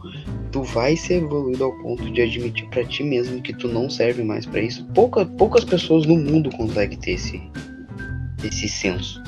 [0.50, 4.24] Tu vai ser evoluído ao ponto de admitir pra ti mesmo que tu não serve
[4.24, 4.84] mais pra isso.
[4.94, 7.40] Pouca, poucas pessoas no mundo conseguem ter esse,
[8.42, 9.22] esse senso.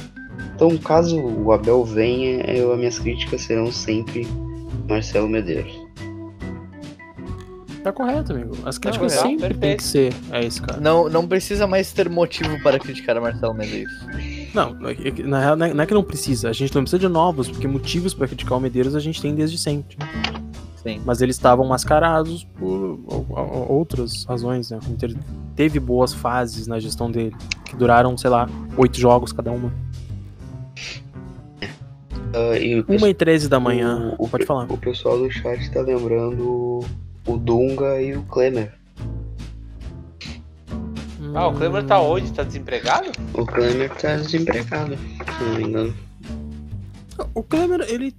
[0.54, 4.26] Então, caso o Abel venha, eu, as minhas críticas serão sempre
[4.88, 5.87] Marcelo Medeiros.
[7.88, 8.54] Tá correto, amigo.
[8.66, 10.78] As críticas tá sempre tem que ser a esse cara.
[10.78, 13.92] Não, não precisa mais ter motivo para criticar a Marcelo Medeiros.
[14.52, 16.50] Não, é que- na real não é- não é que não precisa.
[16.50, 19.34] A gente não precisa de novos, porque motivos pra criticar o Medeiros a gente tem
[19.34, 19.96] desde sempre.
[20.82, 21.00] Sim.
[21.04, 23.00] Mas eles estavam mascarados por
[23.68, 24.78] outras razões, né?
[24.86, 25.14] O Inter
[25.56, 27.34] teve boas fases na gestão dele,
[27.64, 29.72] que duraram, sei lá, oito jogos cada uma.
[32.34, 34.14] Ah, e o, Uma e 13 da manhã.
[34.18, 34.66] o, o, Pode falar.
[34.70, 36.80] o pessoal do chat tá lembrando
[37.28, 38.72] o Dunga e o Klemer.
[41.34, 42.32] Ah, o Kleber tá onde?
[42.32, 43.10] Tá desempregado?
[43.34, 45.94] O Klemer tá desempregado, se não me engano.
[47.34, 48.14] O Klemer, ele,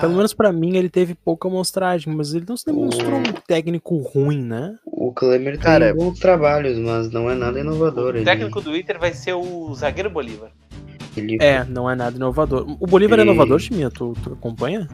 [0.00, 3.96] pelo menos pra mim, ele teve pouca amostragem, mas ele não se demonstrou um técnico
[3.98, 4.76] ruim, né?
[4.84, 8.14] O Klemer tem Cara, bons trabalhos, mas não é nada inovador.
[8.14, 10.50] O ele- técnico do Inter vai ser o zagueiro Bolívar.
[11.16, 12.66] ele É, não é nada inovador.
[12.78, 13.88] O Bolívar é inovador, Chiminha?
[13.90, 14.86] Tu, tu acompanha?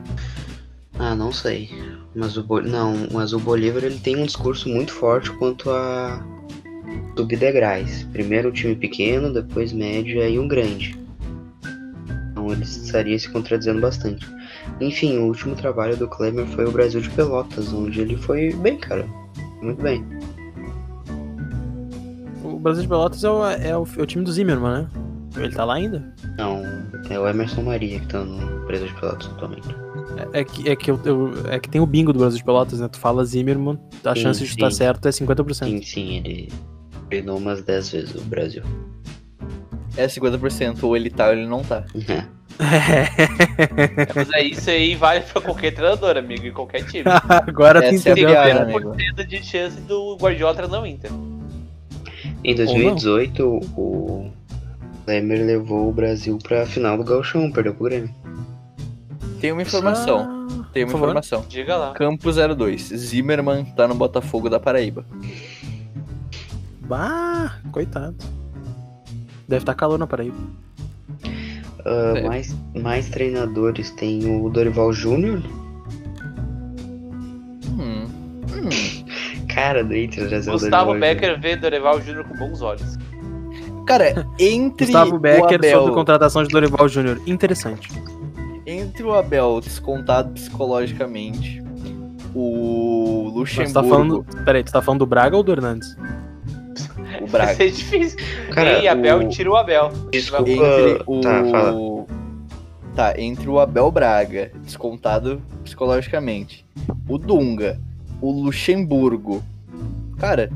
[0.98, 1.70] Ah, não sei.
[2.14, 2.60] Mas o Bo...
[2.60, 6.24] não, mas o Bolívar ele tem um discurso muito forte quanto a
[7.16, 8.04] subir degraus.
[8.12, 10.96] Primeiro um time pequeno, depois médio e aí um grande.
[12.30, 14.26] Então ele estaria se contradizendo bastante.
[14.80, 18.76] Enfim, o último trabalho do Klemer foi o Brasil de Pelotas, onde ele foi bem,
[18.78, 19.06] cara.
[19.60, 20.04] Muito bem.
[22.64, 24.88] Brasil de Pelotas é o, é o, é o time do Zimmermann, né?
[25.36, 26.02] Ele tá lá ainda?
[26.38, 26.62] Não,
[27.10, 29.68] é o Emerson Maria que tá no Brasil de Pelotas atualmente.
[30.32, 32.44] É, é que, é, que eu, eu- é que tem o bingo do Brasil de
[32.44, 32.88] Pelotas, né?
[32.88, 35.64] Tu fala Zimmermann, a Sim, chance de estar certo é 50%.
[35.66, 36.52] Sim, sim, ele
[37.08, 38.62] treinou umas 10 vezes o Brasil.
[39.96, 41.84] É 50%, ou ele tá ou ele não tá.
[42.56, 47.04] É, Mas é isso aí vale pra qualquer treinador, amigo, em qualquer time.
[47.28, 48.64] Agora é cara.
[48.64, 48.74] né?
[48.74, 48.92] amigo.
[48.94, 51.10] 50% de chance do Guardiola treinar o Inter.
[52.44, 53.42] Em 2018,
[53.76, 54.30] o
[55.06, 58.14] Lemer levou o Brasil pra final do Gauchão, perdeu pro Grêmio.
[59.44, 60.48] Tem uma informação.
[60.48, 61.04] Ah, Tem uma favor.
[61.08, 61.44] informação.
[61.46, 61.92] Diga lá.
[61.92, 62.80] Campo 02.
[62.80, 65.04] Zimmermann tá no Botafogo da Paraíba.
[66.80, 68.16] Bah, coitado.
[69.46, 70.38] Deve estar calor na Paraíba.
[71.84, 72.22] É.
[72.22, 75.42] mais, mais treinadores tem o Dorival Júnior.
[77.68, 78.06] Hum.
[78.50, 79.04] Hum.
[79.54, 82.96] Cara do Inter, já Gustavo Dorival Becker vê Dorival Júnior com bons olhos.
[83.86, 87.20] Cara, entre Gustavo o Becker Abel, sobre contratação de Dorival Júnior.
[87.26, 87.90] Interessante.
[88.84, 91.62] Entre o Abel descontado psicologicamente,
[92.34, 94.26] o Mas tá Luxemburgo, falando.
[94.44, 95.96] Peraí, tu tá falando do Braga ou do Hernandes?
[97.22, 98.18] o Vai Braga, ser difícil.
[98.52, 99.90] Cara, Ei, Abel, o- tira o Abel.
[100.10, 100.50] Desculpa.
[100.50, 102.06] entre o Tá, fala.
[102.94, 106.64] Tá, entre o Abel Braga, descontado psicologicamente,
[107.08, 107.78] o Dunga,
[108.20, 109.42] o Luxemburgo.
[110.18, 110.50] Cara,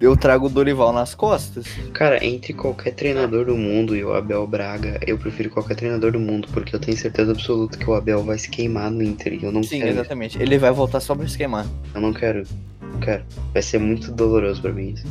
[0.00, 1.66] eu trago o Dorival nas costas.
[1.92, 6.20] Cara, entre qualquer treinador do mundo e o Abel Braga, eu prefiro qualquer treinador do
[6.20, 9.34] mundo, porque eu tenho certeza absoluta que o Abel vai se queimar no Inter.
[9.34, 9.90] E eu não Sim, quero.
[9.90, 10.40] exatamente.
[10.40, 11.66] Ele vai voltar só pra esquemar.
[11.94, 12.42] Eu não quero.
[12.80, 13.24] Não quero.
[13.52, 15.06] Vai ser muito doloroso pra mim isso.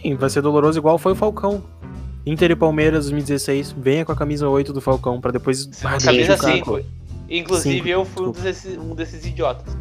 [0.00, 1.62] Sim, vai ser doloroso igual foi o Falcão.
[2.24, 5.68] Inter e Palmeiras 2016, venha com a camisa 8 do Falcão pra depois.
[5.84, 6.80] Ah, Sim, Camisa Sim, 5.
[7.28, 9.74] Inclusive, Cinco, eu fui um desses, um desses idiotas.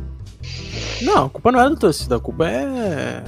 [1.02, 3.24] Não, a culpa não é do torcida, a culpa é.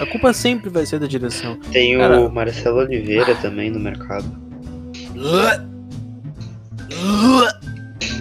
[0.00, 1.56] A culpa sempre vai ser da direção.
[1.72, 4.26] Tem Cara- o Marcelo Oliveira também no mercado.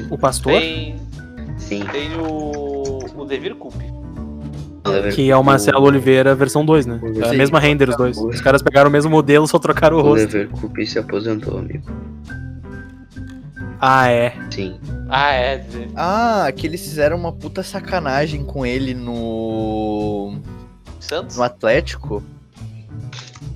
[0.09, 0.95] O pastor, Tem,
[1.57, 1.83] Sim.
[1.91, 3.83] tem o, o Devir Coupe.
[5.15, 6.99] que é o Marcelo Oliveira versão 2, né?
[7.23, 8.17] É a mesma render os dois.
[8.17, 10.25] Os caras pegaram o mesmo modelo, só trocaram o O rosto.
[10.35, 11.89] Leverkusen se aposentou, amigo.
[13.79, 14.33] Ah, é.
[14.49, 14.79] Sim.
[15.15, 15.63] Ah, é.
[15.95, 20.39] Ah, que eles fizeram uma puta sacanagem com ele no.
[20.99, 21.37] Santos?
[21.37, 22.23] no Atlético.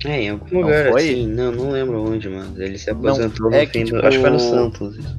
[0.04, 1.02] É, em algum Não lugar foi?
[1.02, 1.26] assim.
[1.26, 4.06] Não, não lembro onde, mas ele se aposentou é no que, fim tipo, do.
[4.06, 4.96] Acho que foi no Santos.
[4.98, 5.18] isso.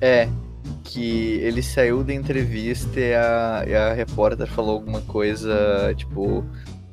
[0.00, 0.28] É.
[0.84, 6.44] Que ele saiu da entrevista e a, e a repórter falou alguma coisa, tipo.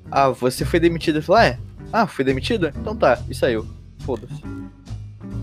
[0.10, 1.18] Ah, você foi demitido.
[1.18, 1.60] Ele falou, ah, é?
[1.94, 2.72] Ah, fui demitido?
[2.76, 3.68] Então tá, e saiu.
[4.00, 4.42] Foda-se.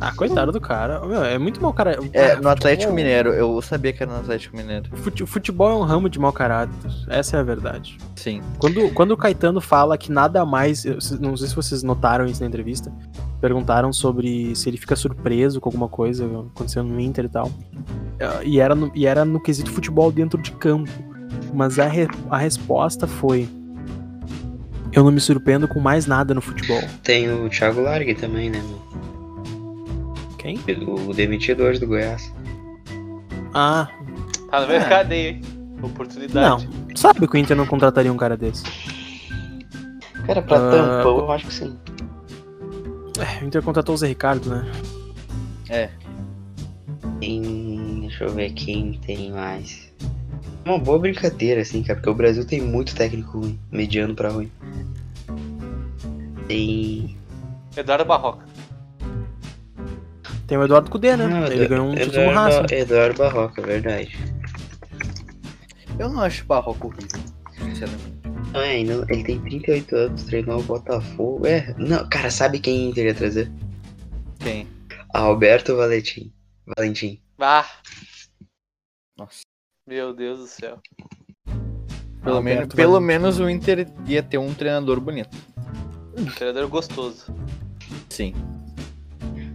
[0.01, 1.01] Ah, coitado do cara.
[1.07, 1.99] Meu, é muito mau cara.
[2.13, 4.91] É, no Atlético futebol- Mineiro, eu sabia que era no Atlético Mineiro.
[4.97, 6.75] fute- Futebol é um ramo de mau caráter.
[7.09, 7.97] Essa é a verdade.
[8.17, 8.43] Sim.
[8.59, 10.85] Quando, quando o Caetano fala que nada mais.
[10.85, 12.93] eu- Não sei se vocês notaram isso na entrevista.
[13.41, 17.51] Perguntaram sobre se ele fica surpreso com alguma coisa acontecendo no Inter e tal.
[18.19, 20.91] Eh, E era no, e era no quesito futebol dentro de campo.
[21.53, 23.49] Mas a, re- a resposta foi.
[24.93, 26.81] Eu não me surpreendo com mais nada no futebol.
[27.03, 29.03] Tem o Thiago Largue também, né, meu?
[30.45, 30.59] Quem?
[31.09, 32.33] O demitido hoje do Goiás.
[33.55, 33.89] Ah,
[34.51, 34.79] Tá no É.
[34.79, 35.41] mercado aí.
[35.83, 36.67] Oportunidade.
[36.69, 36.97] não.
[36.97, 38.63] Sabe que o Inter não contrataria um cara desse?
[40.27, 41.77] Cara, pra Ah, tampão, eu acho que sim.
[43.19, 44.71] É, o Inter contratou o Zé Ricardo, né?
[45.71, 45.89] É.
[47.21, 48.01] Tem.
[48.03, 49.93] Deixa eu ver quem tem mais.
[50.65, 54.51] Uma boa brincadeira, assim, cara, porque o Brasil tem muito técnico ruim, mediano pra ruim.
[56.47, 57.17] Tem.
[57.77, 58.45] Eduardo Barroca.
[60.55, 61.25] Tem o Eduardo Cudê, né?
[61.25, 62.75] Ah, Ele ganhou um título no Eduardo, Racing.
[62.77, 64.17] Eduardo Barroca, verdade.
[65.99, 67.21] Eu não acho o Barroco horrível,
[67.51, 68.21] sinceramente.
[68.55, 71.45] Ah, ainda, ele tem 38 anos, treinou o Botafogo.
[71.45, 73.51] É, não, cara, sabe quem Inter ia trazer?
[74.39, 74.69] Quem?
[75.13, 76.33] Alberto Valentim.
[76.77, 77.21] Valentim.
[77.41, 77.67] Ah,
[79.19, 79.41] Nossa.
[79.85, 80.79] meu Deus do céu.
[82.23, 85.37] Pelo, menos, pelo menos o Inter ia ter um treinador bonito.
[86.37, 87.35] Treinador gostoso.
[88.09, 88.33] Sim.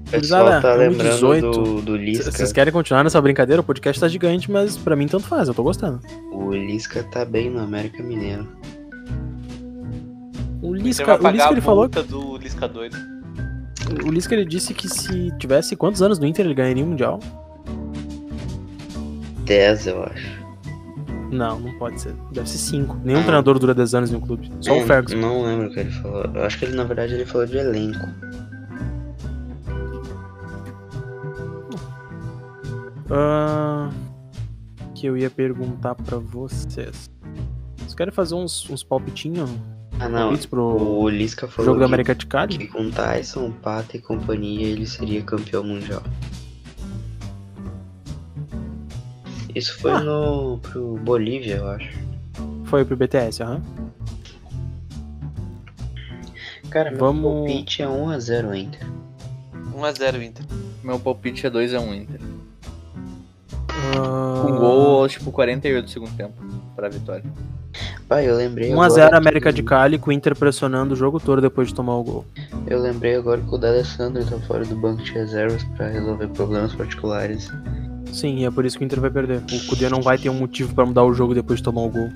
[0.09, 1.51] O pessoal tá é lembrando 18.
[1.51, 2.31] do, do Lisca.
[2.31, 3.61] Vocês querem continuar nessa brincadeira?
[3.61, 5.99] O podcast tá gigante, mas pra mim tanto faz, eu tô gostando.
[6.31, 8.47] O Lisca tá bem no América Mineiro.
[10.61, 12.97] O Lisca, o Lisca ele a falou, do Lisca doido.
[14.03, 17.19] o Lisca ele disse que se tivesse quantos anos no Inter ele ganharia um mundial?
[19.45, 20.39] 10, eu acho.
[21.31, 22.13] Não, não pode ser.
[22.31, 22.97] Deve ser 5.
[23.03, 23.23] Nenhum Ah.
[23.23, 24.51] treinador dura 10 anos em um clube.
[24.61, 25.17] Só É, o Ferguson.
[25.17, 26.25] Não lembro o que ele falou.
[26.33, 27.99] Eu acho que ele, na verdade, ele falou de elenco.
[33.11, 33.89] Ah,
[34.95, 37.09] que eu ia perguntar pra vocês.
[37.77, 39.49] Vocês querem fazer uns, uns palpitinhos
[39.99, 40.35] Ah, não.
[40.37, 42.57] Pro O Lisca falou jogo da que- América de Cali?
[42.57, 46.03] que com Tyson, Pata e companhia ele seria campeão mundial.
[49.53, 49.99] Isso foi Ah.
[50.01, 51.97] no pro Bolívia, eu acho.
[52.65, 53.61] Foi pro BTS, aham.
[56.69, 58.87] Cara, meu Vamos- palpite é 1x0 Inter.
[59.75, 60.45] 1x0 Inter.
[60.83, 62.21] Meu palpite é 2x1 Inter.
[63.97, 66.33] Ah, Com gol, tipo, 48 do segundo tempo
[66.75, 67.23] pra vitória.
[68.07, 71.19] Pai, eu lembrei 1x0 agora América que- de Cali, com o Inter pressionando o jogo
[71.19, 72.25] todo depois de tomar o gol.
[72.67, 76.73] Eu lembrei agora que o D'Alessandro tá fora do banco de reservas pra resolver problemas
[76.73, 77.51] particulares.
[78.11, 79.37] Sim, e é por isso que o Inter vai perder.
[79.37, 81.89] O Kudê não vai ter um motivo pra mudar o jogo depois de tomar o
[81.89, 82.09] gol.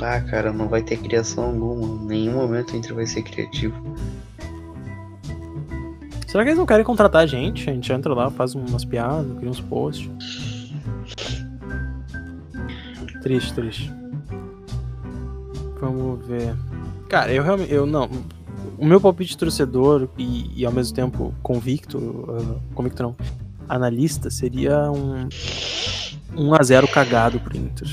[0.00, 2.04] Ah, cara, não vai ter criação alguma.
[2.04, 3.74] Em nenhum momento o Inter vai ser criativo.
[6.34, 7.70] Será que eles não querem contratar a gente?
[7.70, 10.10] A gente entra lá, faz umas piadas, cria uns posts.
[13.22, 13.92] Triste, triste.
[15.80, 16.56] Vamos ver.
[17.08, 17.72] Cara, eu realmente.
[17.72, 18.10] Eu não.
[18.76, 22.26] O meu palpite torcedor e, e ao mesmo tempo convicto.
[22.28, 23.16] ah, convicto não.
[23.68, 25.28] Analista seria um.
[26.34, 27.86] 1x0 cagado pro Inter.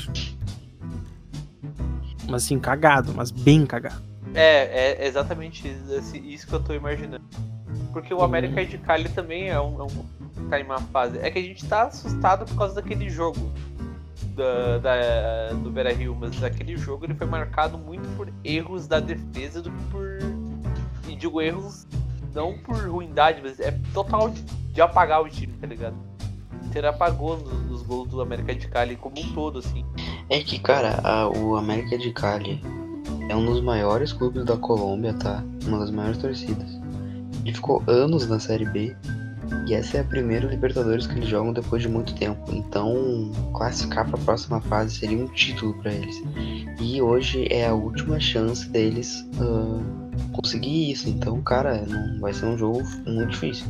[2.28, 4.02] Mas assim, cagado, mas bem cagado.
[4.34, 7.22] É, é exatamente esse- isso que eu tô imaginando.
[7.92, 11.18] Porque o América de Cali também é um, é um tá em uma fase.
[11.18, 13.50] É que a gente tá assustado por causa daquele jogo
[14.34, 18.98] da, da- do Beira Rio, mas aquele jogo ele foi marcado muito por erros da
[19.00, 20.18] defesa do que por.
[21.08, 21.86] E digo erros
[22.34, 25.94] não por ruindade, mas é total de, de apagar o time, tá ligado?
[26.62, 29.84] O Inter apagou nos, nos gols do América de Cali como um todo, assim.
[30.30, 32.62] É que, cara, a- o América de Cali
[33.28, 35.44] é um dos maiores clubes da Colômbia, tá?
[35.66, 36.80] Uma das maiores torcidas.
[37.44, 38.94] Ele ficou anos na Série B.
[39.66, 42.40] E essa é a primeira Libertadores que eles jogam depois de muito tempo.
[42.52, 46.22] Então, classificar para a próxima fase seria um título para eles.
[46.80, 49.80] E hoje é a última chance deles ah,
[50.32, 51.08] conseguir isso.
[51.08, 53.66] Então, cara, não vai ser um jogo muito difícil.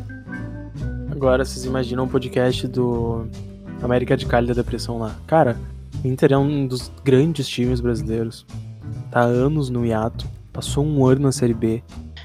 [1.11, 3.27] Agora vocês imaginam o podcast do
[3.83, 5.17] América de Cali da Depressão lá.
[5.27, 5.59] Cara,
[6.03, 8.47] o Inter é um dos grandes times brasileiros.
[9.11, 10.27] Tá anos no hiato.
[10.53, 11.83] Passou um ano na Série B.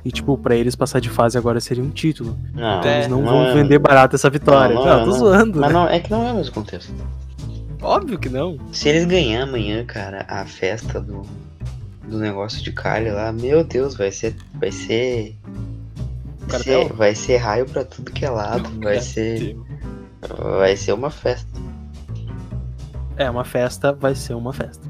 [0.07, 2.39] E, tipo, pra eles passar de fase agora seria um título.
[2.53, 4.73] Não, Então eles não, não vão é- vender barato essa vitória.
[4.73, 5.17] Não, Não, não é, tô não.
[5.19, 5.73] zoando, Mas né?
[5.73, 6.93] não, é que não é o mesmo contexto.
[7.81, 8.57] Óbvio que não.
[8.71, 11.23] Se eles ganhar amanhã, cara, a festa do,
[12.07, 14.33] do negócio de Cali lá, meu Deus, vai ser.
[14.53, 15.35] Vai ser.
[16.47, 18.69] Vai ser, vai ser raio pra tudo que é lado.
[18.79, 19.57] Vai ser.
[20.57, 21.45] Vai ser uma festa.
[23.17, 24.87] É, uma festa vai ser uma festa.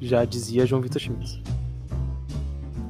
[0.00, 1.40] Já dizia João Vitor Schmitz.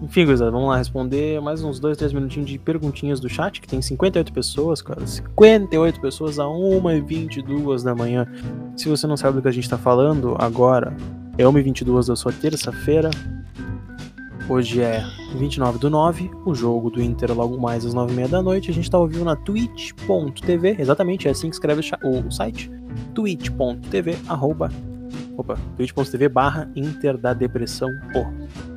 [0.03, 3.69] Enfim, gurizada, vamos lá responder mais uns 2, 3 minutinhos de perguntinhas do chat, que
[3.69, 5.07] tem 58 pessoas, cara.
[5.07, 8.27] 58 pessoas a 1h22 da manhã.
[8.77, 10.93] Se você não sabe do que a gente tá falando, agora
[11.39, 13.11] é 1h22 da sua terça-feira.
[14.49, 15.05] Hoje é
[15.37, 18.73] 29 do 9, o jogo do Inter logo mais às 9h30 da noite.
[18.73, 22.69] A gente tá vivo na twitch.tv, exatamente, é assim que escreve o site
[23.15, 24.69] twitch.tv arroba
[25.37, 28.72] opa, twitch.tv barra Inter da Depressão o.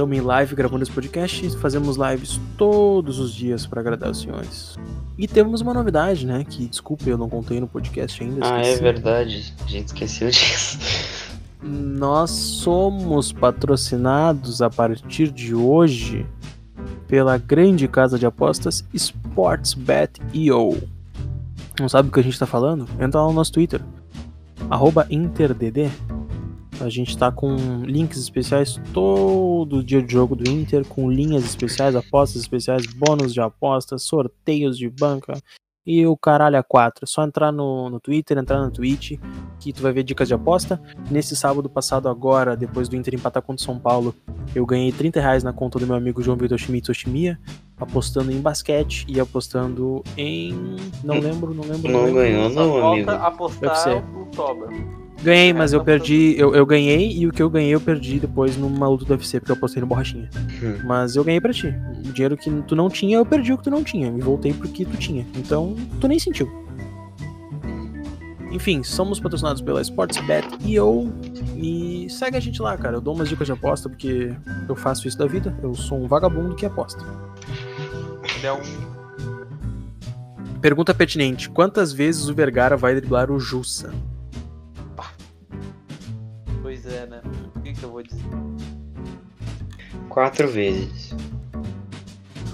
[0.00, 4.78] Estamos em live gravando esse podcast, fazemos lives todos os dias para agradar os senhores.
[5.18, 6.42] E temos uma novidade, né?
[6.42, 8.40] Que desculpa, eu não contei no podcast ainda.
[8.42, 8.82] Ah, é esqueci.
[8.82, 9.54] verdade.
[9.62, 10.78] A gente esqueceu disso.
[11.62, 16.26] Nós somos patrocinados a partir de hoje
[17.06, 20.82] pela grande casa de apostas SportsBet.io.
[21.78, 22.88] Não sabe do que a gente tá falando?
[22.98, 23.82] Entra lá no nosso Twitter,
[25.10, 25.90] InterDD.
[26.80, 31.94] A gente tá com links especiais todo dia de jogo do Inter, com linhas especiais,
[31.94, 35.34] apostas especiais, bônus de apostas, sorteios de banca
[35.86, 37.04] e o caralho a quatro.
[37.04, 39.18] É só entrar no, no Twitter, entrar na Twitch,
[39.58, 40.80] que tu vai ver dicas de aposta.
[41.10, 44.14] Nesse sábado passado agora, depois do Inter empatar contra o São Paulo,
[44.54, 47.38] eu ganhei 30 reais na conta do meu amigo João Vitor Schmitz Oshimia,
[47.78, 50.76] apostando em basquete e apostando em...
[51.02, 51.90] não lembro, não lembro.
[51.90, 52.14] Não lembro.
[52.14, 53.06] ganhou, Só não, amigo.
[53.06, 54.99] falta apostar o.
[55.22, 58.56] Ganhei, mas eu perdi, eu, eu ganhei e o que eu ganhei eu perdi depois
[58.56, 60.30] numa luta do UFC, porque eu apostei no borrachinha.
[60.62, 60.78] Hum.
[60.84, 61.74] Mas eu ganhei pra ti.
[61.98, 64.08] O dinheiro que tu não tinha, eu perdi o que tu não tinha.
[64.08, 65.26] E voltei porque tu tinha.
[65.36, 66.50] Então, tu nem sentiu.
[68.50, 71.12] Enfim, somos patrocinados pela SportsBet.io
[71.56, 72.96] e segue a gente lá, cara.
[72.96, 74.34] Eu dou umas dicas de aposta porque
[74.68, 75.56] eu faço isso da vida.
[75.62, 77.04] Eu sou um vagabundo que aposta.
[78.36, 78.90] Ele é um.
[80.60, 83.92] Pergunta pertinente: quantas vezes o Vergara vai driblar o Jussa?
[90.10, 91.14] Quatro vezes.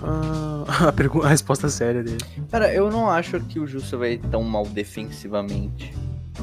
[0.02, 2.18] Ah, a, pergu- a resposta séria dele.
[2.50, 5.92] Cara, eu não acho que o Justo vai tão mal defensivamente.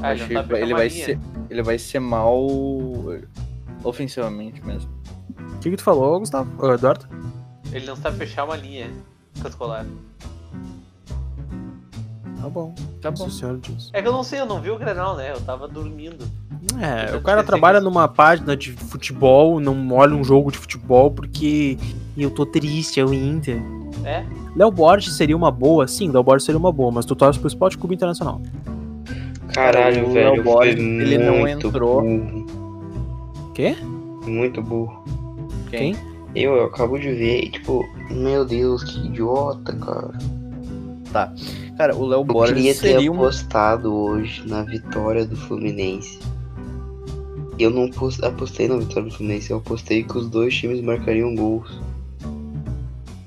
[0.01, 1.19] Ah, acho que tá ele vai ser,
[1.49, 2.45] ele vai ser mal
[3.83, 4.89] Ofensivamente mesmo.
[5.55, 6.49] O que, que tu falou, Gustavo?
[6.65, 7.05] Ô, Eduardo?
[7.71, 8.89] Ele não sabe fechar uma linha
[9.55, 9.91] colares.
[12.41, 12.75] Tá bom.
[13.01, 13.25] Tá bom.
[13.25, 13.89] o senhor diz.
[13.93, 15.31] É que eu não sei, eu não vi o Grenal, né?
[15.31, 16.25] Eu tava dormindo.
[16.79, 20.57] É, Eu o cara trabalha que- numa página de futebol, não olha um jogo de
[20.57, 21.77] futebol porque
[22.17, 23.61] eu tô triste, é o Inter.
[24.05, 24.23] É?
[24.55, 25.87] Léo Borges seria uma boa?
[25.87, 28.41] Sim, Léo Borges seria uma boa, mas tu torce pro Esporte Clube Internacional.
[29.53, 32.01] Caralho, o velho, Léo Borges, ele não entrou.
[32.01, 32.45] burro.
[33.53, 33.75] Quê?
[34.25, 35.03] Muito burro.
[35.69, 35.95] Quem?
[36.35, 40.11] Eu, eu acabo de ver e, tipo, meu Deus, que idiota, cara.
[41.77, 43.15] Cara, o Léo Eu queria Borges ter seria um.
[43.15, 46.19] apostado hoje na vitória do Fluminense.
[47.59, 51.33] Eu não pos- apostei na vitória do Fluminense, eu apostei que os dois times marcariam
[51.35, 51.79] gols.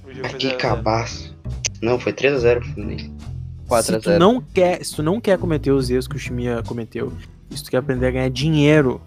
[0.04, 0.58] Mas foi que 0 a 0.
[0.58, 1.36] cabaço.
[1.80, 3.10] Não, foi 3x0 pro Fluminense.
[3.68, 4.18] 4 a se tu 0.
[4.20, 7.12] não quer, se tu não quer cometer os erros que o Chimia cometeu,
[7.50, 9.00] se tu quer aprender a ganhar dinheiro,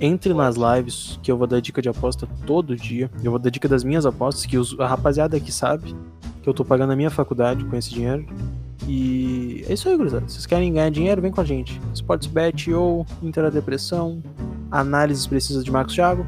[0.00, 3.10] entre nas lives que eu vou dar dica de aposta todo dia.
[3.22, 5.94] Eu vou dar dica das minhas apostas que os- a rapaziada aqui sabe
[6.42, 8.26] que eu tô pagando a minha faculdade com esse dinheiro.
[8.86, 10.26] E é isso aí, gurizada.
[10.28, 11.80] Se vocês querem ganhar dinheiro, vem com a gente.
[11.94, 14.22] Sportsbet ou Inter da Depressão,
[14.70, 16.26] análises precisas de Marcos Thiago,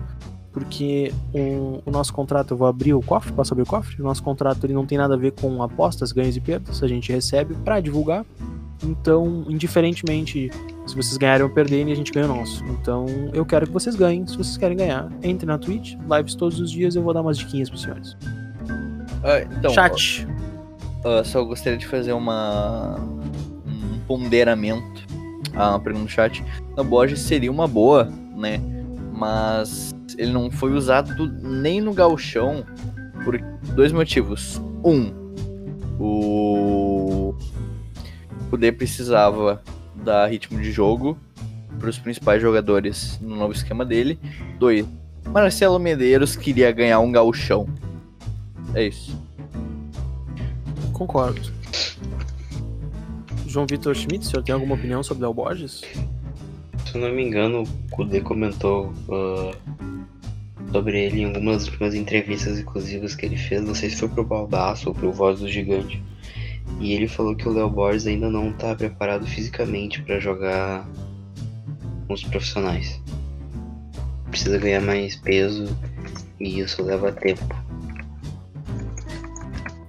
[0.52, 4.00] porque o, o nosso contrato, eu vou abrir o cofre, posso abrir o cofre?
[4.00, 6.88] O nosso contrato ele não tem nada a ver com apostas, ganhos e perdas, a
[6.88, 8.24] gente recebe pra divulgar.
[8.82, 10.50] Então, indiferentemente
[10.86, 12.64] se vocês ganharem ou perderem, a gente ganha o nosso.
[12.66, 14.26] Então, eu quero que vocês ganhem.
[14.26, 17.36] Se vocês querem ganhar, entre na Twitch, lives todos os dias, eu vou dar umas
[17.36, 18.16] diquinhas pros senhores.
[19.24, 20.26] Ah, então, Chat.
[21.04, 22.96] Ah, só gostaria de fazer uma.
[23.66, 25.06] um ponderamento.
[25.54, 26.44] Ah, uma pergunta no chat.
[26.76, 28.60] O Borges seria uma boa, né?
[29.12, 32.64] Mas ele não foi usado nem no galchão
[33.24, 33.38] por
[33.74, 34.60] dois motivos.
[34.84, 35.12] Um,
[35.98, 37.34] o
[38.50, 39.62] poder precisava
[40.04, 41.18] dar ritmo de jogo
[41.78, 44.18] para os principais jogadores no novo esquema dele.
[44.58, 44.86] Dois,
[45.26, 47.66] Marcelo Medeiros queria ganhar um galchão.
[48.74, 49.25] É isso.
[50.96, 51.52] Concordo.
[53.46, 55.82] João Vitor Schmidt, o senhor tem alguma opinião sobre Del Borges?
[56.86, 59.54] Se eu não me engano, o Kudê comentou ah,
[60.72, 63.62] sobre ele em algumas últimas entrevistas exclusivas que ele fez.
[63.62, 66.02] Não sei se foi pro Baldaço ou pro Voz do Gigante.
[66.80, 70.88] E ele falou que o Léo Borges ainda não tá preparado fisicamente pra jogar
[72.06, 72.98] com os profissionais.
[74.30, 75.66] Precisa ganhar mais peso
[76.40, 77.54] e isso leva tempo.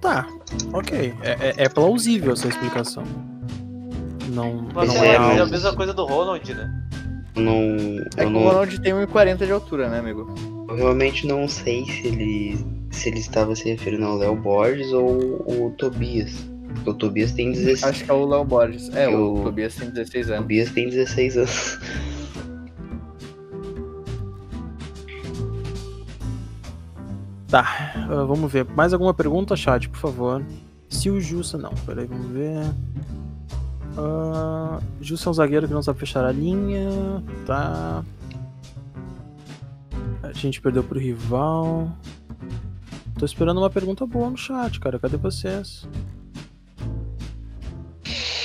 [0.02, 0.28] Tá,
[0.72, 1.14] ok.
[1.22, 3.04] É, é- é plausível essa explicação.
[4.28, 6.70] Não, Mas não é, é, mas a mesma coisa do Ronald, né?
[7.34, 7.54] Não,
[8.16, 10.34] É que o não, Ronald tem 1,40 de altura, né, amigo?
[10.68, 12.58] eu realmente não sei se ele
[12.90, 15.06] se ele estava se referindo ao Léo Borges ou
[15.46, 16.32] o Tobias.
[16.74, 18.90] Porque o Tobias tem 16 Acho que é o Léo Borges.
[18.94, 20.42] É, o Eu- Tobias tem 16 O anos.
[20.42, 21.78] Tobias tem 16 anos.
[27.48, 28.66] Tá, ah, vamos ver.
[28.76, 30.44] Mais alguma pergunta, chat, por favor?
[30.88, 31.56] Se o Jussa.
[31.56, 32.62] Não, peraí, vamos ver.
[33.96, 37.22] Uh, Jussa é um zagueiro que não sabe fechar a linha.
[37.46, 38.04] Tá.
[40.22, 41.90] A gente perdeu pro rival.
[43.18, 44.98] Tô esperando uma pergunta boa no chat, cara.
[44.98, 45.88] Cadê vocês?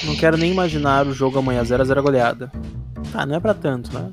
[0.06, 2.52] Não quero nem imaginar o jogo amanhã 0x0 goleada.
[3.12, 4.12] Tá, não é pra tanto, né?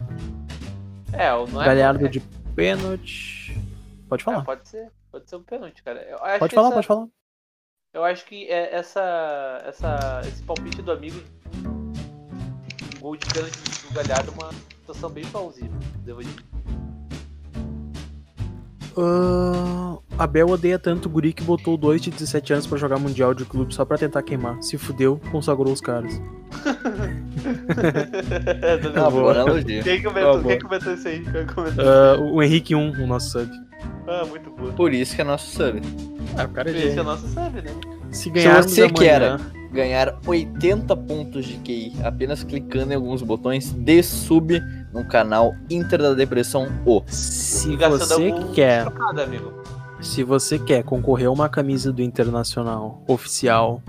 [1.12, 1.64] É, o não é.
[1.64, 2.20] Galhardo é, de
[2.54, 3.39] pênalti.
[4.10, 4.44] Pode é, falar.
[4.44, 4.90] pode ser.
[5.10, 6.02] Pode ser um pênalti, cara.
[6.02, 7.06] Eu acho Pode falar, essa- pode falar.
[7.94, 11.18] Eu acho que é essa, essa, esse palpite do amigo
[13.00, 13.58] gol de pênalti
[13.88, 15.72] do Galhardo é uma situação bem plausível.
[16.04, 16.44] Devo dizer.
[18.96, 23.32] Ah, Abel odeia tanto o guri que botou dois de 17 anos pra jogar Mundial
[23.34, 24.60] de clube só pra tentar queimar.
[24.62, 26.20] Se fudeu, consagrou os caras.
[29.12, 29.82] Boa analogia.
[29.82, 30.48] Quem comentou, Tá bom.
[30.48, 31.24] quem comentou isso aí?
[31.24, 31.84] Quem comentou?
[31.88, 33.50] Ah, o Henrique 1, o nosso sub.
[34.06, 34.72] Ah, muito boa.
[34.72, 35.80] Por isso que é nosso sub.
[36.36, 37.04] Ah, o cara é Esse é o gênio.
[37.04, 37.70] nosso sabe, né?
[38.10, 39.40] Se ganharmos você amanhã, quer
[39.72, 44.60] ganhar 80 pontos de QI apenas clicando em alguns botões de sub
[44.92, 47.02] no canal Inter da Depressão O.
[47.06, 49.52] Se você quer, trocado, amigo.
[50.00, 53.80] se você quer concorrer a uma camisa do Internacional oficial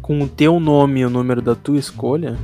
[0.00, 2.36] com o teu nome e o número da tua escolha,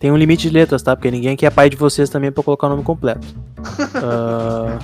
[0.00, 0.96] tem um limite de letras, tá?
[0.96, 3.24] Porque ninguém aqui é pai de vocês também pra colocar o nome completo.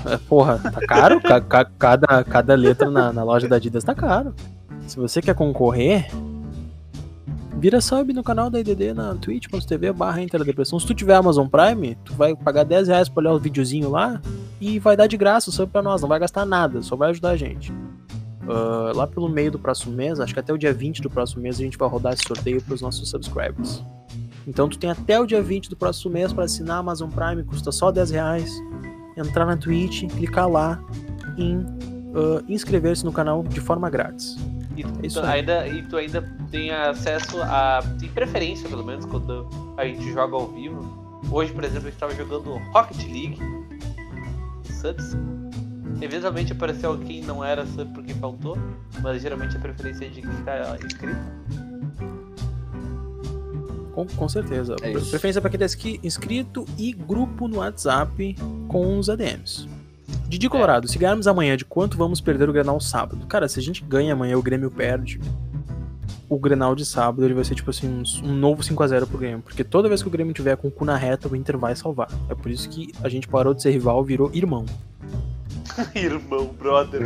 [0.08, 1.20] É, porra, tá caro?
[1.20, 4.34] Ca- ca- cada, cada letra na, na loja da Adidas tá caro.
[4.86, 6.08] Se você quer concorrer,
[7.58, 10.78] vira sub no canal da IDD na twitch.tv barra Interdepressão.
[10.78, 14.20] Se tu tiver Amazon Prime, tu vai pagar 10 reais pra olhar o videozinho lá
[14.60, 17.10] e vai dar de graça o sub pra nós, não vai gastar nada, só vai
[17.10, 17.72] ajudar a gente.
[18.48, 21.42] Ah, lá pelo meio do próximo mês, acho que até o dia 20 do próximo
[21.42, 23.82] mês, a gente vai rodar esse sorteio pros nossos subscribers.
[24.46, 27.42] Então tu tem até o dia 20 do próximo mês para assinar a Amazon Prime,
[27.42, 28.50] custa só 10 reais.
[29.16, 30.80] Entrar na Twitch, clicar lá
[31.36, 34.36] em uh, inscrever-se no canal de forma grátis.
[34.76, 37.80] E tu, É isso tu ainda, e tu ainda tem acesso a.
[37.98, 41.06] tem preferência, pelo menos, quando a gente joga ao vivo.
[41.30, 43.38] Hoje, por exemplo, a gente tava jogando Rocket League.
[44.64, 45.16] Subs.
[46.00, 48.58] Eventualmente apareceu alguém que não era sub porque faltou,
[49.00, 51.18] mas geralmente a preferência é de quem tá inscrito.
[53.96, 54.76] Com, com certeza.
[54.82, 54.92] É.
[54.92, 58.36] Preferência para quem tá insqui- inscrito e grupo no WhatsApp
[58.68, 59.66] com os ADMs.
[60.28, 63.26] Didi Colorado, se ganharmos amanhã, de quanto vamos perder o Grenal sábado?
[63.26, 65.18] Cara, se a gente ganha amanhã o Grêmio perde,
[66.28, 69.40] o Grenal de sábado ele vai ser tipo assim, uns- um, novo 5x0 pro Grêmio.
[69.40, 71.74] Porque toda vez que o Grêmio tiver com o cu na reta, o Inter vai
[71.74, 72.08] salvar.
[72.28, 74.66] É por isso que a gente parou de ser rival, virou irmão.
[75.94, 77.02] Irmão, brother.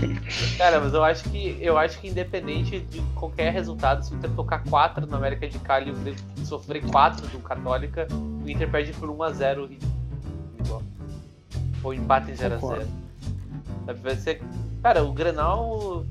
[0.58, 4.30] Cara, mas eu acho que eu acho que independente de qualquer resultado, se o Inter
[4.30, 8.70] tocar 4 no América de Cali e o Grêmio sofrer 4 do Católica, o Inter
[8.70, 9.78] perde por 1x0 e-
[10.62, 10.82] igual.
[11.82, 12.60] ou empate em 0x0.
[12.60, 12.86] Concordo.
[13.86, 14.42] Sabe, Vai ser.
[14.82, 16.04] Cara, o Grenal.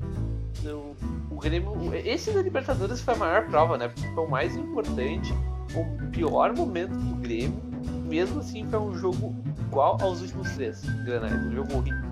[0.64, 0.96] O,
[1.30, 1.94] o Grêmio.
[1.94, 3.88] Esse da Libertadores foi a maior prova, né?
[3.88, 5.32] Porque foi o mais importante,
[5.74, 7.73] o pior momento do Grêmio.
[8.04, 9.34] Mesmo assim, foi um jogo
[9.66, 11.32] igual aos últimos três Grenais.
[11.46, 12.10] Um jogo horrível,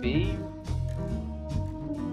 [0.00, 0.48] feio.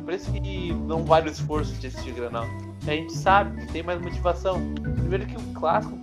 [0.03, 2.45] Por isso que não vale o esforço de assistir Grenal.
[2.83, 4.61] A gente sabe que tem mais motivação.
[4.97, 5.97] Primeiro que o clássico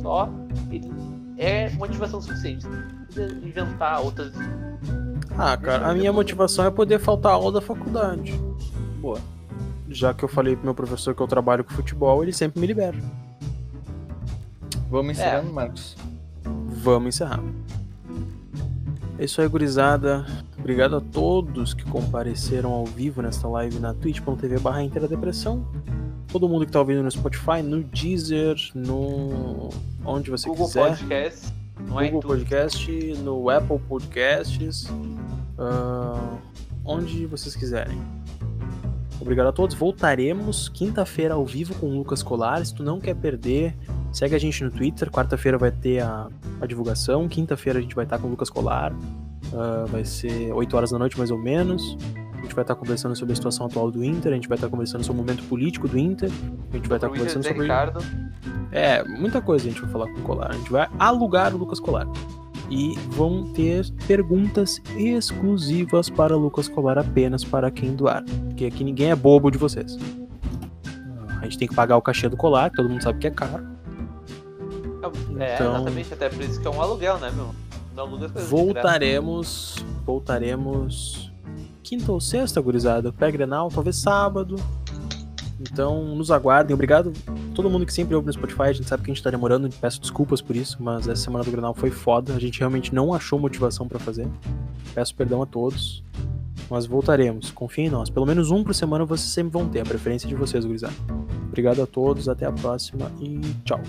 [0.00, 0.30] só
[0.70, 0.90] ele
[1.36, 2.66] é motivação suficiente.
[2.66, 4.32] Não precisa inventar outras
[5.36, 8.32] Ah, cara, a minha motivação é poder faltar aula da faculdade.
[9.00, 9.18] Boa.
[9.88, 12.66] Já que eu falei pro meu professor que eu trabalho com futebol, ele sempre me
[12.66, 12.96] libera.
[14.88, 15.96] Vamos encerrando, Marcos.
[16.44, 17.42] Vamos encerrar.
[19.18, 20.26] É isso aí, gurizada.
[20.58, 25.66] Obrigado a todos que compareceram ao vivo nesta live na twitch.tv barra Depressão.
[26.28, 29.68] Todo mundo que tá ouvindo no Spotify, no Deezer, no...
[30.04, 30.96] onde você Google quiser.
[30.96, 32.24] Podcast, no Google iTunes.
[32.24, 34.86] Podcast, no Apple Podcasts,
[35.58, 36.38] ah,
[36.84, 38.00] onde vocês quiserem.
[39.20, 39.76] Obrigado a todos.
[39.76, 42.64] Voltaremos quinta-feira ao vivo com o Lucas Colar.
[42.64, 43.76] Se tu não quer perder,
[44.12, 45.10] segue a gente no Twitter.
[45.10, 46.28] Quarta-feira vai ter a,
[46.60, 47.28] a divulgação.
[47.28, 48.92] Quinta-feira a gente vai estar com o Lucas Colar.
[49.54, 51.96] Ah, vai ser 8 horas da noite mais ou menos.
[52.32, 54.32] A gente vai estar conversando sobre a situação atual do Inter.
[54.32, 56.30] A gente vai estar conversando sobre o momento político do Inter.
[56.72, 57.62] A gente vai estar conversando sobre.
[57.62, 58.00] Ricardo.
[58.72, 60.50] É, muita coisa a gente vai falar com o Colar.
[60.50, 62.06] A gente vai alugar o Lucas Colar.
[62.70, 68.24] E vão ter perguntas exclusivas para o Lucas Colar apenas para quem doar.
[68.46, 69.98] Porque aqui ninguém é bobo de vocês.
[71.40, 73.30] A gente tem que pagar o cachê do colar, que todo mundo sabe que é
[73.30, 73.71] caro.
[75.38, 77.54] É, Então- exatamente, até por isso que é um aluguel, né, meu?
[77.94, 78.64] Não aluga as coisas de graça.
[78.72, 79.84] Voltaremos.
[80.06, 81.32] Voltaremos.
[81.82, 83.12] Quinta ou sexta, gurizada.
[83.12, 84.56] Pré-grenal, talvez sábado.
[85.60, 86.74] Então, nos aguardem.
[86.74, 88.62] Obrigado a todo mundo que sempre ouve no Spotify.
[88.62, 89.68] A gente sabe que a gente tá demorando.
[89.80, 92.34] Peço desculpas por isso, mas essa semana do Grenal foi foda.
[92.34, 94.26] A gente realmente não achou motivação pra fazer.
[94.94, 96.02] Peço perdão a todos.
[96.70, 97.50] Mas voltaremos.
[97.50, 98.08] Confiem em nós.
[98.08, 99.80] Pelo menos um por semana vocês sempre vão ter.
[99.80, 100.94] A preferência de vocês, gurizada.
[101.48, 102.28] Obrigado a todos.
[102.28, 103.80] Até a próxima e tchau.